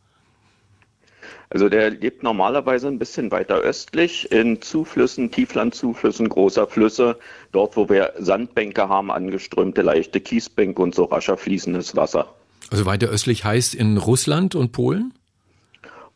Also 1.53 1.69
der 1.69 1.91
lebt 1.91 2.23
normalerweise 2.23 2.87
ein 2.87 3.01
bisschen 3.01 3.33
weiter 3.33 3.57
östlich 3.57 4.31
in 4.31 4.63
Zuflüssen, 4.63 5.33
Tieflandzuflüssen 5.33 6.29
großer 6.29 6.69
Flüsse, 6.69 7.19
dort 7.51 7.77
wo 7.77 7.89
wir 7.89 8.13
Sandbänke 8.19 8.89
haben, 8.89 9.11
angeströmte 9.11 9.83
leichte 9.83 10.21
Kiesbänke 10.21 10.81
und 10.81 10.95
so 10.95 11.05
rascher 11.05 11.37
fließendes 11.37 11.97
Wasser. 11.97 12.33
Also 12.71 12.87
weiter 12.87 13.09
östlich 13.09 13.45
heißt 13.45 13.75
in 13.75 13.97
Russland 13.97 14.55
und 14.55 14.71
Polen? 14.71 15.13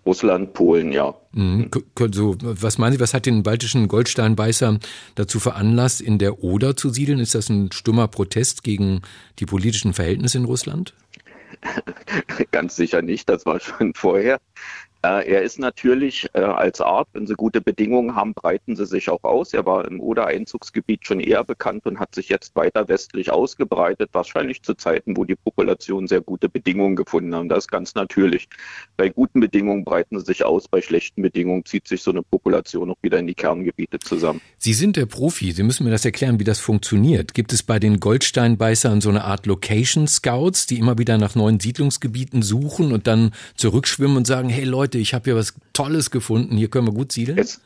Russland, 0.06 0.52
Polen, 0.52 0.92
ja. 0.92 1.14
Mhm. 1.32 1.70
So, 2.12 2.36
was 2.40 2.78
meinen 2.78 2.92
Sie, 2.92 3.00
was 3.00 3.14
hat 3.14 3.26
den 3.26 3.42
baltischen 3.42 3.88
Goldsteinbeißer 3.88 4.78
dazu 5.14 5.40
veranlasst, 5.40 6.00
in 6.00 6.18
der 6.18 6.42
Oder 6.42 6.76
zu 6.76 6.90
siedeln? 6.90 7.18
Ist 7.18 7.34
das 7.34 7.48
ein 7.48 7.72
stummer 7.72 8.08
Protest 8.08 8.62
gegen 8.62 9.02
die 9.38 9.46
politischen 9.46 9.94
Verhältnisse 9.94 10.38
in 10.38 10.44
Russland? 10.44 10.94
Ganz 12.50 12.76
sicher 12.76 13.02
nicht, 13.02 13.28
das 13.28 13.46
war 13.46 13.60
schon 13.60 13.94
vorher. 13.94 14.40
Äh, 15.04 15.30
er 15.30 15.42
ist 15.42 15.58
natürlich 15.58 16.26
äh, 16.32 16.38
als 16.38 16.80
Art, 16.80 17.08
wenn 17.12 17.26
sie 17.26 17.34
gute 17.34 17.60
Bedingungen 17.60 18.14
haben, 18.14 18.32
breiten 18.32 18.74
sie 18.74 18.86
sich 18.86 19.10
auch 19.10 19.22
aus. 19.22 19.52
Er 19.52 19.66
war 19.66 19.86
im 19.86 20.00
Oder-Einzugsgebiet 20.00 21.06
schon 21.06 21.20
eher 21.20 21.44
bekannt 21.44 21.84
und 21.84 22.00
hat 22.00 22.14
sich 22.14 22.30
jetzt 22.30 22.56
weiter 22.56 22.88
westlich 22.88 23.30
ausgebreitet, 23.30 24.08
wahrscheinlich 24.12 24.62
zu 24.62 24.72
Zeiten, 24.72 25.14
wo 25.14 25.24
die 25.24 25.36
Population 25.36 26.06
sehr 26.06 26.22
gute 26.22 26.48
Bedingungen 26.48 26.96
gefunden 26.96 27.34
haben. 27.34 27.50
Das 27.50 27.64
ist 27.64 27.70
ganz 27.70 27.94
natürlich. 27.94 28.48
Bei 28.96 29.10
guten 29.10 29.40
Bedingungen 29.40 29.84
breiten 29.84 30.18
sie 30.18 30.24
sich 30.24 30.42
aus, 30.42 30.68
bei 30.68 30.80
schlechten 30.80 31.20
Bedingungen 31.20 31.66
zieht 31.66 31.86
sich 31.86 32.02
so 32.02 32.10
eine 32.10 32.22
Population 32.22 32.90
auch 32.90 33.02
wieder 33.02 33.18
in 33.18 33.26
die 33.26 33.34
Kerngebiete 33.34 33.98
zusammen. 33.98 34.40
Sie 34.56 34.72
sind 34.72 34.96
der 34.96 35.04
Profi. 35.04 35.52
Sie 35.52 35.64
müssen 35.64 35.84
mir 35.84 35.90
das 35.90 36.06
erklären, 36.06 36.40
wie 36.40 36.44
das 36.44 36.60
funktioniert. 36.60 37.34
Gibt 37.34 37.52
es 37.52 37.62
bei 37.62 37.78
den 37.78 38.00
Goldsteinbeißern 38.00 39.02
so 39.02 39.10
eine 39.10 39.24
Art 39.24 39.44
Location 39.44 40.08
Scouts, 40.08 40.66
die 40.66 40.78
immer 40.78 40.96
wieder 40.96 41.18
nach 41.18 41.34
neuen 41.34 41.60
Siedlungsgebieten 41.60 42.40
suchen 42.40 42.90
und 42.90 43.06
dann 43.06 43.32
zurückschwimmen 43.56 44.16
und 44.16 44.26
sagen, 44.26 44.48
hey 44.48 44.64
Leute, 44.64 44.93
Leute, 44.94 45.02
ich 45.02 45.12
habe 45.12 45.24
hier 45.24 45.36
was 45.36 45.54
Tolles 45.72 46.12
gefunden, 46.12 46.56
hier 46.56 46.68
können 46.68 46.86
wir 46.86 46.94
gut 46.94 47.10
siedeln? 47.10 47.36
Es, 47.36 47.60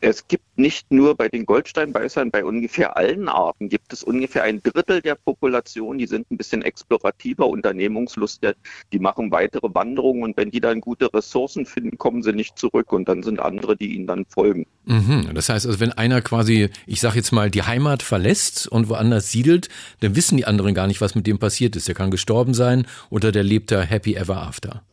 es 0.00 0.28
gibt 0.28 0.44
nicht 0.56 0.92
nur 0.92 1.16
bei 1.16 1.28
den 1.28 1.44
Goldsteinbeißern, 1.44 2.30
bei 2.30 2.44
ungefähr 2.44 2.96
allen 2.96 3.28
Arten 3.28 3.68
gibt 3.68 3.92
es 3.92 4.04
ungefähr 4.04 4.44
ein 4.44 4.62
Drittel 4.62 5.00
der 5.02 5.16
Population, 5.16 5.98
die 5.98 6.06
sind 6.06 6.30
ein 6.30 6.36
bisschen 6.36 6.62
explorativer, 6.62 7.48
unternehmungslustiger, 7.48 8.54
die 8.92 9.00
machen 9.00 9.32
weitere 9.32 9.74
Wanderungen 9.74 10.22
und 10.22 10.36
wenn 10.36 10.52
die 10.52 10.60
dann 10.60 10.80
gute 10.80 11.12
Ressourcen 11.12 11.66
finden, 11.66 11.98
kommen 11.98 12.22
sie 12.22 12.32
nicht 12.32 12.56
zurück 12.56 12.92
und 12.92 13.08
dann 13.08 13.24
sind 13.24 13.40
andere, 13.40 13.76
die 13.76 13.96
ihnen 13.96 14.06
dann 14.06 14.24
folgen. 14.26 14.66
Mhm. 14.84 15.30
Das 15.34 15.48
heißt 15.48 15.66
also, 15.66 15.80
wenn 15.80 15.90
einer 15.90 16.20
quasi, 16.20 16.68
ich 16.86 17.00
sage 17.00 17.16
jetzt 17.16 17.32
mal, 17.32 17.50
die 17.50 17.62
Heimat 17.62 18.04
verlässt 18.04 18.68
und 18.68 18.88
woanders 18.88 19.32
siedelt, 19.32 19.68
dann 19.98 20.14
wissen 20.14 20.36
die 20.36 20.44
anderen 20.44 20.74
gar 20.74 20.86
nicht, 20.86 21.00
was 21.00 21.16
mit 21.16 21.26
dem 21.26 21.40
passiert 21.40 21.74
ist. 21.74 21.88
Der 21.88 21.96
kann 21.96 22.12
gestorben 22.12 22.54
sein 22.54 22.86
oder 23.10 23.32
der 23.32 23.42
lebt 23.42 23.72
da 23.72 23.82
happy 23.82 24.14
ever 24.14 24.36
after. 24.36 24.84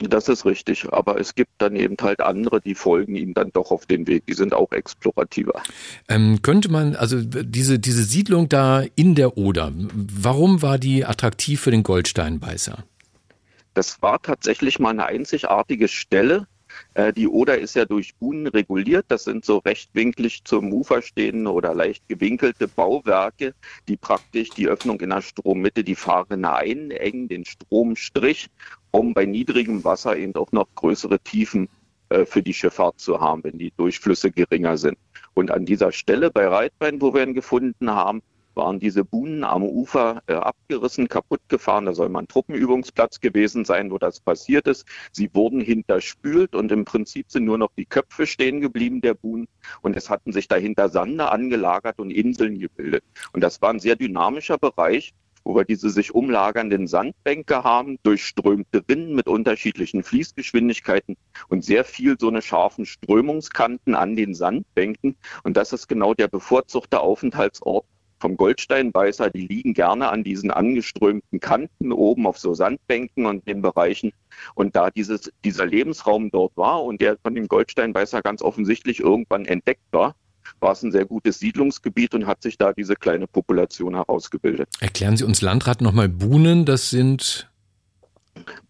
Das 0.00 0.28
ist 0.28 0.44
richtig, 0.44 0.86
aber 0.92 1.18
es 1.20 1.34
gibt 1.34 1.50
dann 1.58 1.74
eben 1.74 1.96
halt 2.00 2.20
andere, 2.20 2.60
die 2.60 2.76
folgen 2.76 3.16
ihm 3.16 3.34
dann 3.34 3.50
doch 3.52 3.72
auf 3.72 3.86
den 3.86 4.06
Weg. 4.06 4.26
Die 4.26 4.34
sind 4.34 4.54
auch 4.54 4.70
explorativer. 4.70 5.60
Ähm, 6.08 6.40
könnte 6.42 6.70
man, 6.70 6.94
also 6.94 7.20
diese, 7.20 7.80
diese 7.80 8.04
Siedlung 8.04 8.48
da 8.48 8.84
in 8.94 9.16
der 9.16 9.36
Oder, 9.36 9.72
warum 9.74 10.62
war 10.62 10.78
die 10.78 11.04
attraktiv 11.04 11.60
für 11.60 11.72
den 11.72 11.82
Goldsteinbeißer? 11.82 12.84
Das 13.74 14.00
war 14.00 14.22
tatsächlich 14.22 14.78
mal 14.78 14.90
eine 14.90 15.06
einzigartige 15.06 15.88
Stelle, 15.88 16.46
die 17.16 17.28
Oder 17.28 17.58
ist 17.58 17.74
ja 17.74 17.84
durch 17.84 18.14
Buhnen 18.16 18.46
reguliert. 18.46 19.06
Das 19.08 19.24
sind 19.24 19.44
so 19.44 19.58
rechtwinklig 19.58 20.44
zum 20.44 20.72
Ufer 20.72 21.02
stehende 21.02 21.52
oder 21.52 21.74
leicht 21.74 22.08
gewinkelte 22.08 22.68
Bauwerke, 22.68 23.54
die 23.88 23.96
praktisch 23.96 24.50
die 24.50 24.68
Öffnung 24.68 25.00
in 25.00 25.10
der 25.10 25.22
Strommitte, 25.22 25.84
die 25.84 25.94
Fahrrinne 25.94 26.54
einengen, 26.54 27.28
den 27.28 27.44
Stromstrich, 27.44 28.48
um 28.90 29.14
bei 29.14 29.26
niedrigem 29.26 29.84
Wasser 29.84 30.16
eben 30.16 30.34
auch 30.34 30.52
noch 30.52 30.68
größere 30.74 31.18
Tiefen 31.20 31.68
äh, 32.10 32.24
für 32.24 32.42
die 32.42 32.54
Schifffahrt 32.54 33.00
zu 33.00 33.20
haben, 33.20 33.44
wenn 33.44 33.58
die 33.58 33.72
Durchflüsse 33.76 34.30
geringer 34.30 34.78
sind. 34.78 34.98
Und 35.34 35.50
an 35.50 35.66
dieser 35.66 35.92
Stelle 35.92 36.30
bei 36.30 36.46
Reitbein, 36.46 37.00
wo 37.00 37.12
wir 37.14 37.22
ihn 37.22 37.34
gefunden 37.34 37.90
haben, 37.90 38.22
waren 38.58 38.78
diese 38.78 39.04
Buhnen 39.04 39.44
am 39.44 39.62
Ufer 39.62 40.22
äh, 40.26 40.34
abgerissen, 40.34 41.08
kaputt 41.08 41.40
gefahren. 41.48 41.86
Da 41.86 41.94
soll 41.94 42.10
mal 42.10 42.20
ein 42.20 42.28
Truppenübungsplatz 42.28 43.20
gewesen 43.20 43.64
sein, 43.64 43.90
wo 43.90 43.96
das 43.96 44.20
passiert 44.20 44.66
ist. 44.66 44.84
Sie 45.12 45.30
wurden 45.32 45.62
hinterspült 45.62 46.54
und 46.54 46.70
im 46.70 46.84
Prinzip 46.84 47.30
sind 47.30 47.46
nur 47.46 47.56
noch 47.56 47.70
die 47.78 47.86
Köpfe 47.86 48.26
stehen 48.26 48.60
geblieben 48.60 49.00
der 49.00 49.14
Buhnen 49.14 49.48
und 49.80 49.96
es 49.96 50.10
hatten 50.10 50.32
sich 50.32 50.48
dahinter 50.48 50.90
Sande 50.90 51.30
angelagert 51.30 51.98
und 51.98 52.10
Inseln 52.10 52.58
gebildet. 52.58 53.04
Und 53.32 53.40
das 53.40 53.62
war 53.62 53.70
ein 53.70 53.80
sehr 53.80 53.96
dynamischer 53.96 54.58
Bereich, 54.58 55.14
wo 55.44 55.54
wir 55.54 55.64
diese 55.64 55.88
sich 55.88 56.14
umlagernden 56.14 56.86
Sandbänke 56.86 57.64
haben, 57.64 57.98
durchströmte 58.02 58.82
Rinnen 58.88 59.14
mit 59.14 59.28
unterschiedlichen 59.28 60.02
Fließgeschwindigkeiten 60.02 61.16
und 61.48 61.64
sehr 61.64 61.84
viel 61.84 62.16
so 62.18 62.28
eine 62.28 62.42
scharfen 62.42 62.84
Strömungskanten 62.84 63.94
an 63.94 64.14
den 64.14 64.34
Sandbänken. 64.34 65.16
Und 65.44 65.56
das 65.56 65.72
ist 65.72 65.88
genau 65.88 66.12
der 66.12 66.28
bevorzugte 66.28 67.00
Aufenthaltsort 67.00 67.86
vom 68.20 68.36
Goldsteinbeißer, 68.36 69.30
die 69.30 69.46
liegen 69.46 69.74
gerne 69.74 70.10
an 70.10 70.24
diesen 70.24 70.50
angeströmten 70.50 71.40
Kanten 71.40 71.92
oben 71.92 72.26
auf 72.26 72.38
so 72.38 72.54
Sandbänken 72.54 73.26
und 73.26 73.46
den 73.46 73.62
Bereichen. 73.62 74.12
Und 74.54 74.76
da 74.76 74.90
dieses, 74.90 75.32
dieser 75.44 75.66
Lebensraum 75.66 76.30
dort 76.30 76.56
war 76.56 76.82
und 76.84 77.00
der 77.00 77.16
von 77.22 77.34
dem 77.34 77.48
Goldsteinbeißer 77.48 78.22
ganz 78.22 78.42
offensichtlich 78.42 79.00
irgendwann 79.00 79.44
entdeckt 79.46 79.86
war, 79.92 80.14
war 80.60 80.72
es 80.72 80.82
ein 80.82 80.92
sehr 80.92 81.04
gutes 81.04 81.38
Siedlungsgebiet 81.38 82.14
und 82.14 82.26
hat 82.26 82.42
sich 82.42 82.58
da 82.58 82.72
diese 82.72 82.94
kleine 82.94 83.26
Population 83.26 83.94
herausgebildet. 83.94 84.68
Erklären 84.80 85.16
Sie 85.16 85.24
uns 85.24 85.42
Landrat 85.42 85.80
nochmal 85.80 86.08
Buhnen, 86.08 86.64
das 86.64 86.90
sind 86.90 87.50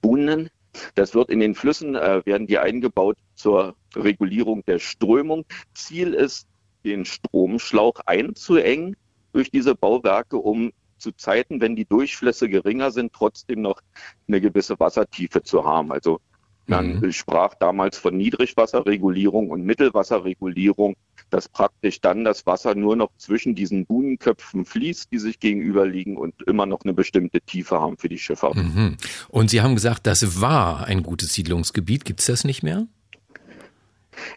Buhnen, 0.00 0.50
das 0.94 1.14
wird 1.14 1.30
in 1.30 1.40
den 1.40 1.54
Flüssen, 1.54 1.94
äh, 1.94 2.22
werden 2.24 2.46
die 2.46 2.58
eingebaut 2.58 3.16
zur 3.34 3.76
Regulierung 3.94 4.64
der 4.66 4.78
Strömung. 4.78 5.44
Ziel 5.74 6.14
ist, 6.14 6.46
den 6.84 7.04
Stromschlauch 7.04 8.00
einzuengen 8.06 8.96
durch 9.32 9.50
diese 9.50 9.74
Bauwerke, 9.74 10.36
um 10.36 10.72
zu 10.98 11.12
Zeiten, 11.12 11.60
wenn 11.60 11.76
die 11.76 11.84
Durchflüsse 11.84 12.48
geringer 12.48 12.90
sind, 12.90 13.12
trotzdem 13.12 13.62
noch 13.62 13.80
eine 14.26 14.40
gewisse 14.40 14.78
Wassertiefe 14.80 15.42
zu 15.42 15.64
haben. 15.64 15.92
Also 15.92 16.20
man 16.68 17.00
mhm. 17.00 17.12
sprach 17.12 17.54
damals 17.54 17.96
von 17.96 18.16
Niedrigwasserregulierung 18.16 19.48
und 19.48 19.64
Mittelwasserregulierung, 19.64 20.96
dass 21.30 21.48
praktisch 21.48 22.00
dann 22.02 22.24
das 22.24 22.44
Wasser 22.44 22.74
nur 22.74 22.94
noch 22.94 23.10
zwischen 23.16 23.54
diesen 23.54 23.86
Buhnenköpfen 23.86 24.66
fließt, 24.66 25.10
die 25.10 25.18
sich 25.18 25.40
gegenüberliegen 25.40 26.18
und 26.18 26.42
immer 26.42 26.66
noch 26.66 26.80
eine 26.84 26.92
bestimmte 26.92 27.40
Tiefe 27.40 27.80
haben 27.80 27.96
für 27.96 28.10
die 28.10 28.18
Schifffahrt. 28.18 28.56
Mhm. 28.56 28.96
Und 29.28 29.50
Sie 29.50 29.62
haben 29.62 29.74
gesagt, 29.76 30.06
das 30.06 30.42
war 30.42 30.86
ein 30.86 31.02
gutes 31.02 31.32
Siedlungsgebiet. 31.32 32.04
Gibt 32.04 32.20
es 32.20 32.26
das 32.26 32.44
nicht 32.44 32.62
mehr? 32.62 32.86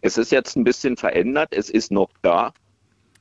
Es 0.02 0.18
ist 0.18 0.32
jetzt 0.32 0.56
ein 0.56 0.64
bisschen 0.64 0.96
verändert. 0.96 1.50
Es 1.52 1.70
ist 1.70 1.92
noch 1.92 2.12
da. 2.22 2.54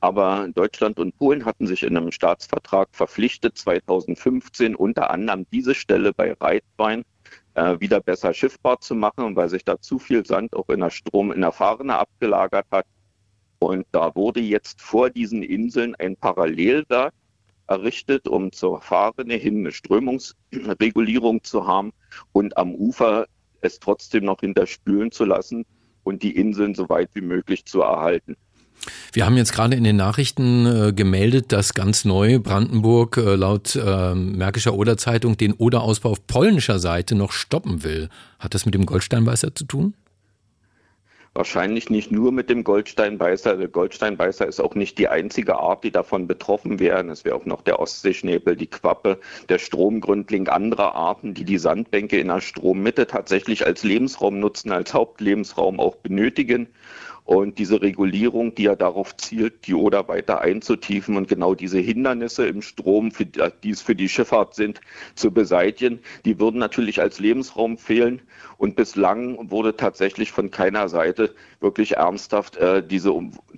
Aber 0.01 0.49
Deutschland 0.53 0.99
und 0.99 1.15
Polen 1.17 1.45
hatten 1.45 1.67
sich 1.67 1.83
in 1.83 1.95
einem 1.95 2.11
Staatsvertrag 2.11 2.89
verpflichtet, 2.91 3.57
2015 3.57 4.75
unter 4.75 5.11
anderem 5.11 5.45
diese 5.51 5.75
Stelle 5.75 6.11
bei 6.11 6.33
Reitwein 6.33 7.03
äh, 7.53 7.79
wieder 7.79 8.01
besser 8.01 8.33
schiffbar 8.33 8.81
zu 8.81 8.95
machen, 8.95 9.35
weil 9.35 9.47
sich 9.47 9.63
da 9.63 9.79
zu 9.79 9.99
viel 9.99 10.25
Sand 10.25 10.55
auch 10.55 10.69
in 10.69 10.79
der 10.79 10.89
Strom 10.89 11.31
in 11.31 11.41
der 11.41 11.51
Fahrene 11.51 11.99
abgelagert 11.99 12.65
hat. 12.71 12.87
Und 13.59 13.85
da 13.91 14.15
wurde 14.15 14.39
jetzt 14.39 14.81
vor 14.81 15.11
diesen 15.11 15.43
Inseln 15.43 15.93
ein 15.95 16.17
Parallelwerk 16.17 17.13
errichtet, 17.67 18.27
um 18.27 18.51
zur 18.51 18.81
Fahrene 18.81 19.35
hin 19.35 19.59
eine 19.59 19.71
Strömungsregulierung 19.71 21.43
zu 21.43 21.67
haben 21.67 21.93
und 22.31 22.57
am 22.57 22.73
Ufer 22.73 23.27
es 23.61 23.79
trotzdem 23.79 24.25
noch 24.25 24.39
hinterspülen 24.39 25.11
zu 25.11 25.25
lassen 25.25 25.63
und 26.03 26.23
die 26.23 26.35
Inseln 26.35 26.73
so 26.73 26.89
weit 26.89 27.11
wie 27.13 27.21
möglich 27.21 27.65
zu 27.65 27.81
erhalten. 27.81 28.35
Wir 29.13 29.25
haben 29.25 29.37
jetzt 29.37 29.53
gerade 29.53 29.75
in 29.75 29.83
den 29.83 29.95
Nachrichten 29.95 30.65
äh, 30.65 30.93
gemeldet, 30.93 31.51
dass 31.51 31.73
ganz 31.73 32.05
neu 32.05 32.39
Brandenburg 32.39 33.17
äh, 33.17 33.35
laut 33.35 33.75
äh, 33.75 34.15
Märkischer 34.15 34.73
Oder 34.73 34.97
Zeitung 34.97 35.37
den 35.37 35.53
Oderausbau 35.53 36.11
auf 36.11 36.25
polnischer 36.27 36.79
Seite 36.79 37.15
noch 37.15 37.31
stoppen 37.31 37.83
will. 37.83 38.09
Hat 38.39 38.53
das 38.53 38.65
mit 38.65 38.73
dem 38.73 38.85
Goldsteinbeißer 38.85 39.53
zu 39.53 39.65
tun? 39.65 39.93
Wahrscheinlich 41.33 41.89
nicht 41.89 42.11
nur 42.11 42.33
mit 42.33 42.49
dem 42.49 42.65
Goldsteinbeißer. 42.65 43.55
Der 43.55 43.69
Goldsteinbeißer 43.69 44.45
ist 44.45 44.59
auch 44.59 44.75
nicht 44.75 44.97
die 44.97 45.07
einzige 45.07 45.55
Art, 45.55 45.85
die 45.85 45.91
davon 45.91 46.27
betroffen 46.27 46.79
wären. 46.79 47.09
Es 47.09 47.23
wäre 47.23 47.35
auch 47.35 47.45
noch 47.45 47.61
der 47.61 47.79
Ostseeschnäbel, 47.79 48.57
die 48.57 48.67
Quappe, 48.67 49.17
der 49.47 49.57
Stromgründling, 49.57 50.49
andere 50.49 50.93
Arten, 50.93 51.33
die 51.33 51.45
die 51.45 51.57
Sandbänke 51.57 52.19
in 52.19 52.27
der 52.27 52.41
Strommitte 52.41 53.07
tatsächlich 53.07 53.65
als 53.65 53.83
Lebensraum 53.83 54.41
nutzen, 54.41 54.73
als 54.73 54.93
Hauptlebensraum 54.93 55.79
auch 55.79 55.95
benötigen. 55.95 56.67
Und 57.31 57.59
diese 57.59 57.81
Regulierung, 57.81 58.55
die 58.55 58.63
ja 58.63 58.75
darauf 58.75 59.15
zielt, 59.15 59.65
die 59.65 59.73
Oder 59.73 60.09
weiter 60.09 60.41
einzutiefen 60.41 61.15
und 61.15 61.29
genau 61.29 61.55
diese 61.55 61.79
Hindernisse 61.79 62.45
im 62.45 62.61
Strom, 62.61 63.11
für, 63.11 63.25
die 63.25 63.69
es 63.69 63.81
für 63.81 63.95
die 63.95 64.09
Schifffahrt 64.09 64.53
sind, 64.53 64.81
zu 65.15 65.31
beseitigen, 65.31 65.99
die 66.25 66.41
würden 66.41 66.59
natürlich 66.59 66.99
als 66.99 67.19
Lebensraum 67.19 67.77
fehlen. 67.77 68.21
Und 68.57 68.75
bislang 68.75 69.49
wurde 69.49 69.77
tatsächlich 69.77 70.33
von 70.33 70.51
keiner 70.51 70.89
Seite 70.89 71.33
wirklich 71.61 71.95
ernsthaft 71.95 72.57
äh, 72.57 72.85
diese, 72.85 73.13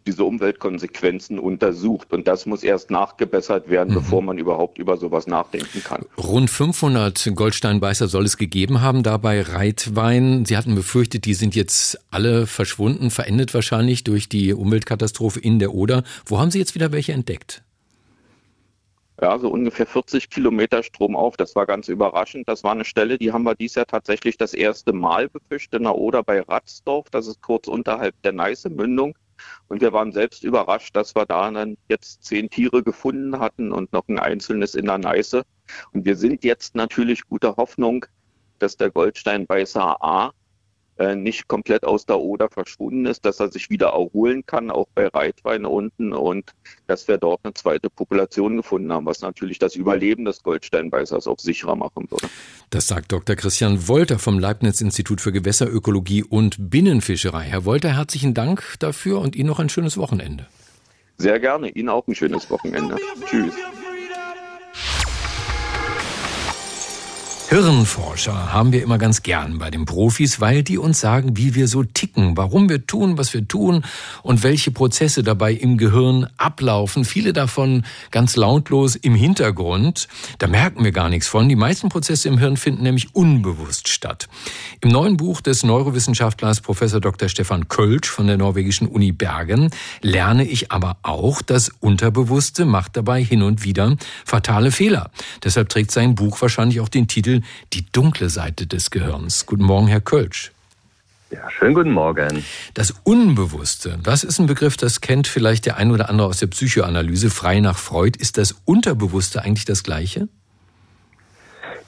diese 0.05 0.23
Umweltkonsequenzen 0.23 1.39
untersucht. 1.39 2.13
Und 2.13 2.27
das 2.27 2.45
muss 2.45 2.63
erst 2.63 2.91
nachgebessert 2.91 3.69
werden, 3.69 3.89
mhm. 3.89 3.95
bevor 3.95 4.21
man 4.21 4.38
überhaupt 4.38 4.77
über 4.77 4.97
sowas 4.97 5.25
nachdenken 5.25 5.83
kann. 5.83 6.05
Rund 6.17 6.51
500 6.51 7.31
Goldsteinbeißer 7.33 8.07
soll 8.07 8.25
es 8.25 8.38
gegeben 8.38 8.81
haben, 8.81 9.01
dabei 9.01 9.41
Reitwein. 9.41 10.45
Sie 10.45 10.55
hatten 10.55 10.75
befürchtet, 10.75 11.25
die 11.25 11.33
sind 11.33 11.55
jetzt 11.55 11.99
alle 12.12 12.45
verschwunden, 12.45 13.09
verendet 13.09 13.53
wahrscheinlich 13.53 13.62
durch 14.04 14.30
die 14.30 14.54
Umweltkatastrophe 14.54 15.39
in 15.39 15.60
der 15.60 15.73
Oder. 15.73 16.04
Wo 16.26 16.39
haben 16.39 16.52
Sie 16.52 16.60
jetzt 16.60 16.76
wieder 16.76 16.91
welche 16.91 17.13
entdeckt? 17.13 17.63
Ja, 19.21 19.38
so 19.38 19.49
ungefähr 19.49 19.86
40 19.86 20.30
Kilometer 20.30 20.84
Strom 20.84 21.15
auf. 21.15 21.38
Das 21.38 21.56
war 21.56 21.65
ganz 21.65 21.88
überraschend. 21.88 22.47
Das 22.49 22.63
war 22.63 22.71
eine 22.71 22.84
Stelle, 22.84 23.17
die 23.17 23.32
haben 23.32 23.43
wir 23.43 23.56
dieses 23.56 23.76
Jahr 23.76 23.86
tatsächlich 23.86 24.38
das 24.38 24.54
erste 24.54 24.91
Mal 24.91 25.30
befischt 25.30 25.73
in 25.73 25.84
der 25.84 25.95
Oder 25.95 26.23
bei 26.23 26.41
Ratzdorf. 26.41 27.10
Das 27.12 27.28
ist 27.28 27.41
kurz 27.41 27.67
unterhalb 27.67 28.19
der 28.23 28.34
Neiße-Mündung. 28.34 29.15
Und 29.67 29.82
wir 29.82 29.93
waren 29.93 30.12
selbst 30.12 30.43
überrascht, 30.43 30.95
dass 30.95 31.15
wir 31.15 31.26
da 31.26 31.49
dann 31.52 31.78
jetzt 31.89 32.23
zehn 32.23 32.49
Tiere 32.49 32.84
gefunden 32.84 33.39
hatten 33.39 33.71
und 33.71 33.93
noch 33.93 34.08
ein 34.08 34.19
einzelnes 34.19 34.76
in 34.76 34.86
der 34.86 34.97
Neiße. 34.97 35.43
Und 35.91 36.06
wir 36.06 36.15
sind 36.15 36.43
jetzt 36.43 36.76
natürlich 36.76 37.26
guter 37.28 37.56
Hoffnung, 37.56 38.06
dass 38.60 38.78
der 38.78 38.89
Goldsteinbeißer 38.89 40.04
A 40.04 40.32
äh, 40.97 41.15
nicht 41.15 41.47
komplett 41.47 41.86
aus 41.86 42.06
der 42.06 42.19
Oder 42.19 42.49
verschwunden 42.49 43.06
ist, 43.06 43.25
dass 43.25 43.39
er 43.39 43.51
sich 43.51 43.69
wieder 43.69 43.88
erholen 43.88 44.45
kann, 44.45 44.71
auch 44.71 44.88
bei 44.93 45.08
Reitwein 45.08 45.65
unten 45.65 46.13
und 46.13 46.51
dass 46.88 47.08
wir 47.08 47.17
dort 47.17 47.41
eine 47.43 47.53
zweite 47.53 47.89
Population 47.89 48.58
gefunden 48.58 48.91
haben, 48.91 49.06
was 49.06 49.21
natürlich 49.21 49.60
das 49.60 49.75
Überleben 49.75 50.25
des 50.25 50.43
Goldsteinbeißers 50.43 51.27
auch 51.27 51.39
sicherer 51.39 51.75
machen 51.75 52.10
würde. 52.10 52.27
Das 52.69 52.88
sagt 52.88 53.12
Dr. 53.12 53.36
Christian 53.36 53.88
Wolter 53.88 54.19
vom 54.19 54.39
Leibniz-Institut 54.39 55.21
für 55.21 55.32
Gewässerökologie 55.32 56.23
und 56.23 56.69
Binnenfischerei. 56.69 57.43
Herr 57.43 57.65
Wolter, 57.65 57.95
herzlichen 57.95 58.34
Dank 58.34 58.75
dafür 58.79 59.19
und 59.19 59.36
Ihnen 59.36 59.47
noch 59.47 59.60
ein 59.60 59.69
schönes 59.69 59.97
Wochenende. 59.97 60.47
Sehr 61.17 61.39
gerne. 61.39 61.69
Ihnen 61.69 61.89
auch 61.89 62.08
ein 62.08 62.15
schönes 62.15 62.49
Wochenende. 62.49 62.97
Tschüss. 63.25 63.53
Hirnforscher 67.53 68.51
haben 68.51 68.71
wir 68.71 68.81
immer 68.81 68.97
ganz 68.97 69.21
gern 69.21 69.59
bei 69.59 69.69
den 69.69 69.85
Profis, 69.85 70.41
weil 70.41 70.63
die 70.63 70.79
uns 70.79 70.99
sagen, 70.99 71.37
wie 71.37 71.53
wir 71.53 71.67
so 71.67 71.83
ticken, 71.83 72.35
warum 72.35 72.67
wir 72.67 72.87
tun, 72.87 73.19
was 73.19 73.31
wir 73.35 73.47
tun 73.47 73.83
und 74.23 74.41
welche 74.41 74.71
Prozesse 74.71 75.21
dabei 75.21 75.53
im 75.53 75.77
Gehirn 75.77 76.25
ablaufen. 76.37 77.05
Viele 77.05 77.31
davon 77.31 77.83
ganz 78.09 78.35
lautlos 78.35 78.95
im 78.95 79.13
Hintergrund. 79.13 80.07
Da 80.39 80.47
merken 80.47 80.83
wir 80.83 80.91
gar 80.91 81.09
nichts 81.09 81.27
von. 81.27 81.47
Die 81.47 81.55
meisten 81.55 81.89
Prozesse 81.89 82.27
im 82.27 82.39
Hirn 82.39 82.57
finden 82.57 82.81
nämlich 82.81 83.13
unbewusst 83.13 83.87
statt. 83.87 84.29
Im 84.81 84.89
neuen 84.89 85.17
Buch 85.17 85.39
des 85.39 85.61
Neurowissenschaftlers 85.61 86.61
Professor 86.61 87.01
Dr. 87.01 87.29
Stefan 87.29 87.67
Kölsch 87.67 88.09
von 88.09 88.25
der 88.25 88.37
norwegischen 88.37 88.87
Uni 88.87 89.11
Bergen 89.11 89.69
lerne 90.01 90.43
ich 90.43 90.71
aber 90.71 90.97
auch, 91.03 91.43
das 91.43 91.69
Unterbewusste 91.81 92.65
macht 92.65 92.97
dabei 92.97 93.23
hin 93.23 93.43
und 93.43 93.63
wieder 93.63 93.95
fatale 94.25 94.71
Fehler. 94.71 95.11
Deshalb 95.43 95.69
trägt 95.69 95.91
sein 95.91 96.15
Buch 96.15 96.41
wahrscheinlich 96.41 96.79
auch 96.79 96.89
den 96.89 97.07
Titel 97.07 97.42
die 97.73 97.86
dunkle 97.91 98.29
Seite 98.29 98.67
des 98.67 98.91
Gehirns. 98.91 99.45
Guten 99.45 99.63
Morgen, 99.63 99.88
Herr 99.88 100.01
Kölsch. 100.01 100.51
Ja, 101.34 101.49
schönen 101.49 101.73
guten 101.73 101.91
Morgen. 101.91 102.45
Das 102.75 102.91
Unbewusste, 103.03 103.97
das 104.03 104.23
ist 104.23 104.38
ein 104.38 104.45
Begriff, 104.45 104.77
das 104.77 105.01
kennt 105.01 105.25
vielleicht 105.27 105.65
der 105.65 105.77
ein 105.77 105.89
oder 105.89 106.10
andere 106.10 106.27
aus 106.27 106.38
der 106.38 106.45
Psychoanalyse, 106.47 107.32
frei 107.32 107.60
nach 107.60 107.77
Freud. 107.77 108.19
Ist 108.19 108.38
das 108.38 108.62
Unterbewusste 108.65 109.41
eigentlich 109.41 109.65
das 109.65 109.84
Gleiche? 109.84 110.27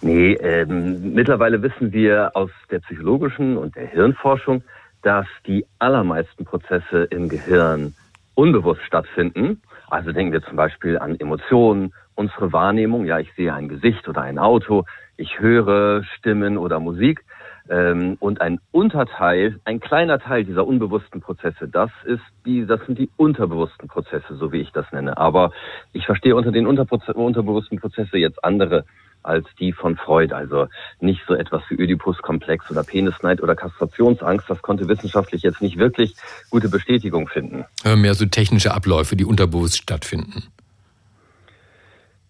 Nee, 0.01 0.33
ähm, 0.33 1.13
mittlerweile 1.13 1.61
wissen 1.61 1.93
wir 1.93 2.31
aus 2.33 2.49
der 2.71 2.79
psychologischen 2.79 3.57
und 3.57 3.75
der 3.75 3.85
Hirnforschung, 3.85 4.63
dass 5.03 5.27
die 5.45 5.65
allermeisten 5.77 6.45
Prozesse 6.45 7.03
im 7.11 7.29
Gehirn 7.29 7.93
unbewusst 8.33 8.81
stattfinden. 8.81 9.61
Also 9.89 10.11
denken 10.11 10.33
wir 10.33 10.43
zum 10.43 10.55
Beispiel 10.55 10.97
an 10.97 11.19
Emotionen, 11.19 11.93
unsere 12.15 12.51
Wahrnehmung. 12.51 13.05
Ja, 13.05 13.19
ich 13.19 13.31
sehe 13.35 13.53
ein 13.53 13.67
Gesicht 13.67 14.07
oder 14.07 14.23
ein 14.23 14.39
Auto 14.39 14.85
ich 15.17 15.39
höre 15.39 16.03
Stimmen 16.17 16.57
oder 16.57 16.79
Musik. 16.79 17.23
Ähm, 17.67 18.17
und 18.19 18.41
ein 18.41 18.59
Unterteil, 18.71 19.59
ein 19.65 19.79
kleiner 19.79 20.19
Teil 20.19 20.43
dieser 20.43 20.67
unbewussten 20.67 21.19
Prozesse, 21.19 21.67
das 21.67 21.89
ist 22.05 22.21
die, 22.45 22.65
das 22.65 22.79
sind 22.85 22.99
die 22.99 23.09
unterbewussten 23.17 23.87
Prozesse, 23.87 24.35
so 24.35 24.51
wie 24.51 24.61
ich 24.61 24.71
das 24.71 24.85
nenne. 24.91 25.17
Aber 25.17 25.51
ich 25.91 26.05
verstehe 26.05 26.35
unter 26.35 26.51
den 26.51 26.67
unterbewussten 26.67 27.79
Prozesse 27.79 28.17
jetzt 28.17 28.43
andere 28.43 28.85
als 29.23 29.47
die 29.59 29.71
von 29.73 29.97
Freud. 29.97 30.33
Also 30.33 30.67
nicht 30.99 31.21
so 31.27 31.33
etwas 31.33 31.63
wie 31.69 31.81
Oedipus-Komplex 31.81 32.69
oder 32.69 32.83
Penisneid 32.83 33.41
oder 33.41 33.55
Kastrationsangst. 33.55 34.47
Das 34.47 34.61
konnte 34.61 34.87
wissenschaftlich 34.87 35.41
jetzt 35.41 35.61
nicht 35.61 35.77
wirklich 35.77 36.15
gute 36.51 36.69
Bestätigung 36.69 37.27
finden. 37.27 37.65
Mehr 37.95 38.13
so 38.13 38.25
technische 38.27 38.75
Abläufe, 38.75 39.15
die 39.15 39.25
unterbewusst 39.25 39.81
stattfinden. 39.81 40.43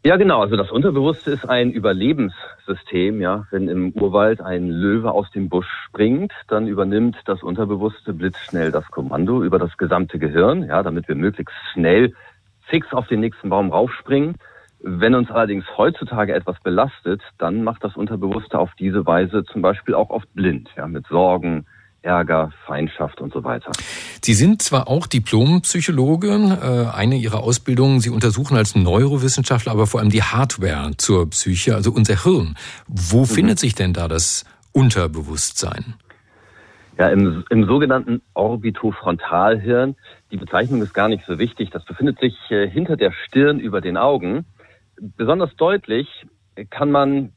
Ja, 0.05 0.17
genau. 0.17 0.41
Also 0.41 0.55
das 0.55 0.69
Unterbewusste 0.69 1.31
ist 1.31 1.49
ein 1.49 1.71
Überlebenssystem. 1.71 3.21
Ja, 3.21 3.47
wenn 3.49 3.67
im 3.67 3.91
Urwald 3.93 4.39
ein 4.39 4.69
Löwe 4.69 5.11
aus 5.11 5.31
dem 5.31 5.49
Busch 5.49 5.67
springt, 5.87 6.31
dann 6.47 6.67
übernimmt 6.67 7.17
das 7.25 7.41
Unterbewusste 7.41 8.13
blitzschnell 8.13 8.71
das 8.71 8.85
Kommando 8.91 9.43
über 9.43 9.57
das 9.57 9.75
gesamte 9.77 10.19
Gehirn, 10.19 10.61
ja, 10.61 10.83
damit 10.83 11.07
wir 11.07 11.15
möglichst 11.15 11.55
schnell 11.73 12.13
fix 12.67 12.93
auf 12.93 13.07
den 13.07 13.19
nächsten 13.19 13.49
Baum 13.49 13.71
raufspringen. 13.71 14.35
Wenn 14.79 15.15
uns 15.15 15.31
allerdings 15.31 15.65
heutzutage 15.75 16.35
etwas 16.35 16.59
belastet, 16.61 17.23
dann 17.39 17.63
macht 17.63 17.83
das 17.83 17.97
Unterbewusste 17.97 18.59
auf 18.59 18.75
diese 18.77 19.07
Weise 19.07 19.43
zum 19.43 19.63
Beispiel 19.63 19.95
auch 19.95 20.11
oft 20.11 20.31
blind, 20.35 20.69
ja, 20.77 20.85
mit 20.85 21.07
Sorgen, 21.07 21.65
Ärger, 22.05 22.51
Feindschaft 22.65 23.19
und 23.19 23.33
so 23.33 23.43
weiter. 23.43 23.71
Sie 24.23 24.33
sind 24.33 24.61
zwar 24.61 24.87
auch 24.87 25.07
Diplompsychologe, 25.07 26.29
äh, 26.29 26.95
eine 26.95 27.15
Ihrer 27.15 27.43
Ausbildungen, 27.43 27.99
Sie 27.99 28.09
untersuchen 28.09 28.55
als 28.55 28.75
Neurowissenschaftler 28.75 29.71
aber 29.71 29.87
vor 29.87 29.99
allem 29.99 30.09
die 30.09 30.23
Hardware 30.23 30.91
zur 30.97 31.29
Psyche, 31.29 31.75
also 31.75 31.91
unser 31.91 32.23
Hirn. 32.23 32.55
Wo 32.87 33.21
mhm. 33.21 33.25
findet 33.25 33.59
sich 33.59 33.75
denn 33.75 33.93
da 33.93 34.07
das 34.07 34.45
Unterbewusstsein? 34.71 35.95
Ja, 36.97 37.09
im, 37.09 37.43
im 37.49 37.65
sogenannten 37.65 38.21
Orbitofrontalhirn. 38.35 39.95
Die 40.31 40.37
Bezeichnung 40.37 40.81
ist 40.81 40.93
gar 40.93 41.09
nicht 41.09 41.25
so 41.25 41.39
wichtig. 41.39 41.69
Das 41.71 41.83
befindet 41.83 42.19
sich 42.19 42.35
äh, 42.49 42.69
hinter 42.69 42.95
der 42.95 43.11
Stirn 43.11 43.59
über 43.59 43.81
den 43.81 43.97
Augen. 43.97 44.45
Besonders 45.17 45.53
deutlich 45.57 46.07
kann 46.69 46.91
man 46.91 47.33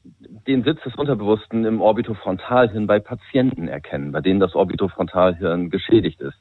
den 0.46 0.62
Sitz 0.64 0.82
des 0.82 0.94
Unterbewussten 0.94 1.64
im 1.64 1.80
Orbitofrontalhirn 1.80 2.86
bei 2.86 3.00
Patienten 3.00 3.68
erkennen, 3.68 4.12
bei 4.12 4.20
denen 4.20 4.40
das 4.40 4.54
Orbitofrontalhirn 4.54 5.70
geschädigt 5.70 6.20
ist. 6.20 6.38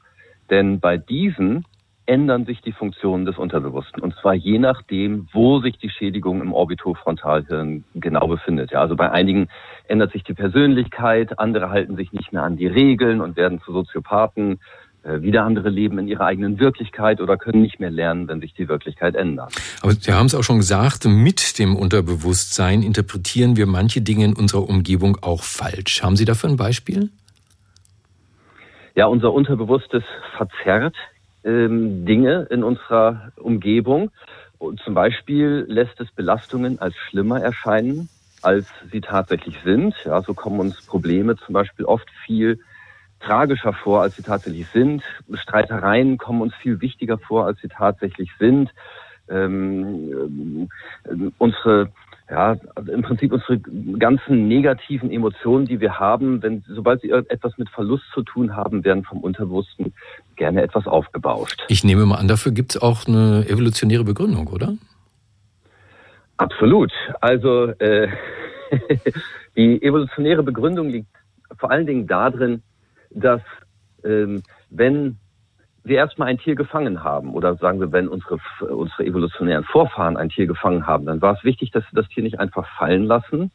Denn 0.50 0.80
bei 0.80 0.96
diesen 0.96 1.64
ändern 2.08 2.46
sich 2.46 2.62
die 2.62 2.72
Funktionen 2.72 3.26
des 3.26 3.36
Unterbewussten. 3.36 4.02
Und 4.02 4.14
zwar 4.14 4.32
je 4.32 4.58
nachdem, 4.58 5.28
wo 5.32 5.60
sich 5.60 5.76
die 5.76 5.90
Schädigung 5.90 6.40
im 6.40 6.54
Orbitofrontalhirn 6.54 7.84
genau 7.94 8.26
befindet. 8.28 8.70
Ja, 8.70 8.80
also 8.80 8.96
bei 8.96 9.10
einigen 9.10 9.48
ändert 9.88 10.12
sich 10.12 10.24
die 10.24 10.32
Persönlichkeit, 10.32 11.38
andere 11.38 11.68
halten 11.68 11.96
sich 11.96 12.12
nicht 12.12 12.32
mehr 12.32 12.44
an 12.44 12.56
die 12.56 12.66
Regeln 12.66 13.20
und 13.20 13.36
werden 13.36 13.60
zu 13.60 13.72
Soziopathen. 13.72 14.60
Äh, 15.04 15.22
wieder 15.22 15.44
andere 15.44 15.68
leben 15.68 15.98
in 15.98 16.08
ihrer 16.08 16.26
eigenen 16.26 16.58
Wirklichkeit 16.58 17.20
oder 17.20 17.36
können 17.36 17.62
nicht 17.62 17.78
mehr 17.78 17.90
lernen, 17.90 18.26
wenn 18.26 18.40
sich 18.40 18.52
die 18.54 18.68
Wirklichkeit 18.68 19.14
ändert. 19.14 19.54
Aber 19.80 19.92
Sie 19.92 20.12
haben 20.12 20.26
es 20.26 20.34
auch 20.34 20.42
schon 20.42 20.58
gesagt, 20.58 21.04
mit 21.04 21.58
dem 21.58 21.76
Unterbewusstsein 21.76 22.82
interpretieren 22.82 23.56
wir 23.56 23.66
manche 23.66 24.00
Dinge 24.00 24.24
in 24.24 24.34
unserer 24.34 24.68
Umgebung 24.68 25.16
auch 25.22 25.44
falsch. 25.44 26.02
Haben 26.02 26.16
Sie 26.16 26.24
dafür 26.24 26.50
ein 26.50 26.56
Beispiel? 26.56 27.10
Ja, 28.96 29.06
unser 29.06 29.32
Unterbewusstes 29.32 30.02
verzerrt 30.36 30.96
ähm, 31.44 32.04
Dinge 32.04 32.48
in 32.50 32.64
unserer 32.64 33.32
Umgebung. 33.36 34.10
Und 34.58 34.80
zum 34.80 34.94
Beispiel 34.94 35.64
lässt 35.68 36.00
es 36.00 36.10
Belastungen 36.10 36.80
als 36.80 36.96
schlimmer 37.08 37.40
erscheinen, 37.40 38.08
als 38.42 38.66
sie 38.90 39.00
tatsächlich 39.00 39.56
sind. 39.64 39.94
Ja, 40.04 40.20
so 40.22 40.34
kommen 40.34 40.58
uns 40.58 40.84
Probleme 40.84 41.36
zum 41.36 41.52
Beispiel 41.52 41.84
oft 41.84 42.08
viel 42.26 42.58
tragischer 43.20 43.72
vor, 43.72 44.02
als 44.02 44.16
sie 44.16 44.22
tatsächlich 44.22 44.66
sind. 44.68 45.02
Streitereien 45.32 46.18
kommen 46.18 46.42
uns 46.42 46.54
viel 46.54 46.80
wichtiger 46.80 47.18
vor, 47.18 47.46
als 47.46 47.60
sie 47.60 47.68
tatsächlich 47.68 48.30
sind. 48.38 48.70
Ähm, 49.28 50.68
äh, 51.04 51.30
unsere 51.38 51.90
ja, 52.30 52.56
im 52.92 53.02
Prinzip 53.02 53.32
unsere 53.32 53.58
ganzen 53.98 54.48
negativen 54.48 55.10
Emotionen, 55.10 55.64
die 55.64 55.80
wir 55.80 55.98
haben, 55.98 56.42
wenn, 56.42 56.62
sobald 56.68 57.00
sie 57.00 57.10
etwas 57.10 57.56
mit 57.56 57.70
Verlust 57.70 58.04
zu 58.12 58.22
tun 58.22 58.54
haben, 58.54 58.84
werden 58.84 59.02
vom 59.04 59.20
Unterbewussten 59.20 59.94
gerne 60.36 60.62
etwas 60.62 60.86
aufgebauscht. 60.86 61.64
Ich 61.68 61.84
nehme 61.84 62.04
mal 62.04 62.16
an, 62.16 62.28
dafür 62.28 62.52
gibt 62.52 62.74
es 62.74 62.82
auch 62.82 63.06
eine 63.06 63.46
evolutionäre 63.48 64.04
Begründung, 64.04 64.46
oder? 64.48 64.74
Absolut. 66.36 66.92
Also 67.20 67.68
äh, 67.78 68.08
die 69.56 69.82
evolutionäre 69.82 70.42
Begründung 70.42 70.90
liegt 70.90 71.08
vor 71.58 71.70
allen 71.70 71.86
Dingen 71.86 72.06
darin, 72.06 72.62
dass 73.10 73.42
ähm, 74.04 74.42
wenn 74.70 75.18
wir 75.84 75.96
erstmal 75.96 76.28
ein 76.28 76.38
Tier 76.38 76.54
gefangen 76.54 77.02
haben 77.02 77.32
oder 77.32 77.56
sagen 77.56 77.80
wir, 77.80 77.92
wenn 77.92 78.08
unsere, 78.08 78.38
unsere 78.60 79.04
evolutionären 79.04 79.64
Vorfahren 79.64 80.16
ein 80.16 80.28
Tier 80.28 80.46
gefangen 80.46 80.86
haben, 80.86 81.06
dann 81.06 81.22
war 81.22 81.34
es 81.34 81.44
wichtig, 81.44 81.70
dass 81.70 81.84
sie 81.84 81.96
das 81.96 82.08
Tier 82.08 82.22
nicht 82.22 82.38
einfach 82.38 82.66
fallen 82.76 83.04
lassen, 83.04 83.50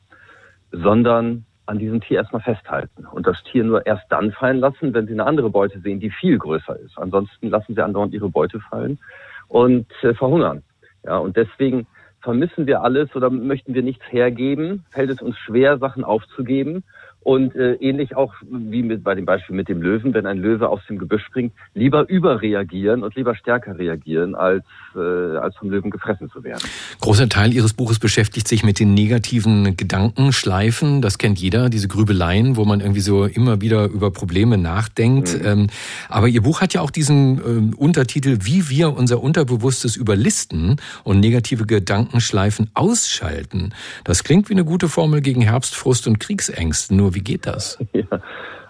sondern 0.72 1.46
an 1.66 1.80
diesem 1.80 2.02
Tier 2.02 2.18
erstmal 2.18 2.42
festhalten 2.42 3.06
und 3.06 3.26
das 3.26 3.42
Tier 3.44 3.64
nur 3.64 3.86
erst 3.86 4.06
dann 4.10 4.32
fallen 4.32 4.58
lassen, 4.58 4.94
wenn 4.94 5.06
sie 5.06 5.14
eine 5.14 5.26
andere 5.26 5.50
Beute 5.50 5.80
sehen, 5.80 6.00
die 6.00 6.10
viel 6.10 6.38
größer 6.38 6.78
ist. 6.80 6.98
Ansonsten 6.98 7.50
lassen 7.50 7.76
sie 7.76 7.82
andauernd 7.82 8.14
ihre 8.14 8.30
Beute 8.30 8.60
fallen 8.60 9.00
und 9.48 9.88
äh, 10.02 10.14
verhungern. 10.14 10.64
Ja, 11.06 11.18
und 11.18 11.38
deswegen 11.38 11.88
vermissen 12.22 12.68
wir 12.68 12.82
alles 12.82 13.16
oder 13.16 13.30
möchten 13.30 13.74
wir 13.74 13.84
nichts 13.84 14.04
hergeben, 14.10 14.86
fällt 14.92 15.10
es 15.10 15.22
uns 15.22 15.38
schwer, 15.38 15.78
Sachen 15.78 16.04
aufzugeben 16.04 16.84
und 17.24 17.56
äh, 17.56 17.76
ähnlich 17.76 18.16
auch 18.16 18.34
wie 18.50 18.84
mit, 18.84 19.04
bei 19.04 19.16
dem 19.16 19.26
Beispiel 19.26 19.56
mit 19.56 19.70
dem 19.70 19.82
Löwen, 19.82 20.14
wenn 20.14 20.26
ein 20.26 20.38
Löwe 20.38 20.68
aus 20.68 20.82
dem 20.88 21.00
Gebüsch 21.00 21.24
springt, 21.24 21.54
lieber 21.74 22.08
überreagieren 22.10 23.04
und 23.04 23.16
lieber 23.16 23.36
stärker 23.36 23.78
reagieren, 23.80 24.36
als, 24.36 24.66
äh, 24.96 25.00
als 25.38 25.56
vom 25.56 25.70
Löwen 25.70 25.90
gefressen 25.90 26.30
zu 26.30 26.44
werden. 26.44 26.64
Großer 27.00 27.30
Teil 27.30 27.54
Ihres 27.54 27.74
Buches 27.74 28.00
beschäftigt 28.00 28.48
sich 28.48 28.64
mit 28.64 28.80
den 28.80 28.94
negativen 28.94 29.78
Gedankenschleifen. 29.78 31.02
Das 31.02 31.18
kennt 31.18 31.40
jeder, 31.40 31.70
diese 31.70 31.88
Grübeleien, 31.88 32.58
wo 32.58 32.66
man 32.66 32.82
irgendwie 32.82 33.02
so 33.02 33.26
immer 33.26 33.62
wieder 33.62 33.86
über 33.86 34.12
Probleme 34.12 34.58
nachdenkt. 34.58 35.40
Mhm. 35.40 35.46
Ähm, 35.46 35.68
aber 36.10 36.28
Ihr 36.28 36.42
Buch 36.42 36.62
hat 36.62 36.74
ja 36.74 36.82
auch 36.82 36.92
diesen 36.92 37.72
äh, 37.72 37.76
Untertitel, 37.76 38.40
wie 38.42 38.70
wir 38.70 38.96
unser 38.96 39.24
Unterbewusstes 39.24 39.96
überlisten 39.96 40.76
und 41.04 41.22
negative 41.22 41.66
Gedankenschleifen 41.66 42.70
ausschalten. 42.74 43.74
Das 44.04 44.24
klingt 44.24 44.50
wie 44.50 44.54
eine 44.54 44.66
gute 44.66 44.90
Formel 44.90 45.22
gegen 45.22 45.42
Herbstfrust 45.42 46.08
und 46.08 46.20
Kriegsängste. 46.20 46.94
Nur 46.94 47.13
wie 47.14 47.22
geht 47.22 47.46
das? 47.46 47.78
Ja. 47.94 48.20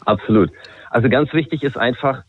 Absolut. 0.05 0.51
Also 0.89 1.09
ganz 1.09 1.33
wichtig 1.33 1.63
ist 1.63 1.77
einfach, 1.77 2.23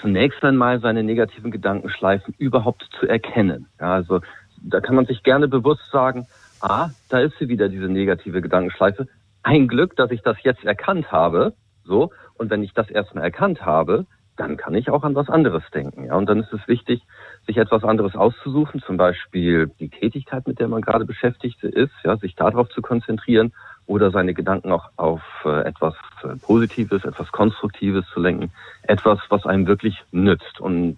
zunächst 0.00 0.42
einmal 0.42 0.80
seine 0.80 1.02
negativen 1.02 1.50
Gedankenschleifen 1.50 2.34
überhaupt 2.38 2.88
zu 2.98 3.06
erkennen. 3.06 3.66
Ja, 3.80 3.94
also 3.94 4.20
da 4.62 4.80
kann 4.80 4.94
man 4.94 5.06
sich 5.06 5.22
gerne 5.22 5.48
bewusst 5.48 5.90
sagen, 5.92 6.26
ah, 6.60 6.90
da 7.08 7.20
ist 7.20 7.34
sie 7.38 7.48
wieder, 7.48 7.68
diese 7.68 7.88
negative 7.88 8.40
Gedankenschleife. 8.40 9.06
Ein 9.42 9.68
Glück, 9.68 9.96
dass 9.96 10.10
ich 10.10 10.22
das 10.22 10.36
jetzt 10.42 10.64
erkannt 10.64 11.12
habe. 11.12 11.54
So. 11.84 12.10
Und 12.34 12.50
wenn 12.50 12.62
ich 12.62 12.72
das 12.74 12.90
erstmal 12.90 13.24
erkannt 13.24 13.64
habe, 13.64 14.06
dann 14.36 14.56
kann 14.56 14.74
ich 14.74 14.90
auch 14.90 15.02
an 15.02 15.14
was 15.14 15.28
anderes 15.28 15.62
denken. 15.74 16.06
Ja, 16.06 16.14
und 16.14 16.26
dann 16.26 16.40
ist 16.40 16.52
es 16.52 16.66
wichtig, 16.66 17.02
sich 17.46 17.58
etwas 17.58 17.84
anderes 17.84 18.14
auszusuchen, 18.14 18.80
zum 18.80 18.96
Beispiel 18.96 19.70
die 19.78 19.90
Tätigkeit, 19.90 20.46
mit 20.46 20.58
der 20.58 20.68
man 20.68 20.80
gerade 20.80 21.04
beschäftigt 21.04 21.62
ist, 21.62 21.92
ja, 22.04 22.16
sich 22.16 22.36
darauf 22.36 22.68
zu 22.70 22.80
konzentrieren 22.80 23.52
oder 23.90 24.12
seine 24.12 24.34
Gedanken 24.34 24.70
auch 24.70 24.88
auf 24.96 25.20
äh, 25.44 25.62
etwas 25.62 25.94
äh, 26.22 26.36
Positives, 26.36 27.04
etwas 27.04 27.32
Konstruktives 27.32 28.04
zu 28.14 28.20
lenken, 28.20 28.52
etwas, 28.84 29.18
was 29.30 29.44
einem 29.46 29.66
wirklich 29.66 29.96
nützt 30.12 30.60
und 30.60 30.96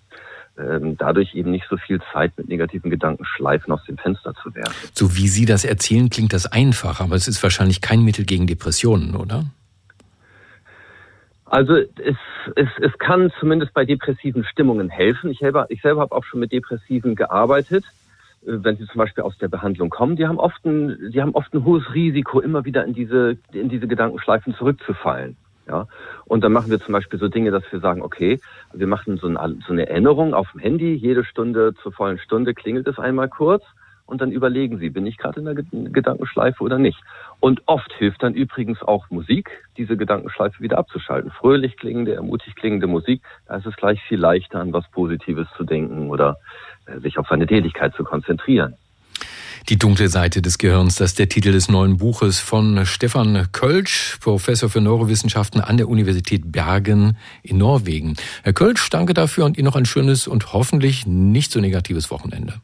ähm, 0.59 0.99
dadurch 0.99 1.35
eben 1.35 1.51
nicht 1.51 1.65
so 1.71 1.79
viel 1.79 2.03
Zeit 2.13 2.33
mit 2.37 2.49
negativen 2.49 2.91
Gedanken 2.91 3.25
schleifen 3.25 3.73
aus 3.73 3.83
dem 3.87 3.97
Fenster 3.97 4.35
zu 4.43 4.55
werfen. 4.55 4.91
So 4.93 5.17
wie 5.17 5.27
Sie 5.27 5.47
das 5.47 5.65
erzählen, 5.65 6.11
klingt 6.11 6.35
das 6.35 6.45
einfach, 6.45 7.01
aber 7.01 7.17
es 7.17 7.29
ist 7.29 7.43
wahrscheinlich 7.43 7.81
kein 7.81 8.03
Mittel 8.03 8.27
gegen 8.27 8.47
Depressionen, 8.47 9.17
oder? 9.17 9.47
Also 11.47 11.77
es, 11.77 12.17
es, 12.57 12.69
es 12.79 12.99
kann 12.99 13.33
zumindest 13.41 13.73
bei 13.73 13.87
depressiven 13.87 14.45
Stimmungen 14.45 14.91
helfen. 14.91 15.31
Ich 15.31 15.39
selber, 15.39 15.67
ich 15.71 15.81
selber 15.81 16.03
habe 16.03 16.15
auch 16.15 16.25
schon 16.25 16.41
mit 16.41 16.53
Depressiven 16.53 17.15
gearbeitet. 17.15 17.85
Wenn 18.45 18.77
sie 18.77 18.87
zum 18.87 18.99
Beispiel 18.99 19.23
aus 19.23 19.39
der 19.39 19.49
Behandlung 19.49 19.89
kommen, 19.89 20.17
die 20.17 20.27
haben 20.27 20.39
oft 20.39 20.65
ein, 20.65 21.11
die 21.13 21.23
haben 21.23 21.35
oft 21.35 21.55
ein 21.55 21.65
hohes 21.65 21.95
Risiko, 21.95 22.41
immer 22.41 22.65
wieder 22.65 22.85
in 22.85 22.93
diese, 22.93 23.39
in 23.53 23.69
diese 23.69 23.87
Gedankenschleifen 23.87 24.55
zurückzufallen. 24.55 25.37
Ja, 25.69 25.87
und 26.25 26.43
dann 26.43 26.53
machen 26.53 26.71
wir 26.71 26.81
zum 26.81 26.93
Beispiel 26.93 27.21
so 27.21 27.29
Dinge, 27.29 27.53
dass 27.53 27.63
wir 27.71 27.79
sagen, 27.79 28.03
okay, 28.03 28.41
wir 28.73 28.89
machen 28.89 29.17
so, 29.19 29.29
ein, 29.29 29.63
so 29.65 29.73
eine 29.73 29.89
Erinnerung 29.89 30.35
auf 30.35 30.51
dem 30.51 30.61
Handy, 30.61 30.95
jede 30.95 31.25
Stunde 31.25 31.75
zur 31.83 31.93
vollen 31.93 32.19
Stunde 32.19 32.53
klingelt 32.53 32.89
es 32.89 32.99
einmal 32.99 33.29
kurz 33.29 33.63
und 34.07 34.21
dann 34.21 34.33
überlegen 34.33 34.79
Sie, 34.79 34.91
bin 34.91 35.07
ich 35.07 35.17
gerade 35.17 35.41
in 35.41 35.47
der 35.47 35.55
Gedankenschleife 35.55 36.63
oder 36.63 36.79
nicht. 36.79 37.01
Und 37.41 37.63
oft 37.67 37.93
hilft 37.95 38.23
dann 38.23 38.35
übrigens 38.35 38.83
auch 38.83 39.09
Musik, 39.11 39.51
diese 39.77 39.97
Gedankenschleife 39.97 40.61
wieder 40.61 40.79
abzuschalten. 40.79 41.31
Fröhlich 41.31 41.77
klingende, 41.77 42.15
ermutigt 42.15 42.57
klingende 42.57 42.89
Musik, 42.89 43.23
da 43.47 43.57
ist 43.57 43.67
es 43.67 43.77
gleich 43.77 44.03
viel 44.03 44.19
leichter, 44.19 44.61
an 44.61 44.73
was 44.73 44.89
Positives 44.91 45.49
zu 45.57 45.65
denken 45.65 46.11
oder 46.11 46.37
sich 47.01 47.19
auf 47.19 47.27
seine 47.29 47.47
Tätigkeit 47.47 47.95
zu 47.95 48.05
konzentrieren. 48.05 48.75
Die 49.69 49.79
dunkle 49.79 50.09
Seite 50.09 50.43
des 50.43 50.59
Gehirns, 50.59 50.97
das 50.97 51.11
ist 51.11 51.19
der 51.21 51.29
Titel 51.29 51.53
des 51.53 51.69
neuen 51.69 51.99
Buches 51.99 52.41
von 52.41 52.85
Stefan 52.85 53.47
Kölsch, 53.53 54.19
Professor 54.21 54.69
für 54.69 54.81
Neurowissenschaften 54.81 55.61
an 55.61 55.77
der 55.77 55.89
Universität 55.89 56.51
Bergen 56.51 57.17
in 57.45 57.59
Norwegen. 57.59 58.17
Herr 58.43 58.55
Kölsch, 58.55 58.91
danke 58.91 59.15
dafür 59.15 59.45
und 59.45 59.57
Ihnen 59.57 59.67
noch 59.67 59.77
ein 59.77 59.85
schönes 59.85 60.27
und 60.27 60.53
hoffentlich 60.53 61.07
nicht 61.07 61.53
so 61.53 61.61
negatives 61.61 62.11
Wochenende. 62.11 62.55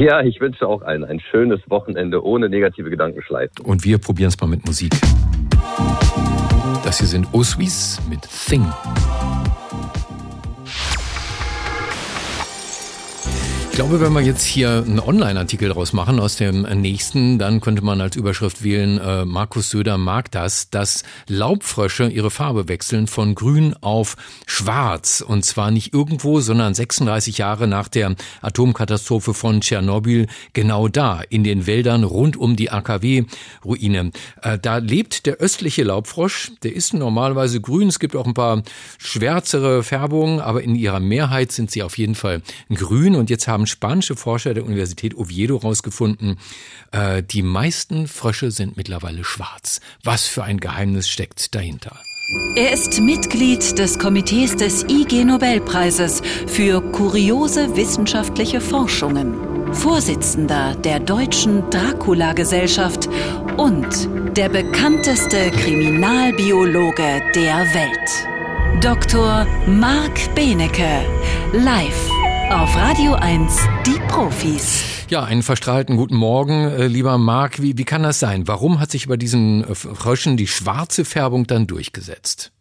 Ja, 0.00 0.20
ich 0.20 0.40
wünsche 0.40 0.66
auch 0.66 0.82
ein, 0.82 1.04
ein 1.04 1.20
schönes 1.20 1.60
Wochenende 1.68 2.24
ohne 2.24 2.48
negative 2.48 2.90
Gedankenschleifen. 2.90 3.64
Und 3.64 3.84
wir 3.84 3.98
probieren 3.98 4.28
es 4.28 4.40
mal 4.40 4.48
mit 4.48 4.66
Musik. 4.66 4.92
Das 6.84 6.98
hier 6.98 7.06
sind 7.06 7.32
Oswis 7.32 8.00
mit 8.08 8.22
Thing. 8.22 8.66
Glaube, 13.76 14.00
wenn 14.00 14.14
wir 14.14 14.22
jetzt 14.22 14.42
hier 14.42 14.84
einen 14.86 15.00
Online-Artikel 15.00 15.68
draus 15.68 15.92
machen 15.92 16.18
aus 16.18 16.36
dem 16.36 16.62
nächsten, 16.62 17.38
dann 17.38 17.60
könnte 17.60 17.84
man 17.84 18.00
als 18.00 18.16
Überschrift 18.16 18.64
wählen, 18.64 18.98
äh, 18.98 19.26
Markus 19.26 19.68
Söder 19.68 19.98
mag 19.98 20.30
das, 20.30 20.70
dass 20.70 21.02
Laubfrösche 21.28 22.08
ihre 22.08 22.30
Farbe 22.30 22.70
wechseln 22.70 23.06
von 23.06 23.34
grün 23.34 23.74
auf 23.82 24.16
schwarz. 24.46 25.20
Und 25.20 25.44
zwar 25.44 25.70
nicht 25.70 25.92
irgendwo, 25.92 26.40
sondern 26.40 26.72
36 26.72 27.36
Jahre 27.36 27.66
nach 27.66 27.88
der 27.88 28.14
Atomkatastrophe 28.40 29.34
von 29.34 29.60
Tschernobyl, 29.60 30.26
genau 30.54 30.88
da, 30.88 31.20
in 31.28 31.44
den 31.44 31.66
Wäldern 31.66 32.02
rund 32.02 32.38
um 32.38 32.56
die 32.56 32.70
AKW-Ruine. 32.70 34.10
Äh, 34.40 34.58
da 34.58 34.78
lebt 34.78 35.26
der 35.26 35.34
östliche 35.34 35.82
Laubfrosch, 35.82 36.52
der 36.62 36.74
ist 36.74 36.94
normalerweise 36.94 37.60
grün. 37.60 37.88
Es 37.88 37.98
gibt 37.98 38.16
auch 38.16 38.26
ein 38.26 38.32
paar 38.32 38.62
schwärzere 38.96 39.82
Färbungen, 39.82 40.40
aber 40.40 40.62
in 40.62 40.76
ihrer 40.76 41.00
Mehrheit 41.00 41.52
sind 41.52 41.70
sie 41.70 41.82
auf 41.82 41.98
jeden 41.98 42.14
Fall 42.14 42.40
grün. 42.74 43.16
Und 43.16 43.28
jetzt 43.28 43.46
haben 43.46 43.65
spanische 43.66 44.16
Forscher 44.16 44.54
der 44.54 44.64
Universität 44.64 45.16
Oviedo 45.16 45.60
herausgefunden, 45.60 46.38
äh, 46.92 47.22
die 47.22 47.42
meisten 47.42 48.08
Frösche 48.08 48.50
sind 48.50 48.76
mittlerweile 48.76 49.24
schwarz. 49.24 49.80
Was 50.02 50.26
für 50.26 50.44
ein 50.44 50.58
Geheimnis 50.58 51.08
steckt 51.08 51.54
dahinter? 51.54 52.00
Er 52.56 52.72
ist 52.72 53.00
Mitglied 53.00 53.78
des 53.78 53.98
Komitees 53.98 54.56
des 54.56 54.84
IG 54.88 55.24
Nobelpreises 55.24 56.22
für 56.48 56.80
kuriose 56.80 57.76
wissenschaftliche 57.76 58.60
Forschungen, 58.60 59.72
Vorsitzender 59.72 60.74
der 60.74 60.98
deutschen 60.98 61.70
Dracula-Gesellschaft 61.70 63.08
und 63.56 64.08
der 64.36 64.48
bekannteste 64.48 65.50
Kriminalbiologe 65.52 67.22
der 67.34 67.58
Welt. 67.74 68.82
Dr. 68.82 69.46
Marc 69.68 70.34
Benecke, 70.34 71.04
live 71.52 72.15
auf 72.50 72.76
Radio 72.76 73.14
1, 73.14 73.58
die 73.86 73.98
Profis. 74.08 74.84
Ja, 75.08 75.24
einen 75.24 75.42
verstrahlten 75.42 75.96
guten 75.96 76.16
Morgen, 76.16 76.68
äh, 76.68 76.86
lieber 76.86 77.18
Marc. 77.18 77.60
Wie, 77.60 77.76
wie 77.76 77.84
kann 77.84 78.02
das 78.02 78.20
sein? 78.20 78.46
Warum 78.46 78.78
hat 78.78 78.90
sich 78.90 79.08
bei 79.08 79.16
diesen 79.16 79.64
äh, 79.64 79.74
Fröschen 79.74 80.36
die 80.36 80.46
schwarze 80.46 81.04
Färbung 81.04 81.46
dann 81.46 81.66
durchgesetzt? 81.66 82.52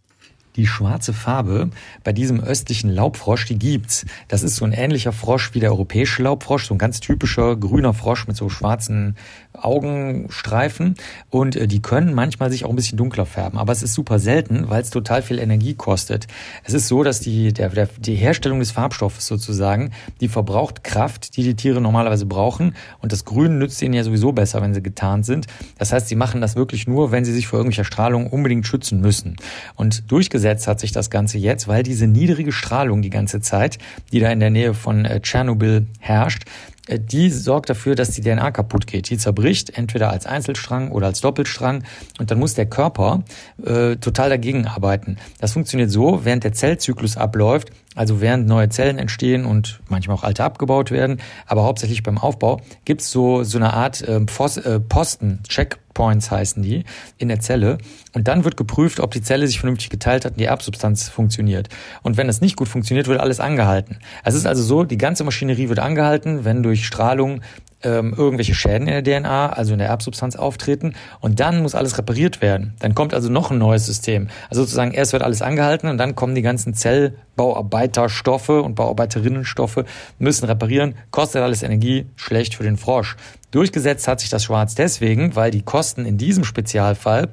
Die 0.56 0.68
schwarze 0.68 1.13
Farbe 1.13 1.70
bei 2.04 2.13
diesem 2.13 2.39
östlichen 2.39 2.89
Laubfrosch, 2.89 3.46
die 3.46 3.60
gibt's. 3.60 4.06
Das 4.28 4.44
ist 4.44 4.56
so 4.56 4.65
ein 4.65 4.72
ähnlicher 4.72 5.12
Frosch 5.12 5.54
wie 5.54 5.60
der 5.60 5.72
europäische 5.72 6.24
Laubfrosch, 6.24 6.68
so 6.68 6.74
ein 6.74 6.78
ganz 6.78 7.00
typischer 7.00 7.56
grüner 7.56 7.94
Frosch 7.94 8.28
mit 8.28 8.38
so 8.38 8.50
schwarzen 8.50 9.15
Augenstreifen 9.54 10.96
und 11.30 11.56
äh, 11.56 11.68
die 11.68 11.82
können 11.82 12.13
manchmal 12.13 12.52
sich 12.52 12.65
auch 12.65 12.70
ein 12.70 12.76
bisschen 12.76 12.98
dunkler 12.98 13.26
färben, 13.26 13.58
aber 13.58 13.72
es 13.72 13.84
ist 13.84 13.94
super 13.94 14.20
selten, 14.20 14.70
weil 14.70 14.82
es 14.82 14.89
total 14.89 15.22
viel 15.22 15.39
Energie 15.39 15.76
kostet. 15.76 16.28
Es 16.63 16.74
ist 16.74 16.88
so, 16.88 17.04
dass 17.04 17.20
die, 17.20 17.54
der, 17.54 17.70
der, 17.70 17.88
die 17.98 18.15
Herstellung 18.15 18.60
des 18.60 18.72
Farbstoffes 18.72 19.28
sozusagen, 19.28 19.91
die 20.20 20.28
verbraucht 20.28 20.84
Kraft, 20.84 21.38
die 21.38 21.44
die 21.44 21.56
Tiere 21.56 21.82
normalerweise 21.82 22.26
brauchen 22.26 22.76
und 23.02 23.12
das 23.12 23.26
Grün 23.26 23.58
nützt 23.60 23.82
ihnen 23.82 23.94
ja 23.94 24.04
sowieso 24.04 24.32
besser, 24.32 24.62
wenn 24.62 24.74
sie 24.74 24.84
getarnt 24.84 25.26
sind. 25.26 25.48
Das 25.78 25.91
heißt, 25.94 26.08
sie 26.08 26.15
machen 26.15 26.41
das 26.41 26.56
wirklich 26.56 26.88
nur, 26.88 27.12
wenn 27.12 27.26
sie 27.26 27.34
sich 27.34 27.48
vor 27.48 27.60
irgendwelcher 27.60 27.86
Strahlung 27.86 28.28
unbedingt 28.28 28.68
schützen 28.68 29.00
müssen. 29.00 29.36
Und 29.76 30.12
durchgesetzt 30.12 30.44
durchgesetzt 30.45 30.67
hat 30.67 30.79
sich 30.79 30.91
das 30.91 31.10
Ganze 31.10 31.38
jetzt, 31.38 31.67
weil 31.67 31.84
diese 31.84 32.08
niedrige 32.08 32.51
Strahlung 32.51 33.01
die 33.01 33.10
ganze 33.10 33.41
Zeit, 33.41 33.79
die 34.12 34.19
da 34.19 34.29
in 34.29 34.39
der 34.39 34.51
Nähe 34.51 34.73
von 34.73 35.05
äh, 35.05 35.19
Tschernobyl 35.19 35.88
herrscht, 35.99 36.43
äh, 36.88 36.99
die 36.99 37.31
sorgt 37.31 37.69
dafür, 37.69 37.95
dass 37.95 38.12
die 38.12 38.21
DNA 38.21 38.51
kaputt 38.51 38.86
geht. 38.86 39.10
Die 39.10 39.17
zerbricht, 39.17 39.75
entweder 39.75 40.12
als 40.12 40.27
Einzelstrang 40.27 40.91
oder 40.91 41.08
als 41.08 41.21
Doppelstrang. 41.21 41.84
Und 42.19 42.29
dann 42.29 42.39
muss 42.39 42.53
der 42.53 42.67
Körper 42.67 43.23
äh, 43.65 43.95
total 43.95 44.29
dagegen 44.29 44.67
arbeiten. 44.67 45.17
Das 45.39 45.53
funktioniert 45.53 45.89
so, 45.89 46.23
während 46.23 46.43
der 46.43 46.53
Zellzyklus 46.53 47.17
abläuft, 47.17 47.71
also 47.95 48.21
während 48.21 48.47
neue 48.47 48.69
Zellen 48.69 48.99
entstehen 48.99 49.45
und 49.45 49.79
manchmal 49.89 50.17
auch 50.17 50.23
alte 50.23 50.43
abgebaut 50.43 50.91
werden, 50.91 51.21
aber 51.47 51.63
hauptsächlich 51.63 52.03
beim 52.03 52.17
Aufbau, 52.17 52.62
gibt's 52.84 53.10
so, 53.10 53.43
so 53.43 53.58
eine 53.58 53.73
Art 53.73 54.01
äh, 54.01 54.19
Posten, 54.19 55.39
Check 55.47 55.79
Points 55.95 56.29
heißen 56.29 56.62
die, 56.62 56.84
in 57.17 57.29
der 57.29 57.39
Zelle. 57.39 57.79
Und 58.13 58.27
dann 58.27 58.43
wird 58.43 58.58
geprüft, 58.58 58.99
ob 58.99 59.12
die 59.12 59.23
Zelle 59.23 59.47
sich 59.47 59.60
vernünftig 59.60 59.89
geteilt 59.89 60.25
hat 60.25 60.34
und 60.34 60.39
die 60.39 60.45
Erbsubstanz 60.45 61.10
funktioniert. 61.10 61.69
Und 62.03 62.17
wenn 62.17 62.29
es 62.29 62.41
nicht 62.41 62.55
gut 62.55 62.67
funktioniert, 62.67 63.08
wird 63.08 63.19
alles 63.19 63.39
angehalten. 63.39 63.97
Es 64.23 64.36
ist 64.36 64.45
also 64.45 64.62
so, 64.62 64.84
die 64.84 64.97
ganze 64.99 65.23
Maschinerie 65.23 65.69
wird 65.69 65.79
angehalten, 65.79 66.45
wenn 66.45 66.62
durch 66.62 66.86
Strahlung 66.86 67.41
ähm, 67.86 68.13
irgendwelche 68.17 68.56
Schäden 68.56 68.88
in 68.88 69.04
der 69.04 69.21
DNA, 69.21 69.50
also 69.54 69.74
in 69.74 69.80
der 69.80 69.88
Erbsubstanz 69.88 70.36
auftreten 70.36 70.95
und 71.21 71.39
dann 71.39 71.62
muss 71.62 71.76
alles 71.76 71.98
repariert 71.98 72.41
werden. 72.41 72.74
Dann 72.80 72.95
kommt 72.95 73.13
also 73.13 73.30
noch 73.30 73.52
ein 73.52 73.60
neues 73.60 73.86
System. 73.86 74.28
Also 74.50 74.63
sozusagen 74.63 74.91
erst 74.91 75.13
wird 75.13 75.24
alles 75.24 75.41
angehalten 75.41 75.88
und 75.88 75.98
dann 75.98 76.15
kommen 76.15 76.36
die 76.36 76.41
ganzen 76.41 76.74
Zellbauarbeiterstoffe 76.74 78.50
und 78.50 78.76
Bauarbeiterinnenstoffe, 78.76 79.86
müssen 80.19 80.45
reparieren, 80.45 80.95
kostet 81.12 81.43
alles 81.43 81.63
Energie, 81.63 82.08
schlecht 82.15 82.56
für 82.56 82.63
den 82.63 82.78
Frosch. 82.78 83.15
Durchgesetzt 83.52 84.08
hat 84.08 84.19
sich 84.19 84.30
das 84.30 84.43
Schwarz 84.43 84.76
deswegen, 84.76 85.36
weil 85.36 85.52
die 85.52 85.62
Kosten 85.62 86.06
in 86.06 86.17
diesem 86.17 86.43
Spezialfall 86.43 87.30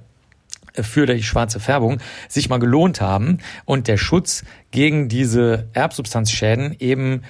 für 0.80 1.06
die 1.06 1.22
schwarze 1.22 1.60
Färbung 1.60 1.98
sich 2.28 2.48
mal 2.48 2.58
gelohnt 2.58 3.00
haben 3.00 3.38
und 3.64 3.88
der 3.88 3.96
Schutz 3.96 4.44
gegen 4.70 5.08
diese 5.08 5.68
Erbsubstanzschäden 5.74 6.76
eben 6.78 7.22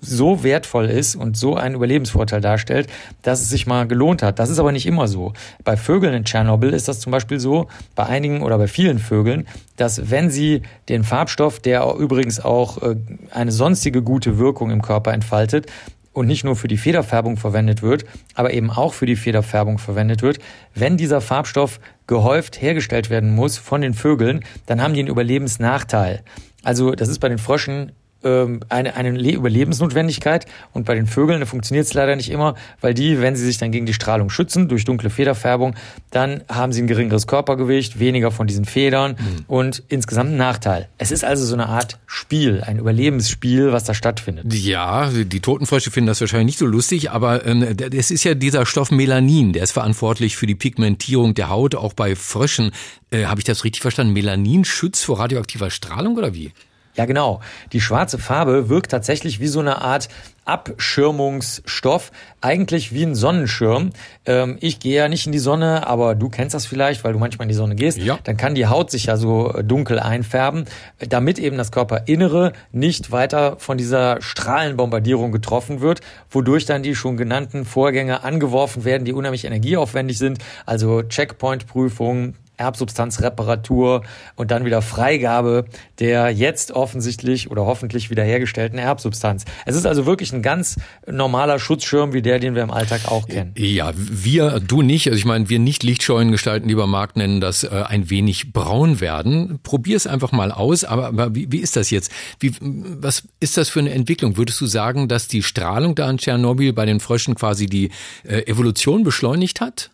so 0.00 0.42
wertvoll 0.42 0.86
ist 0.86 1.16
und 1.16 1.36
so 1.36 1.56
einen 1.56 1.74
Überlebensvorteil 1.74 2.40
darstellt, 2.40 2.88
dass 3.22 3.40
es 3.40 3.48
sich 3.48 3.66
mal 3.66 3.86
gelohnt 3.86 4.22
hat. 4.22 4.38
Das 4.38 4.50
ist 4.50 4.58
aber 4.58 4.72
nicht 4.72 4.86
immer 4.86 5.08
so. 5.08 5.32
Bei 5.64 5.76
Vögeln 5.76 6.14
in 6.14 6.24
Tschernobyl 6.24 6.72
ist 6.72 6.88
das 6.88 7.00
zum 7.00 7.10
Beispiel 7.10 7.40
so, 7.40 7.68
bei 7.94 8.06
einigen 8.06 8.42
oder 8.42 8.58
bei 8.58 8.68
vielen 8.68 8.98
Vögeln, 8.98 9.46
dass 9.76 10.10
wenn 10.10 10.30
sie 10.30 10.62
den 10.88 11.04
Farbstoff, 11.04 11.58
der 11.58 11.84
übrigens 11.98 12.40
auch 12.40 12.82
äh, 12.82 12.96
eine 13.30 13.52
sonstige 13.52 14.02
gute 14.02 14.38
Wirkung 14.38 14.70
im 14.70 14.82
Körper 14.82 15.12
entfaltet, 15.12 15.66
und 16.14 16.26
nicht 16.26 16.44
nur 16.44 16.56
für 16.56 16.68
die 16.68 16.76
Federfärbung 16.76 17.36
verwendet 17.36 17.82
wird, 17.82 18.06
aber 18.34 18.54
eben 18.54 18.70
auch 18.70 18.94
für 18.94 19.04
die 19.04 19.16
Federfärbung 19.16 19.78
verwendet 19.78 20.22
wird. 20.22 20.38
Wenn 20.74 20.96
dieser 20.96 21.20
Farbstoff 21.20 21.80
gehäuft 22.06 22.62
hergestellt 22.62 23.10
werden 23.10 23.34
muss 23.34 23.58
von 23.58 23.82
den 23.82 23.94
Vögeln, 23.94 24.44
dann 24.66 24.80
haben 24.80 24.94
die 24.94 25.00
einen 25.00 25.08
Überlebensnachteil. 25.08 26.22
Also 26.62 26.92
das 26.92 27.08
ist 27.08 27.18
bei 27.18 27.28
den 27.28 27.38
Fröschen 27.38 27.92
ähm, 28.24 28.60
eine, 28.68 28.94
eine 28.96 29.32
Überlebensnotwendigkeit 29.32 30.46
und 30.72 30.86
bei 30.86 30.94
den 30.94 31.06
Vögeln 31.06 31.44
funktioniert 31.46 31.86
es 31.86 31.94
leider 31.94 32.16
nicht 32.16 32.30
immer, 32.30 32.54
weil 32.80 32.94
die, 32.94 33.20
wenn 33.20 33.36
sie 33.36 33.44
sich 33.44 33.58
dann 33.58 33.70
gegen 33.70 33.86
die 33.86 33.94
Strahlung 33.94 34.30
schützen 34.30 34.68
durch 34.68 34.84
dunkle 34.84 35.10
Federfärbung, 35.10 35.74
dann 36.10 36.42
haben 36.48 36.72
sie 36.72 36.82
ein 36.82 36.86
geringeres 36.86 37.26
Körpergewicht, 37.26 37.98
weniger 37.98 38.30
von 38.30 38.46
diesen 38.46 38.64
Federn 38.64 39.12
mhm. 39.12 39.44
und 39.46 39.82
insgesamt 39.88 40.30
ein 40.30 40.36
Nachteil. 40.36 40.88
Es 40.98 41.10
ist 41.10 41.24
also 41.24 41.44
so 41.44 41.54
eine 41.54 41.68
Art 41.68 41.98
Spiel, 42.06 42.62
ein 42.62 42.78
Überlebensspiel, 42.78 43.72
was 43.72 43.84
da 43.84 43.94
stattfindet. 43.94 44.52
Ja, 44.52 45.10
die 45.10 45.40
Totenfrösche 45.40 45.90
finden 45.90 46.08
das 46.08 46.20
wahrscheinlich 46.20 46.46
nicht 46.46 46.58
so 46.58 46.66
lustig, 46.66 47.10
aber 47.10 47.44
ähm, 47.46 47.62
es 47.92 48.10
ist 48.10 48.24
ja 48.24 48.34
dieser 48.34 48.66
Stoff 48.66 48.90
Melanin, 48.90 49.52
der 49.52 49.62
ist 49.62 49.72
verantwortlich 49.72 50.36
für 50.36 50.46
die 50.46 50.54
Pigmentierung 50.54 51.34
der 51.34 51.50
Haut, 51.50 51.74
auch 51.74 51.92
bei 51.92 52.16
Fröschen. 52.16 52.72
Äh, 53.10 53.24
Habe 53.24 53.40
ich 53.40 53.44
das 53.44 53.64
richtig 53.64 53.82
verstanden? 53.82 54.12
Melanin 54.12 54.64
schützt 54.64 55.04
vor 55.04 55.18
radioaktiver 55.18 55.70
Strahlung 55.70 56.16
oder 56.16 56.34
wie? 56.34 56.52
Ja, 56.96 57.06
genau. 57.06 57.40
Die 57.72 57.80
schwarze 57.80 58.18
Farbe 58.18 58.68
wirkt 58.68 58.90
tatsächlich 58.90 59.40
wie 59.40 59.48
so 59.48 59.60
eine 59.60 59.82
Art 59.82 60.08
Abschirmungsstoff, 60.44 62.12
eigentlich 62.40 62.92
wie 62.92 63.02
ein 63.02 63.14
Sonnenschirm. 63.14 63.90
Ähm, 64.26 64.58
ich 64.60 64.78
gehe 64.78 64.96
ja 64.96 65.08
nicht 65.08 65.26
in 65.26 65.32
die 65.32 65.38
Sonne, 65.38 65.86
aber 65.86 66.14
du 66.14 66.28
kennst 66.28 66.54
das 66.54 66.66
vielleicht, 66.66 67.02
weil 67.02 67.14
du 67.14 67.18
manchmal 67.18 67.46
in 67.46 67.48
die 67.48 67.54
Sonne 67.54 67.74
gehst. 67.74 67.98
Ja. 67.98 68.18
Dann 68.24 68.36
kann 68.36 68.54
die 68.54 68.66
Haut 68.66 68.90
sich 68.90 69.06
ja 69.06 69.16
so 69.16 69.52
äh, 69.52 69.64
dunkel 69.64 69.98
einfärben, 69.98 70.66
damit 71.08 71.38
eben 71.38 71.56
das 71.56 71.72
Körperinnere 71.72 72.52
nicht 72.72 73.10
weiter 73.10 73.56
von 73.58 73.78
dieser 73.78 74.20
Strahlenbombardierung 74.20 75.32
getroffen 75.32 75.80
wird, 75.80 76.00
wodurch 76.30 76.66
dann 76.66 76.82
die 76.82 76.94
schon 76.94 77.16
genannten 77.16 77.64
Vorgänge 77.64 78.22
angeworfen 78.22 78.84
werden, 78.84 79.04
die 79.04 79.12
unheimlich 79.12 79.46
energieaufwendig 79.46 80.18
sind. 80.18 80.38
Also 80.66 81.02
Checkpoint-Prüfung, 81.02 82.34
Erbsubstanzreparatur 82.56 84.02
und 84.36 84.50
dann 84.50 84.64
wieder 84.64 84.82
Freigabe 84.82 85.66
der 85.98 86.30
jetzt 86.30 86.72
offensichtlich 86.72 87.50
oder 87.50 87.66
hoffentlich 87.66 88.10
wiederhergestellten 88.10 88.78
Erbsubstanz. 88.78 89.44
Es 89.64 89.76
ist 89.76 89.86
also 89.86 90.06
wirklich 90.06 90.32
ein 90.32 90.42
ganz 90.42 90.76
normaler 91.06 91.58
Schutzschirm 91.58 92.12
wie 92.12 92.22
der, 92.22 92.38
den 92.38 92.54
wir 92.54 92.62
im 92.62 92.70
Alltag 92.70 93.02
auch 93.06 93.28
kennen. 93.28 93.52
Ja, 93.56 93.92
wir, 93.94 94.60
du 94.60 94.82
nicht. 94.82 95.06
Also 95.06 95.18
ich 95.18 95.24
meine, 95.24 95.48
wir 95.48 95.58
nicht 95.58 95.82
lichtscheuen 95.82 96.32
Gestalten, 96.32 96.68
lieber 96.68 96.86
Marc, 96.86 97.16
nennen 97.16 97.40
das 97.40 97.64
äh, 97.64 97.84
ein 97.86 98.10
wenig 98.10 98.52
braun 98.52 99.00
werden. 99.00 99.60
Probier 99.62 99.96
es 99.96 100.06
einfach 100.06 100.32
mal 100.32 100.50
aus. 100.50 100.84
Aber, 100.84 101.06
aber 101.06 101.34
wie, 101.34 101.50
wie 101.52 101.58
ist 101.58 101.76
das 101.76 101.90
jetzt? 101.90 102.10
Wie, 102.40 102.52
was 102.60 103.24
ist 103.40 103.56
das 103.56 103.68
für 103.68 103.80
eine 103.80 103.92
Entwicklung? 103.92 104.36
Würdest 104.36 104.60
du 104.60 104.66
sagen, 104.66 105.08
dass 105.08 105.28
die 105.28 105.42
Strahlung 105.42 105.94
da 105.94 106.10
in 106.10 106.18
Tschernobyl 106.18 106.72
bei 106.72 106.86
den 106.86 107.00
Fröschen 107.00 107.34
quasi 107.34 107.66
die 107.66 107.90
äh, 108.24 108.40
Evolution 108.46 109.04
beschleunigt 109.04 109.60
hat? 109.60 109.90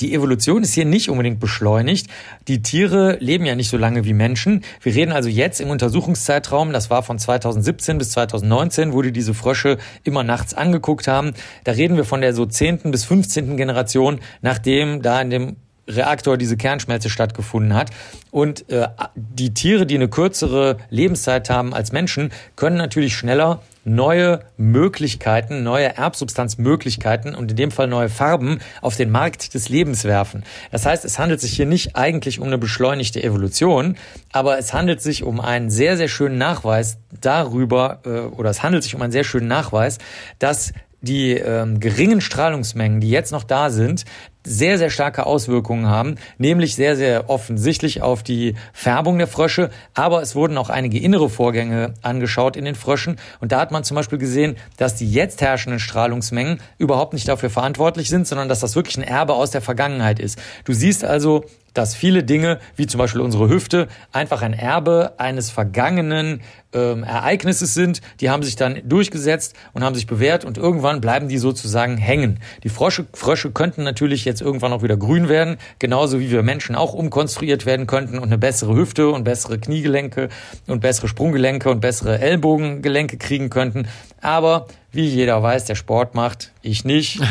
Die 0.00 0.14
Evolution 0.14 0.62
ist 0.62 0.74
hier 0.74 0.84
nicht 0.84 1.10
unbedingt 1.10 1.40
beschleunigt. 1.40 2.06
Die 2.46 2.62
Tiere 2.62 3.16
leben 3.18 3.44
ja 3.44 3.56
nicht 3.56 3.68
so 3.68 3.76
lange 3.76 4.04
wie 4.04 4.12
Menschen. 4.12 4.62
Wir 4.80 4.94
reden 4.94 5.10
also 5.10 5.28
jetzt 5.28 5.60
im 5.60 5.70
Untersuchungszeitraum, 5.70 6.72
das 6.72 6.88
war 6.88 7.02
von 7.02 7.18
2017 7.18 7.98
bis 7.98 8.10
2019, 8.12 8.92
wo 8.92 9.02
die 9.02 9.10
diese 9.10 9.34
Frösche 9.34 9.78
immer 10.04 10.22
nachts 10.22 10.54
angeguckt 10.54 11.08
haben. 11.08 11.32
Da 11.64 11.72
reden 11.72 11.96
wir 11.96 12.04
von 12.04 12.20
der 12.20 12.32
so 12.32 12.46
zehnten 12.46 12.92
bis 12.92 13.04
fünfzehnten 13.04 13.56
Generation, 13.56 14.20
nachdem 14.40 15.02
da 15.02 15.20
in 15.20 15.30
dem 15.30 15.56
Reaktor 15.88 16.36
diese 16.36 16.56
Kernschmelze 16.56 17.10
stattgefunden 17.10 17.74
hat. 17.74 17.90
Und 18.30 18.68
äh, 18.70 18.88
die 19.14 19.54
Tiere, 19.54 19.86
die 19.86 19.96
eine 19.96 20.08
kürzere 20.08 20.76
Lebenszeit 20.90 21.50
haben 21.50 21.74
als 21.74 21.92
Menschen, 21.92 22.30
können 22.56 22.76
natürlich 22.76 23.16
schneller 23.16 23.60
neue 23.88 24.40
Möglichkeiten, 24.56 25.62
neue 25.62 25.96
Erbsubstanzmöglichkeiten 25.96 27.34
und 27.34 27.50
in 27.50 27.56
dem 27.56 27.70
Fall 27.70 27.88
neue 27.88 28.08
Farben 28.08 28.60
auf 28.82 28.96
den 28.96 29.10
Markt 29.10 29.54
des 29.54 29.68
Lebens 29.68 30.04
werfen. 30.04 30.44
Das 30.70 30.86
heißt, 30.86 31.04
es 31.04 31.18
handelt 31.18 31.40
sich 31.40 31.52
hier 31.52 31.66
nicht 31.66 31.96
eigentlich 31.96 32.38
um 32.38 32.46
eine 32.46 32.58
beschleunigte 32.58 33.22
Evolution, 33.22 33.96
aber 34.30 34.58
es 34.58 34.74
handelt 34.74 35.00
sich 35.00 35.22
um 35.22 35.40
einen 35.40 35.70
sehr, 35.70 35.96
sehr 35.96 36.08
schönen 36.08 36.38
Nachweis 36.38 36.98
darüber, 37.20 38.00
äh, 38.04 38.20
oder 38.36 38.50
es 38.50 38.62
handelt 38.62 38.82
sich 38.82 38.94
um 38.94 39.02
einen 39.02 39.12
sehr 39.12 39.24
schönen 39.24 39.48
Nachweis, 39.48 39.98
dass 40.38 40.72
die 41.00 41.32
ähm, 41.34 41.80
geringen 41.80 42.20
Strahlungsmengen, 42.20 43.00
die 43.00 43.10
jetzt 43.10 43.32
noch 43.32 43.44
da 43.44 43.70
sind, 43.70 44.04
sehr, 44.44 44.78
sehr 44.78 44.90
starke 44.90 45.26
Auswirkungen 45.26 45.86
haben, 45.86 46.16
nämlich 46.38 46.74
sehr, 46.74 46.96
sehr 46.96 47.28
offensichtlich 47.28 48.02
auf 48.02 48.22
die 48.22 48.54
Färbung 48.72 49.18
der 49.18 49.26
Frösche, 49.26 49.70
aber 49.94 50.22
es 50.22 50.34
wurden 50.34 50.56
auch 50.56 50.70
einige 50.70 50.98
innere 50.98 51.28
Vorgänge 51.28 51.94
angeschaut 52.02 52.56
in 52.56 52.64
den 52.64 52.74
Fröschen 52.74 53.16
und 53.40 53.52
da 53.52 53.60
hat 53.60 53.70
man 53.70 53.84
zum 53.84 53.94
Beispiel 53.94 54.18
gesehen, 54.18 54.56
dass 54.76 54.94
die 54.94 55.10
jetzt 55.10 55.42
herrschenden 55.42 55.80
Strahlungsmengen 55.80 56.60
überhaupt 56.78 57.12
nicht 57.12 57.28
dafür 57.28 57.50
verantwortlich 57.50 58.08
sind, 58.08 58.26
sondern 58.26 58.48
dass 58.48 58.60
das 58.60 58.74
wirklich 58.74 58.96
ein 58.96 59.02
Erbe 59.02 59.34
aus 59.34 59.50
der 59.50 59.60
Vergangenheit 59.60 60.18
ist. 60.18 60.38
Du 60.64 60.72
siehst 60.72 61.04
also, 61.04 61.44
dass 61.78 61.94
viele 61.94 62.24
Dinge, 62.24 62.58
wie 62.74 62.88
zum 62.88 62.98
Beispiel 62.98 63.20
unsere 63.20 63.48
Hüfte, 63.48 63.86
einfach 64.10 64.42
ein 64.42 64.52
Erbe 64.52 65.12
eines 65.18 65.48
vergangenen 65.48 66.40
ähm, 66.72 67.04
Ereignisses 67.04 67.72
sind. 67.72 68.00
Die 68.20 68.30
haben 68.30 68.42
sich 68.42 68.56
dann 68.56 68.82
durchgesetzt 68.84 69.54
und 69.74 69.84
haben 69.84 69.94
sich 69.94 70.08
bewährt 70.08 70.44
und 70.44 70.58
irgendwann 70.58 71.00
bleiben 71.00 71.28
die 71.28 71.38
sozusagen 71.38 71.96
hängen. 71.96 72.40
Die 72.64 72.68
Frösche, 72.68 73.06
Frösche 73.14 73.52
könnten 73.52 73.84
natürlich 73.84 74.24
jetzt 74.24 74.40
irgendwann 74.40 74.72
auch 74.72 74.82
wieder 74.82 74.96
grün 74.96 75.28
werden, 75.28 75.56
genauso 75.78 76.18
wie 76.18 76.32
wir 76.32 76.42
Menschen 76.42 76.74
auch 76.74 76.94
umkonstruiert 76.94 77.64
werden 77.64 77.86
könnten 77.86 78.18
und 78.18 78.24
eine 78.24 78.38
bessere 78.38 78.74
Hüfte 78.74 79.10
und 79.10 79.22
bessere 79.22 79.60
Kniegelenke 79.60 80.30
und 80.66 80.80
bessere 80.80 81.06
Sprunggelenke 81.06 81.70
und 81.70 81.80
bessere 81.80 82.18
Ellbogengelenke 82.18 83.18
kriegen 83.18 83.50
könnten. 83.50 83.86
Aber 84.20 84.66
wie 84.92 85.06
jeder 85.06 85.42
weiß, 85.42 85.66
der 85.66 85.74
Sport 85.74 86.14
macht, 86.14 86.52
ich 86.62 86.84
nicht. 86.84 87.20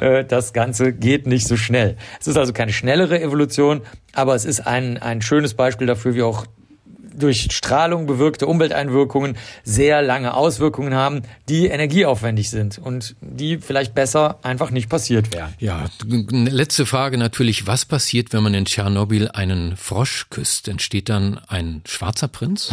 Äh, 0.00 0.24
das 0.24 0.52
Ganze 0.52 0.92
geht 0.92 1.26
nicht 1.26 1.46
so 1.46 1.56
schnell. 1.56 1.96
Es 2.20 2.26
ist 2.26 2.36
also 2.36 2.52
keine 2.52 2.72
schnellere 2.72 3.20
Evolution, 3.20 3.82
aber 4.12 4.34
es 4.34 4.44
ist 4.44 4.66
ein, 4.66 4.98
ein 4.98 5.22
schönes 5.22 5.54
Beispiel 5.54 5.86
dafür, 5.86 6.14
wie 6.14 6.22
auch 6.22 6.44
durch 7.16 7.48
Strahlung 7.50 8.06
bewirkte 8.06 8.46
Umwelteinwirkungen 8.46 9.36
sehr 9.64 10.02
lange 10.02 10.34
Auswirkungen 10.34 10.94
haben, 10.94 11.22
die 11.48 11.66
energieaufwendig 11.66 12.50
sind 12.50 12.78
und 12.78 13.16
die 13.20 13.58
vielleicht 13.58 13.94
besser 13.94 14.38
einfach 14.42 14.70
nicht 14.70 14.88
passiert 14.88 15.34
wären. 15.34 15.54
Ja, 15.58 15.86
letzte 16.04 16.86
Frage 16.86 17.18
natürlich, 17.18 17.66
was 17.66 17.84
passiert, 17.84 18.32
wenn 18.32 18.42
man 18.42 18.54
in 18.54 18.66
Tschernobyl 18.66 19.28
einen 19.28 19.76
Frosch 19.76 20.26
küsst? 20.30 20.68
Entsteht 20.68 21.08
dann 21.08 21.40
ein 21.48 21.82
schwarzer 21.86 22.28
Prinz? 22.28 22.72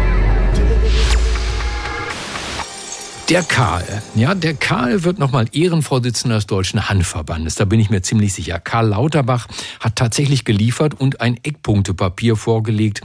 Der 3.31 3.43
Karl, 3.43 3.85
ja, 4.13 4.35
der 4.35 4.55
Karl 4.55 5.05
wird 5.05 5.17
nochmal 5.17 5.45
Ehrenvorsitzender 5.53 6.35
des 6.35 6.47
Deutschen 6.47 6.89
Handverbandes. 6.89 7.55
Da 7.55 7.63
bin 7.63 7.79
ich 7.79 7.89
mir 7.89 8.01
ziemlich 8.01 8.33
sicher. 8.33 8.59
Karl 8.59 8.89
Lauterbach 8.89 9.47
hat 9.79 9.95
tatsächlich 9.95 10.43
geliefert 10.43 10.99
und 10.99 11.21
ein 11.21 11.37
Eckpunktepapier 11.41 12.35
vorgelegt 12.35 12.99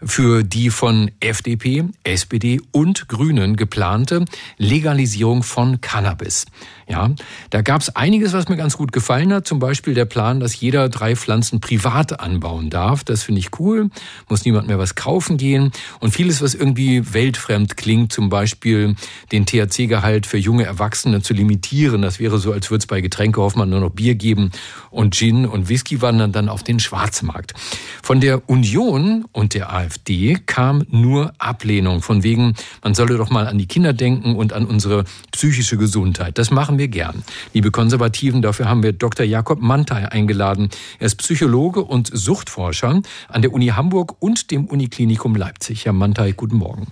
für 0.00 0.44
die 0.44 0.70
von 0.70 1.10
FDP, 1.18 1.86
SPD 2.04 2.60
und 2.70 3.08
Grünen 3.08 3.56
geplante 3.56 4.26
Legalisierung 4.58 5.42
von 5.42 5.80
Cannabis. 5.80 6.46
Ja, 6.86 7.10
da 7.50 7.62
gab 7.62 7.80
es 7.80 7.96
einiges, 7.96 8.32
was 8.32 8.48
mir 8.48 8.56
ganz 8.56 8.76
gut 8.76 8.92
gefallen 8.92 9.32
hat. 9.32 9.48
Zum 9.48 9.58
Beispiel 9.58 9.94
der 9.94 10.04
Plan, 10.04 10.38
dass 10.38 10.60
jeder 10.60 10.88
drei 10.88 11.16
Pflanzen 11.16 11.60
privat 11.60 12.20
anbauen 12.20 12.70
darf. 12.70 13.02
Das 13.02 13.22
finde 13.22 13.40
ich 13.40 13.58
cool. 13.58 13.90
Muss 14.28 14.44
niemand 14.44 14.68
mehr 14.68 14.78
was 14.78 14.94
kaufen 14.94 15.36
gehen. 15.36 15.72
Und 15.98 16.12
vieles, 16.12 16.42
was 16.42 16.54
irgendwie 16.54 17.14
weltfremd 17.14 17.76
klingt, 17.76 18.12
zum 18.12 18.28
Beispiel 18.28 18.94
den 19.32 19.46
THC-Gehalt 19.66 20.26
für 20.26 20.38
junge 20.38 20.64
Erwachsene 20.64 21.22
zu 21.22 21.34
limitieren. 21.34 22.02
Das 22.02 22.18
wäre 22.18 22.38
so, 22.38 22.52
als 22.52 22.70
würde 22.70 22.80
es 22.82 22.86
bei 22.86 23.00
Getränke 23.00 23.40
Hoffmann 23.40 23.70
nur 23.70 23.80
noch 23.80 23.90
Bier 23.90 24.14
geben 24.14 24.50
und 24.90 25.14
Gin 25.14 25.46
und 25.46 25.68
Whisky 25.68 26.02
wandern 26.02 26.32
dann 26.32 26.48
auf 26.48 26.62
den 26.62 26.80
Schwarzmarkt. 26.80 27.54
Von 28.02 28.20
der 28.20 28.48
Union 28.48 29.24
und 29.32 29.54
der 29.54 29.72
AfD 29.72 30.38
kam 30.46 30.84
nur 30.90 31.32
Ablehnung. 31.38 32.02
Von 32.02 32.22
wegen, 32.22 32.54
man 32.82 32.94
solle 32.94 33.16
doch 33.16 33.30
mal 33.30 33.46
an 33.46 33.58
die 33.58 33.66
Kinder 33.66 33.92
denken 33.92 34.36
und 34.36 34.52
an 34.52 34.66
unsere 34.66 35.04
psychische 35.32 35.76
Gesundheit. 35.76 36.38
Das 36.38 36.50
machen 36.50 36.78
wir 36.78 36.88
gern. 36.88 37.22
Liebe 37.52 37.70
Konservativen, 37.70 38.42
dafür 38.42 38.68
haben 38.68 38.82
wir 38.82 38.92
Dr. 38.92 39.26
Jakob 39.26 39.60
Mantei 39.60 40.10
eingeladen. 40.10 40.68
Er 40.98 41.06
ist 41.06 41.16
Psychologe 41.16 41.82
und 41.82 42.10
Suchtforscher 42.12 43.02
an 43.28 43.42
der 43.42 43.52
Uni 43.52 43.68
Hamburg 43.68 44.16
und 44.20 44.50
dem 44.50 44.66
Uniklinikum 44.66 45.36
Leipzig. 45.36 45.84
Herr 45.84 45.92
Mantei, 45.92 46.32
guten 46.32 46.56
Morgen. 46.56 46.88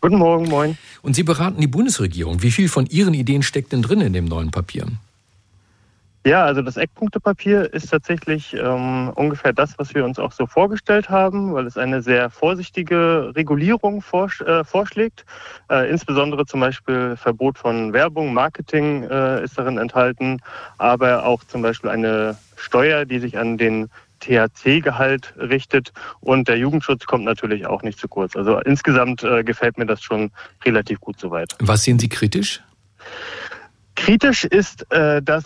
Guten 0.00 0.18
Morgen, 0.18 0.48
moin. 0.48 0.78
Und 1.02 1.14
Sie 1.14 1.24
beraten 1.24 1.60
die 1.60 1.66
Bundesregierung. 1.66 2.42
Wie 2.42 2.52
viel 2.52 2.68
von 2.68 2.86
Ihren 2.86 3.14
Ideen 3.14 3.42
steckt 3.42 3.72
denn 3.72 3.82
drin 3.82 4.00
in 4.00 4.12
dem 4.12 4.26
neuen 4.26 4.50
Papier? 4.50 4.86
Ja, 6.26 6.44
also 6.44 6.62
das 6.62 6.76
Eckpunktepapier 6.76 7.72
ist 7.72 7.90
tatsächlich 7.90 8.52
ähm, 8.52 9.10
ungefähr 9.14 9.52
das, 9.52 9.78
was 9.78 9.94
wir 9.94 10.04
uns 10.04 10.18
auch 10.18 10.32
so 10.32 10.46
vorgestellt 10.46 11.08
haben, 11.08 11.54
weil 11.54 11.66
es 11.66 11.78
eine 11.78 12.02
sehr 12.02 12.28
vorsichtige 12.28 13.32
Regulierung 13.34 14.02
vorsch 14.02 14.40
äh, 14.42 14.62
vorschlägt. 14.62 15.24
Äh, 15.70 15.88
insbesondere 15.88 16.44
zum 16.44 16.60
Beispiel 16.60 17.16
Verbot 17.16 17.56
von 17.56 17.92
Werbung, 17.92 18.34
Marketing 18.34 19.04
äh, 19.04 19.42
ist 19.42 19.56
darin 19.58 19.78
enthalten, 19.78 20.40
aber 20.76 21.24
auch 21.24 21.42
zum 21.44 21.62
Beispiel 21.62 21.88
eine 21.88 22.36
Steuer, 22.56 23.04
die 23.04 23.20
sich 23.20 23.38
an 23.38 23.56
den 23.56 23.88
THC-Gehalt 24.20 25.34
richtet 25.36 25.92
und 26.20 26.48
der 26.48 26.58
Jugendschutz 26.58 27.06
kommt 27.06 27.24
natürlich 27.24 27.66
auch 27.66 27.82
nicht 27.82 27.98
zu 27.98 28.08
kurz. 28.08 28.36
Also 28.36 28.58
insgesamt 28.60 29.22
äh, 29.22 29.44
gefällt 29.44 29.78
mir 29.78 29.86
das 29.86 30.02
schon 30.02 30.30
relativ 30.64 31.00
gut 31.00 31.18
soweit. 31.18 31.54
Was 31.60 31.84
sehen 31.84 31.98
Sie 31.98 32.08
kritisch? 32.08 32.62
Kritisch 33.94 34.44
ist, 34.44 34.90
äh, 34.92 35.20
dass 35.20 35.42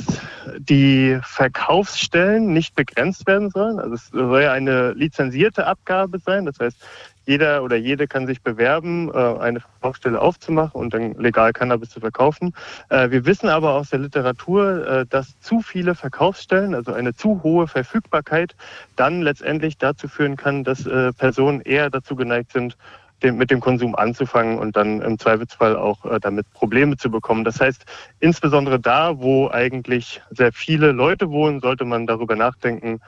die 0.59 1.19
Verkaufsstellen 1.23 2.53
nicht 2.53 2.75
begrenzt 2.75 3.27
werden 3.27 3.49
sollen. 3.49 3.79
Also 3.79 3.95
es 3.95 4.09
soll 4.09 4.43
ja 4.43 4.53
eine 4.53 4.93
lizenzierte 4.93 5.67
Abgabe 5.67 6.19
sein. 6.19 6.45
Das 6.45 6.59
heißt, 6.61 6.77
jeder 7.25 7.63
oder 7.63 7.77
jede 7.77 8.09
kann 8.09 8.27
sich 8.27 8.43
bewerben, 8.43 9.11
äh, 9.13 9.39
eine 9.39 9.61
Verkaufsstelle 9.61 10.21
aufzumachen 10.21 10.81
und 10.81 10.95
dann 10.95 11.15
legal 11.15 11.53
Cannabis 11.53 11.91
zu 11.91 12.01
verkaufen. 12.01 12.55
Äh, 12.89 13.11
wir 13.11 13.27
wissen 13.27 13.49
aber 13.49 13.75
aus 13.75 13.91
der 13.91 14.01
Literatur, 14.01 14.87
äh, 14.87 15.07
dass 15.07 15.39
zu 15.41 15.61
viele 15.61 15.95
Verkaufsstellen, 15.95 16.75
also 16.75 16.93
eine 16.93 17.15
zu 17.15 17.43
hohe 17.43 17.67
Verfügbarkeit, 17.69 18.57
dann 18.97 19.23
letztendlich 19.23 19.79
dazu 19.79 20.09
führen 20.09 20.37
kann, 20.37 20.65
dass 20.65 20.89
Personen 21.17 21.61
eher 21.61 21.91
dazu 21.91 22.17
geneigt 22.17 22.53
sind, 22.53 22.77
mit 23.23 23.51
dem 23.51 23.61
Konsum 23.61 23.95
anzufangen 23.95 24.59
und 24.59 24.77
dann 24.77 25.01
im 25.01 25.19
Zweifelsfall 25.19 25.77
auch 25.77 26.19
damit 26.21 26.51
Probleme 26.53 26.97
zu 26.97 27.11
bekommen. 27.11 27.45
Das 27.45 27.61
heißt, 27.61 27.85
insbesondere 28.21 28.81
da, 28.81 29.19
wo 29.19 29.49
eigentlich 29.49 30.21
sehr 30.31 30.53
viele 30.53 30.93
Leute 30.93 31.31
wohnen, 31.31 31.61
sollte 31.61 31.85
man 31.85 32.07
darüber 32.07 32.35
nachdenken, 32.35 33.01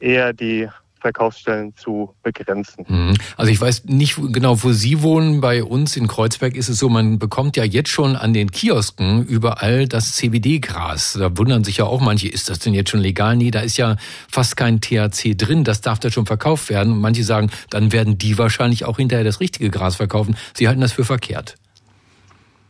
eher 0.00 0.32
die 0.32 0.68
Verkaufsstellen 1.00 1.74
zu 1.76 2.14
begrenzen. 2.22 2.84
Mhm. 2.88 3.14
Also 3.36 3.50
ich 3.52 3.60
weiß 3.60 3.84
nicht 3.84 4.16
genau, 4.32 4.62
wo 4.62 4.72
Sie 4.72 5.02
wohnen. 5.02 5.40
Bei 5.40 5.62
uns 5.62 5.96
in 5.96 6.06
Kreuzberg 6.06 6.56
ist 6.56 6.68
es 6.68 6.78
so, 6.78 6.88
man 6.88 7.18
bekommt 7.18 7.56
ja 7.56 7.64
jetzt 7.64 7.90
schon 7.90 8.16
an 8.16 8.32
den 8.32 8.50
Kiosken 8.50 9.24
überall 9.24 9.86
das 9.86 10.16
CBD-Gras. 10.16 11.16
Da 11.18 11.36
wundern 11.36 11.64
sich 11.64 11.78
ja 11.78 11.84
auch 11.84 12.00
manche, 12.00 12.28
ist 12.28 12.48
das 12.48 12.58
denn 12.58 12.74
jetzt 12.74 12.90
schon 12.90 13.00
legal? 13.00 13.36
Nee, 13.36 13.50
da 13.50 13.60
ist 13.60 13.76
ja 13.76 13.96
fast 14.30 14.56
kein 14.56 14.80
THC 14.80 15.34
drin. 15.36 15.64
Das 15.64 15.80
darf 15.80 15.98
da 15.98 16.10
schon 16.10 16.26
verkauft 16.26 16.70
werden. 16.70 16.94
Und 16.94 17.00
manche 17.00 17.24
sagen, 17.24 17.50
dann 17.70 17.92
werden 17.92 18.18
die 18.18 18.38
wahrscheinlich 18.38 18.84
auch 18.84 18.96
hinterher 18.96 19.24
das 19.24 19.40
richtige 19.40 19.70
Gras 19.70 19.96
verkaufen. 19.96 20.36
Sie 20.54 20.68
halten 20.68 20.80
das 20.80 20.92
für 20.92 21.04
verkehrt. 21.04 21.56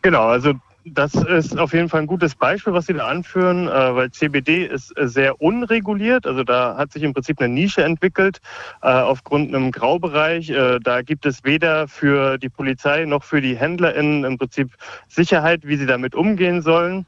Genau, 0.02 0.28
also 0.28 0.54
das 0.92 1.14
ist 1.14 1.58
auf 1.58 1.72
jeden 1.72 1.88
Fall 1.88 2.00
ein 2.00 2.06
gutes 2.06 2.34
Beispiel, 2.34 2.72
was 2.72 2.86
Sie 2.86 2.94
da 2.94 3.06
anführen, 3.06 3.68
äh, 3.68 3.94
weil 3.94 4.10
CBD 4.10 4.66
ist 4.66 4.96
äh, 4.98 5.08
sehr 5.08 5.40
unreguliert. 5.40 6.26
Also 6.26 6.44
da 6.44 6.76
hat 6.76 6.92
sich 6.92 7.02
im 7.02 7.12
Prinzip 7.12 7.40
eine 7.40 7.52
Nische 7.52 7.82
entwickelt 7.82 8.40
äh, 8.82 8.88
aufgrund 8.88 9.54
einem 9.54 9.70
Graubereich. 9.70 10.52
Da 10.82 11.02
gibt 11.02 11.26
es 11.26 11.44
weder 11.44 11.88
für 11.88 12.38
die 12.38 12.48
Polizei 12.48 13.04
noch 13.04 13.24
für 13.24 13.40
die 13.40 13.56
HändlerInnen 13.56 14.24
im 14.24 14.38
Prinzip 14.38 14.72
Sicherheit, 15.08 15.66
wie 15.66 15.76
sie 15.76 15.86
damit 15.86 16.14
umgehen 16.14 16.62
sollen. 16.62 17.06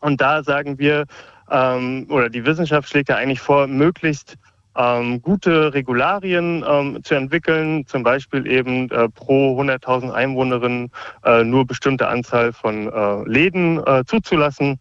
Und 0.00 0.20
da 0.20 0.42
sagen 0.42 0.78
wir, 0.78 1.04
ähm, 1.50 2.06
oder 2.08 2.28
die 2.30 2.44
Wissenschaft 2.44 2.88
schlägt 2.88 3.08
ja 3.08 3.16
eigentlich 3.16 3.40
vor, 3.40 3.66
möglichst 3.66 4.36
ähm, 4.76 5.20
gute 5.22 5.74
Regularien 5.74 6.64
ähm, 6.66 7.02
zu 7.02 7.14
entwickeln, 7.14 7.86
zum 7.86 8.02
Beispiel 8.02 8.46
eben 8.46 8.90
äh, 8.90 9.08
pro 9.08 9.60
100.000 9.60 10.10
Einwohnerinnen 10.10 10.90
äh, 11.24 11.44
nur 11.44 11.66
bestimmte 11.66 12.08
Anzahl 12.08 12.52
von 12.52 12.88
äh, 12.92 13.28
Läden 13.28 13.84
äh, 13.86 14.04
zuzulassen. 14.06 14.78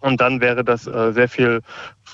Und 0.00 0.20
dann 0.20 0.40
wäre 0.40 0.64
das 0.64 0.86
äh, 0.86 1.12
sehr 1.12 1.28
viel 1.28 1.60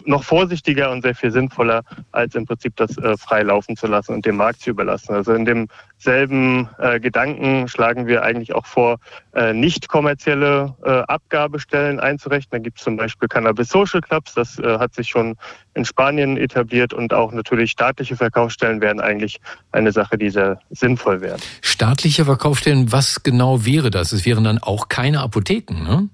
noch 0.07 0.25
vorsichtiger 0.25 0.91
und 0.91 1.03
sehr 1.03 1.15
viel 1.15 1.31
sinnvoller, 1.31 1.83
als 2.13 2.35
im 2.35 2.47
Prinzip 2.47 2.75
das 2.77 2.97
äh, 2.99 3.17
frei 3.17 3.43
laufen 3.43 3.77
zu 3.77 3.87
lassen 3.87 4.15
und 4.15 4.27
dem 4.27 4.37
Markt 4.37 4.61
zu 4.61 4.71
überlassen. 4.71 5.15
Also 5.15 5.33
in 5.33 5.45
demselben 5.45 6.69
äh, 6.79 6.99
Gedanken 6.99 7.69
schlagen 7.69 8.07
wir 8.07 8.23
eigentlich 8.23 8.55
auch 8.55 8.67
vor, 8.67 8.99
äh, 9.35 9.53
nicht 9.53 9.89
kommerzielle 9.89 10.75
äh, 10.85 10.91
Abgabestellen 10.91 12.01
einzurechnen. 12.01 12.51
Da 12.51 12.59
gibt 12.59 12.79
es 12.79 12.85
zum 12.85 12.97
Beispiel 12.97 13.29
Cannabis 13.29 13.69
Social 13.69 14.01
Clubs, 14.01 14.35
das 14.35 14.59
äh, 14.59 14.79
hat 14.79 14.95
sich 14.95 15.09
schon 15.09 15.37
in 15.75 15.85
Spanien 15.85 16.37
etabliert 16.37 16.93
und 16.93 17.13
auch 17.13 17.33
natürlich 17.33 17.71
staatliche 17.71 18.17
Verkaufsstellen 18.17 18.81
wären 18.81 19.01
eigentlich 19.01 19.41
eine 19.73 19.93
Sache, 19.93 20.19
die 20.19 20.31
sehr 20.31 20.59
sinnvoll 20.71 21.21
wäre. 21.21 21.37
Staatliche 21.63 22.25
Verkaufsstellen, 22.25 22.93
was 22.93 23.23
genau 23.23 23.65
wäre 23.65 23.91
das? 23.91 24.13
Es 24.13 24.25
wären 24.25 24.45
dann 24.45 24.59
auch 24.59 24.89
keine 24.89 25.21
Apotheken, 25.21 25.83
ne? 25.83 26.09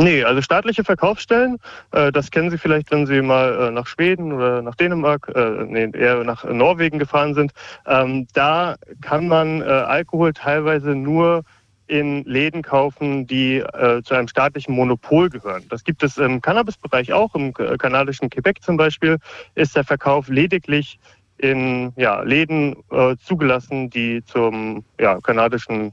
Nee, 0.00 0.24
also 0.24 0.40
staatliche 0.40 0.82
Verkaufsstellen, 0.82 1.58
äh, 1.90 2.10
das 2.10 2.30
kennen 2.30 2.50
Sie 2.50 2.56
vielleicht, 2.56 2.90
wenn 2.90 3.04
Sie 3.04 3.20
mal 3.20 3.68
äh, 3.68 3.70
nach 3.70 3.86
Schweden 3.86 4.32
oder 4.32 4.62
nach 4.62 4.74
Dänemark, 4.74 5.30
äh, 5.34 5.64
nee, 5.66 5.90
eher 5.92 6.24
nach 6.24 6.42
Norwegen 6.44 6.98
gefahren 6.98 7.34
sind. 7.34 7.52
Ähm, 7.86 8.26
da 8.32 8.76
kann 9.02 9.28
man 9.28 9.60
äh, 9.60 9.64
Alkohol 9.64 10.32
teilweise 10.32 10.94
nur 10.94 11.42
in 11.86 12.24
Läden 12.24 12.62
kaufen, 12.62 13.26
die 13.26 13.58
äh, 13.58 14.00
zu 14.02 14.14
einem 14.14 14.28
staatlichen 14.28 14.74
Monopol 14.74 15.28
gehören. 15.28 15.64
Das 15.68 15.84
gibt 15.84 16.02
es 16.02 16.16
im 16.16 16.40
Cannabisbereich 16.40 17.12
auch. 17.12 17.34
Im 17.34 17.52
kanadischen 17.52 18.30
Quebec 18.30 18.62
zum 18.62 18.78
Beispiel 18.78 19.18
ist 19.54 19.76
der 19.76 19.84
Verkauf 19.84 20.28
lediglich 20.28 20.98
in 21.36 21.92
ja, 21.96 22.22
Läden 22.22 22.74
äh, 22.90 23.16
zugelassen, 23.16 23.90
die 23.90 24.24
zum 24.24 24.82
ja, 24.98 25.20
kanadischen 25.20 25.92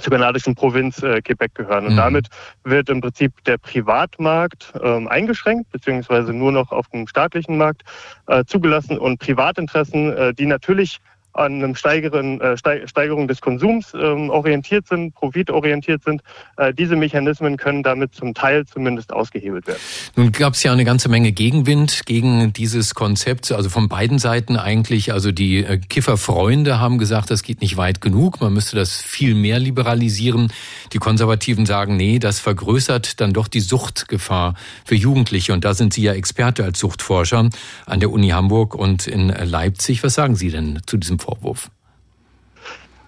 zur 0.00 0.12
kanadischen 0.12 0.54
Provinz 0.54 1.02
äh, 1.02 1.20
Quebec 1.22 1.54
gehören. 1.54 1.86
Und 1.86 1.92
mhm. 1.92 1.96
damit 1.96 2.28
wird 2.64 2.88
im 2.88 3.00
Prinzip 3.00 3.32
der 3.44 3.58
Privatmarkt 3.58 4.72
ähm, 4.82 5.08
eingeschränkt, 5.08 5.70
beziehungsweise 5.70 6.32
nur 6.32 6.52
noch 6.52 6.72
auf 6.72 6.88
dem 6.88 7.06
staatlichen 7.06 7.56
Markt 7.56 7.82
äh, 8.26 8.44
zugelassen 8.44 8.98
und 8.98 9.18
Privatinteressen, 9.18 10.16
äh, 10.16 10.34
die 10.34 10.46
natürlich 10.46 10.98
an 11.38 11.54
einem 11.54 11.74
Steigeren, 11.74 12.40
äh, 12.40 12.56
Steigerung 12.56 13.28
des 13.28 13.40
Konsums 13.40 13.94
ähm, 13.94 14.30
orientiert 14.30 14.86
sind, 14.88 15.14
profitorientiert 15.14 16.02
sind. 16.02 16.22
Äh, 16.56 16.74
diese 16.74 16.96
Mechanismen 16.96 17.56
können 17.56 17.82
damit 17.82 18.14
zum 18.14 18.34
Teil 18.34 18.66
zumindest 18.66 19.12
ausgehebelt 19.12 19.66
werden. 19.66 19.80
Nun 20.16 20.32
gab 20.32 20.54
es 20.54 20.62
ja 20.62 20.72
eine 20.72 20.84
ganze 20.84 21.08
Menge 21.08 21.32
Gegenwind 21.32 22.02
gegen 22.06 22.52
dieses 22.52 22.94
Konzept, 22.94 23.52
also 23.52 23.68
von 23.68 23.88
beiden 23.88 24.18
Seiten 24.18 24.56
eigentlich. 24.56 25.12
Also 25.12 25.32
die 25.32 25.64
äh, 25.64 25.78
Kifferfreunde 25.78 26.80
haben 26.80 26.98
gesagt, 26.98 27.30
das 27.30 27.42
geht 27.42 27.60
nicht 27.60 27.76
weit 27.76 28.00
genug, 28.00 28.40
man 28.40 28.52
müsste 28.52 28.76
das 28.76 29.00
viel 29.00 29.34
mehr 29.34 29.58
liberalisieren. 29.58 30.52
Die 30.92 30.98
Konservativen 30.98 31.66
sagen, 31.66 31.96
nee, 31.96 32.18
das 32.18 32.40
vergrößert 32.40 33.20
dann 33.20 33.32
doch 33.32 33.48
die 33.48 33.60
Suchtgefahr 33.60 34.54
für 34.84 34.94
Jugendliche. 34.94 35.52
Und 35.52 35.64
da 35.64 35.74
sind 35.74 35.92
Sie 35.92 36.02
ja 36.02 36.12
Experte 36.12 36.64
als 36.64 36.78
Suchtforscher 36.78 37.50
an 37.86 38.00
der 38.00 38.10
Uni 38.10 38.28
Hamburg 38.28 38.74
und 38.74 39.06
in 39.06 39.28
Leipzig. 39.28 40.02
Was 40.02 40.14
sagen 40.14 40.36
Sie 40.36 40.50
denn 40.50 40.80
zu 40.86 40.96
diesem 40.96 41.18
Vorwurf? 41.18 41.70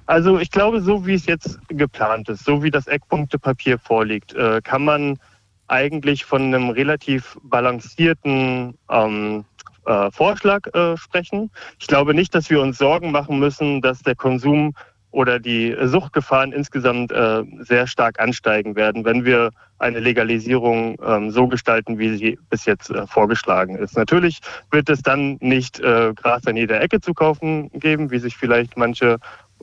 Also 0.07 0.41
ich 0.41 0.51
glaube, 0.51 0.81
so 0.81 1.07
wie 1.07 1.15
es 1.15 1.27
jetzt 1.27 1.61
geplant 1.69 2.29
ist, 2.29 2.45
so 2.45 2.65
wie 2.65 2.71
das 2.73 2.89
Eckpunktepapier 2.89 3.79
vorliegt, 3.79 4.35
äh, 4.35 4.61
kann 4.61 4.85
man 4.85 5.21
eigentlich 5.69 6.25
von 6.25 6.43
einem 6.43 6.71
relativ 6.71 7.39
balancierten 7.45 8.77
ähm, 8.91 9.45
äh, 9.87 10.11
Vorschlag 10.11 10.67
äh, 10.75 10.97
sprechen. 10.97 11.51
Ich 11.79 11.87
glaube 11.87 12.13
nicht, 12.13 12.35
dass 12.35 12.51
wir 12.51 12.61
uns 12.61 12.79
Sorgen 12.79 13.13
machen 13.13 13.39
müssen, 13.39 13.81
dass 13.83 14.03
der 14.03 14.17
Konsum 14.17 14.75
oder 15.11 15.39
die 15.39 15.77
Suchtgefahren 15.83 16.53
insgesamt 16.53 17.13
äh, 17.13 17.43
sehr 17.61 17.87
stark 17.87 18.21
ansteigen 18.21 18.77
werden, 18.77 19.05
wenn 19.05 19.25
wir 19.25 19.51
eine 19.79 19.99
Legalisierung 19.99 20.99
ähm, 21.05 21.31
so 21.31 21.49
gestalten, 21.49 21.99
wie 21.99 22.17
sie 22.17 22.39
bis 22.51 22.67
jetzt 22.67 22.91
äh, 22.91 23.07
vorgeschlagen 23.07 23.77
ist. 23.77 23.97
Natürlich 23.97 24.41
wird 24.71 24.89
es 24.89 25.03
dann 25.03 25.39
nicht 25.41 25.81
äh, 25.81 26.13
Gras 26.15 26.47
an 26.47 26.57
jeder 26.57 26.81
Ecke 26.81 27.01
zu 27.01 27.15
kaufen 27.15 27.71
geben, 27.73 28.11
wie 28.11 28.19
sich 28.19 28.37
vielleicht 28.37 28.77
manche 28.77 29.17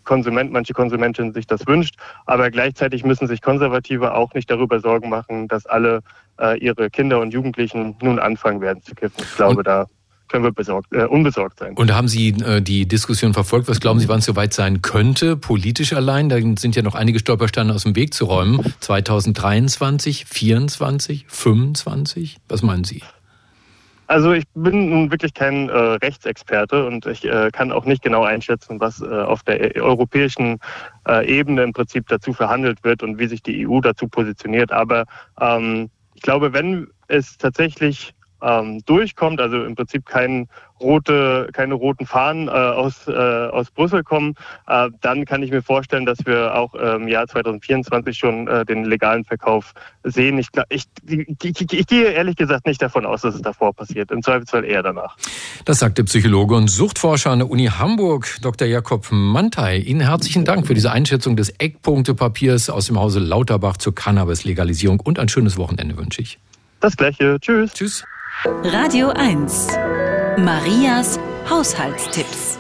Konsument, 0.04 0.52
manche 0.52 0.74
Konsumentin 0.74 1.34
sich 1.34 1.48
das 1.48 1.68
wünscht. 1.68 1.96
Aber 2.26 2.50
gleichzeitig 2.50 3.04
müssen 3.04 3.28
sich 3.28 3.42
Konservative 3.42 4.14
auch 4.14 4.34
nicht 4.34 4.50
darüber 4.50 4.80
Sorgen 4.80 5.10
machen, 5.10 5.48
dass 5.48 5.66
alle 5.66 6.02
äh, 6.40 6.58
ihre 6.60 6.90
Kinder 6.90 7.20
und 7.20 7.34
Jugendlichen 7.34 7.96
nun 8.02 8.20
anfangen 8.20 8.62
werden 8.62 8.82
zu 8.82 8.96
kiffen. 8.96 9.22
Ich 9.22 9.36
glaube, 9.36 9.58
und 9.58 9.68
da 9.68 9.86
können 10.28 10.44
wir 10.44 10.52
besorgt, 10.52 10.94
äh, 10.94 11.06
unbesorgt 11.06 11.60
sein. 11.60 11.74
Und 11.76 11.94
haben 11.94 12.08
Sie 12.08 12.30
äh, 12.30 12.62
die 12.62 12.88
Diskussion 12.88 13.34
verfolgt? 13.34 13.68
Was 13.68 13.80
glauben 13.80 14.00
Sie, 14.00 14.08
wann 14.08 14.20
es 14.20 14.26
soweit 14.26 14.54
sein 14.54 14.82
könnte, 14.82 15.38
politisch 15.38 15.94
allein? 15.94 16.30
Da 16.30 16.38
sind 16.38 16.76
ja 16.76 16.82
noch 16.82 16.96
einige 16.96 17.20
Stolpersteine 17.20 17.74
aus 17.74 17.84
dem 17.84 17.96
Weg 17.96 18.14
zu 18.14 18.26
räumen. 18.26 18.74
2023, 18.80 20.26
24, 20.26 21.26
25? 21.28 22.38
Was 22.48 22.62
meinen 22.62 22.84
Sie? 22.84 23.02
Also 24.08 24.32
ich 24.32 24.46
bin 24.54 24.90
nun 24.90 25.12
wirklich 25.12 25.34
kein 25.34 25.68
äh, 25.68 25.74
Rechtsexperte 25.74 26.86
und 26.86 27.06
ich 27.06 27.26
äh, 27.26 27.50
kann 27.52 27.74
auch 27.74 27.84
nicht 27.84 28.02
genau 28.02 28.24
einschätzen, 28.24 28.80
was 28.80 29.02
äh, 29.02 29.06
auf 29.06 29.44
der 29.44 29.76
europäischen 29.76 30.60
äh, 31.06 31.28
Ebene 31.28 31.64
im 31.64 31.74
Prinzip 31.74 32.08
dazu 32.08 32.32
verhandelt 32.32 32.86
wird 32.86 33.04
und 33.04 33.20
wie 33.20 33.28
sich 33.28 33.44
die 33.44 33.68
EU 33.68 33.82
dazu 33.82 34.08
positioniert. 34.08 34.72
Aber 34.72 35.04
ähm, 35.42 35.90
ich 36.16 36.22
glaube, 36.22 36.54
wenn 36.54 36.88
es 37.10 37.38
tatsächlich 37.38 38.14
ähm, 38.42 38.82
durchkommt, 38.86 39.42
also 39.42 39.64
im 39.64 39.76
Prinzip 39.76 40.06
kein 40.06 40.48
rote, 40.80 41.50
keine 41.54 41.74
roten 41.74 42.06
Fahnen 42.06 42.48
äh, 42.48 42.52
aus, 42.52 43.08
äh, 43.08 43.12
aus 43.12 43.72
Brüssel 43.72 44.04
kommen, 44.04 44.36
äh, 44.68 44.90
dann 45.02 45.26
kann 45.26 45.42
ich 45.44 45.52
mir 45.52 45.62
vorstellen, 45.62 46.06
dass 46.06 46.20
wir 46.26 46.56
auch 46.56 46.74
im 46.76 47.08
Jahr 47.08 47.28
2024 47.28 48.18
schon 48.18 48.48
äh, 48.48 48.66
den 48.66 48.86
legalen 48.86 49.24
Verkauf 49.26 49.74
sehen. 50.04 50.38
Ich, 50.38 50.50
ich, 50.70 50.86
ich, 51.08 51.74
ich, 51.74 51.88
gehe 51.88 52.12
ehrlich 52.12 52.36
gesagt 52.36 52.68
nicht 52.68 52.82
davon 52.82 53.06
aus, 53.06 53.22
dass 53.22 53.36
es 53.36 53.42
davor 53.42 53.74
passiert. 53.74 54.12
Im 54.12 54.22
Zweifelsfall 54.22 54.66
eher 54.66 54.84
danach. 54.84 55.18
Das 55.66 55.80
sagt 55.80 55.98
der 55.98 56.04
Psychologe 56.04 56.56
und 56.56 56.68
Suchtforscher 56.68 57.32
an 57.32 57.40
der 57.40 57.50
Uni 57.50 57.66
Hamburg, 57.66 58.28
Dr. 58.42 58.68
Jakob 58.68 59.08
Mantei. 59.12 59.78
Ihnen 59.78 60.02
herzlichen 60.02 60.46
Dank 60.46 60.68
für 60.68 60.74
diese 60.74 60.92
Einschätzung 60.92 61.36
des 61.36 61.50
Eckpunktepapiers 61.50 62.70
aus 62.70 62.88
dem 62.88 63.00
Hause 63.00 63.20
Lauterbach 63.20 63.78
zur 63.78 63.96
Cannabis-Legalisierung 63.96 65.00
und 65.00 65.20
ein 65.20 65.30
schönes 65.30 65.58
Wochenende 65.58 65.98
wünsche 65.98 66.22
ich. 66.22 66.40
Das 66.80 66.96
gleiche. 66.96 67.40
Tschüss. 67.40 67.74
Tschüss. 67.74 68.04
Radio 68.46 69.10
1 69.10 69.68
Marias 70.38 71.20
Haushaltstipps. 71.50 72.60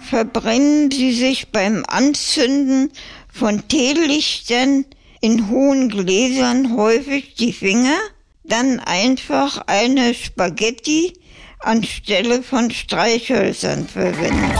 Verbrennen 0.00 0.90
Sie 0.90 1.12
sich 1.12 1.52
beim 1.52 1.84
Anzünden 1.86 2.90
von 3.32 3.68
Teelichtern 3.68 4.84
in 5.20 5.48
hohen 5.50 5.88
Gläsern 5.88 6.76
häufig 6.76 7.36
die 7.36 7.52
Finger? 7.52 7.96
Dann 8.42 8.80
einfach 8.80 9.62
eine 9.68 10.14
Spaghetti 10.14 11.12
anstelle 11.60 12.42
von 12.42 12.72
Streichhölzern 12.72 13.86
verwenden. 13.86 14.52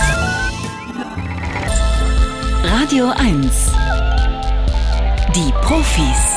Radio 2.63 3.09
1. 3.09 3.73
Die 5.35 5.53
Profis. 5.63 6.36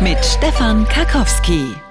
Mit 0.00 0.22
Stefan 0.22 0.86
Karkowski. 0.88 1.85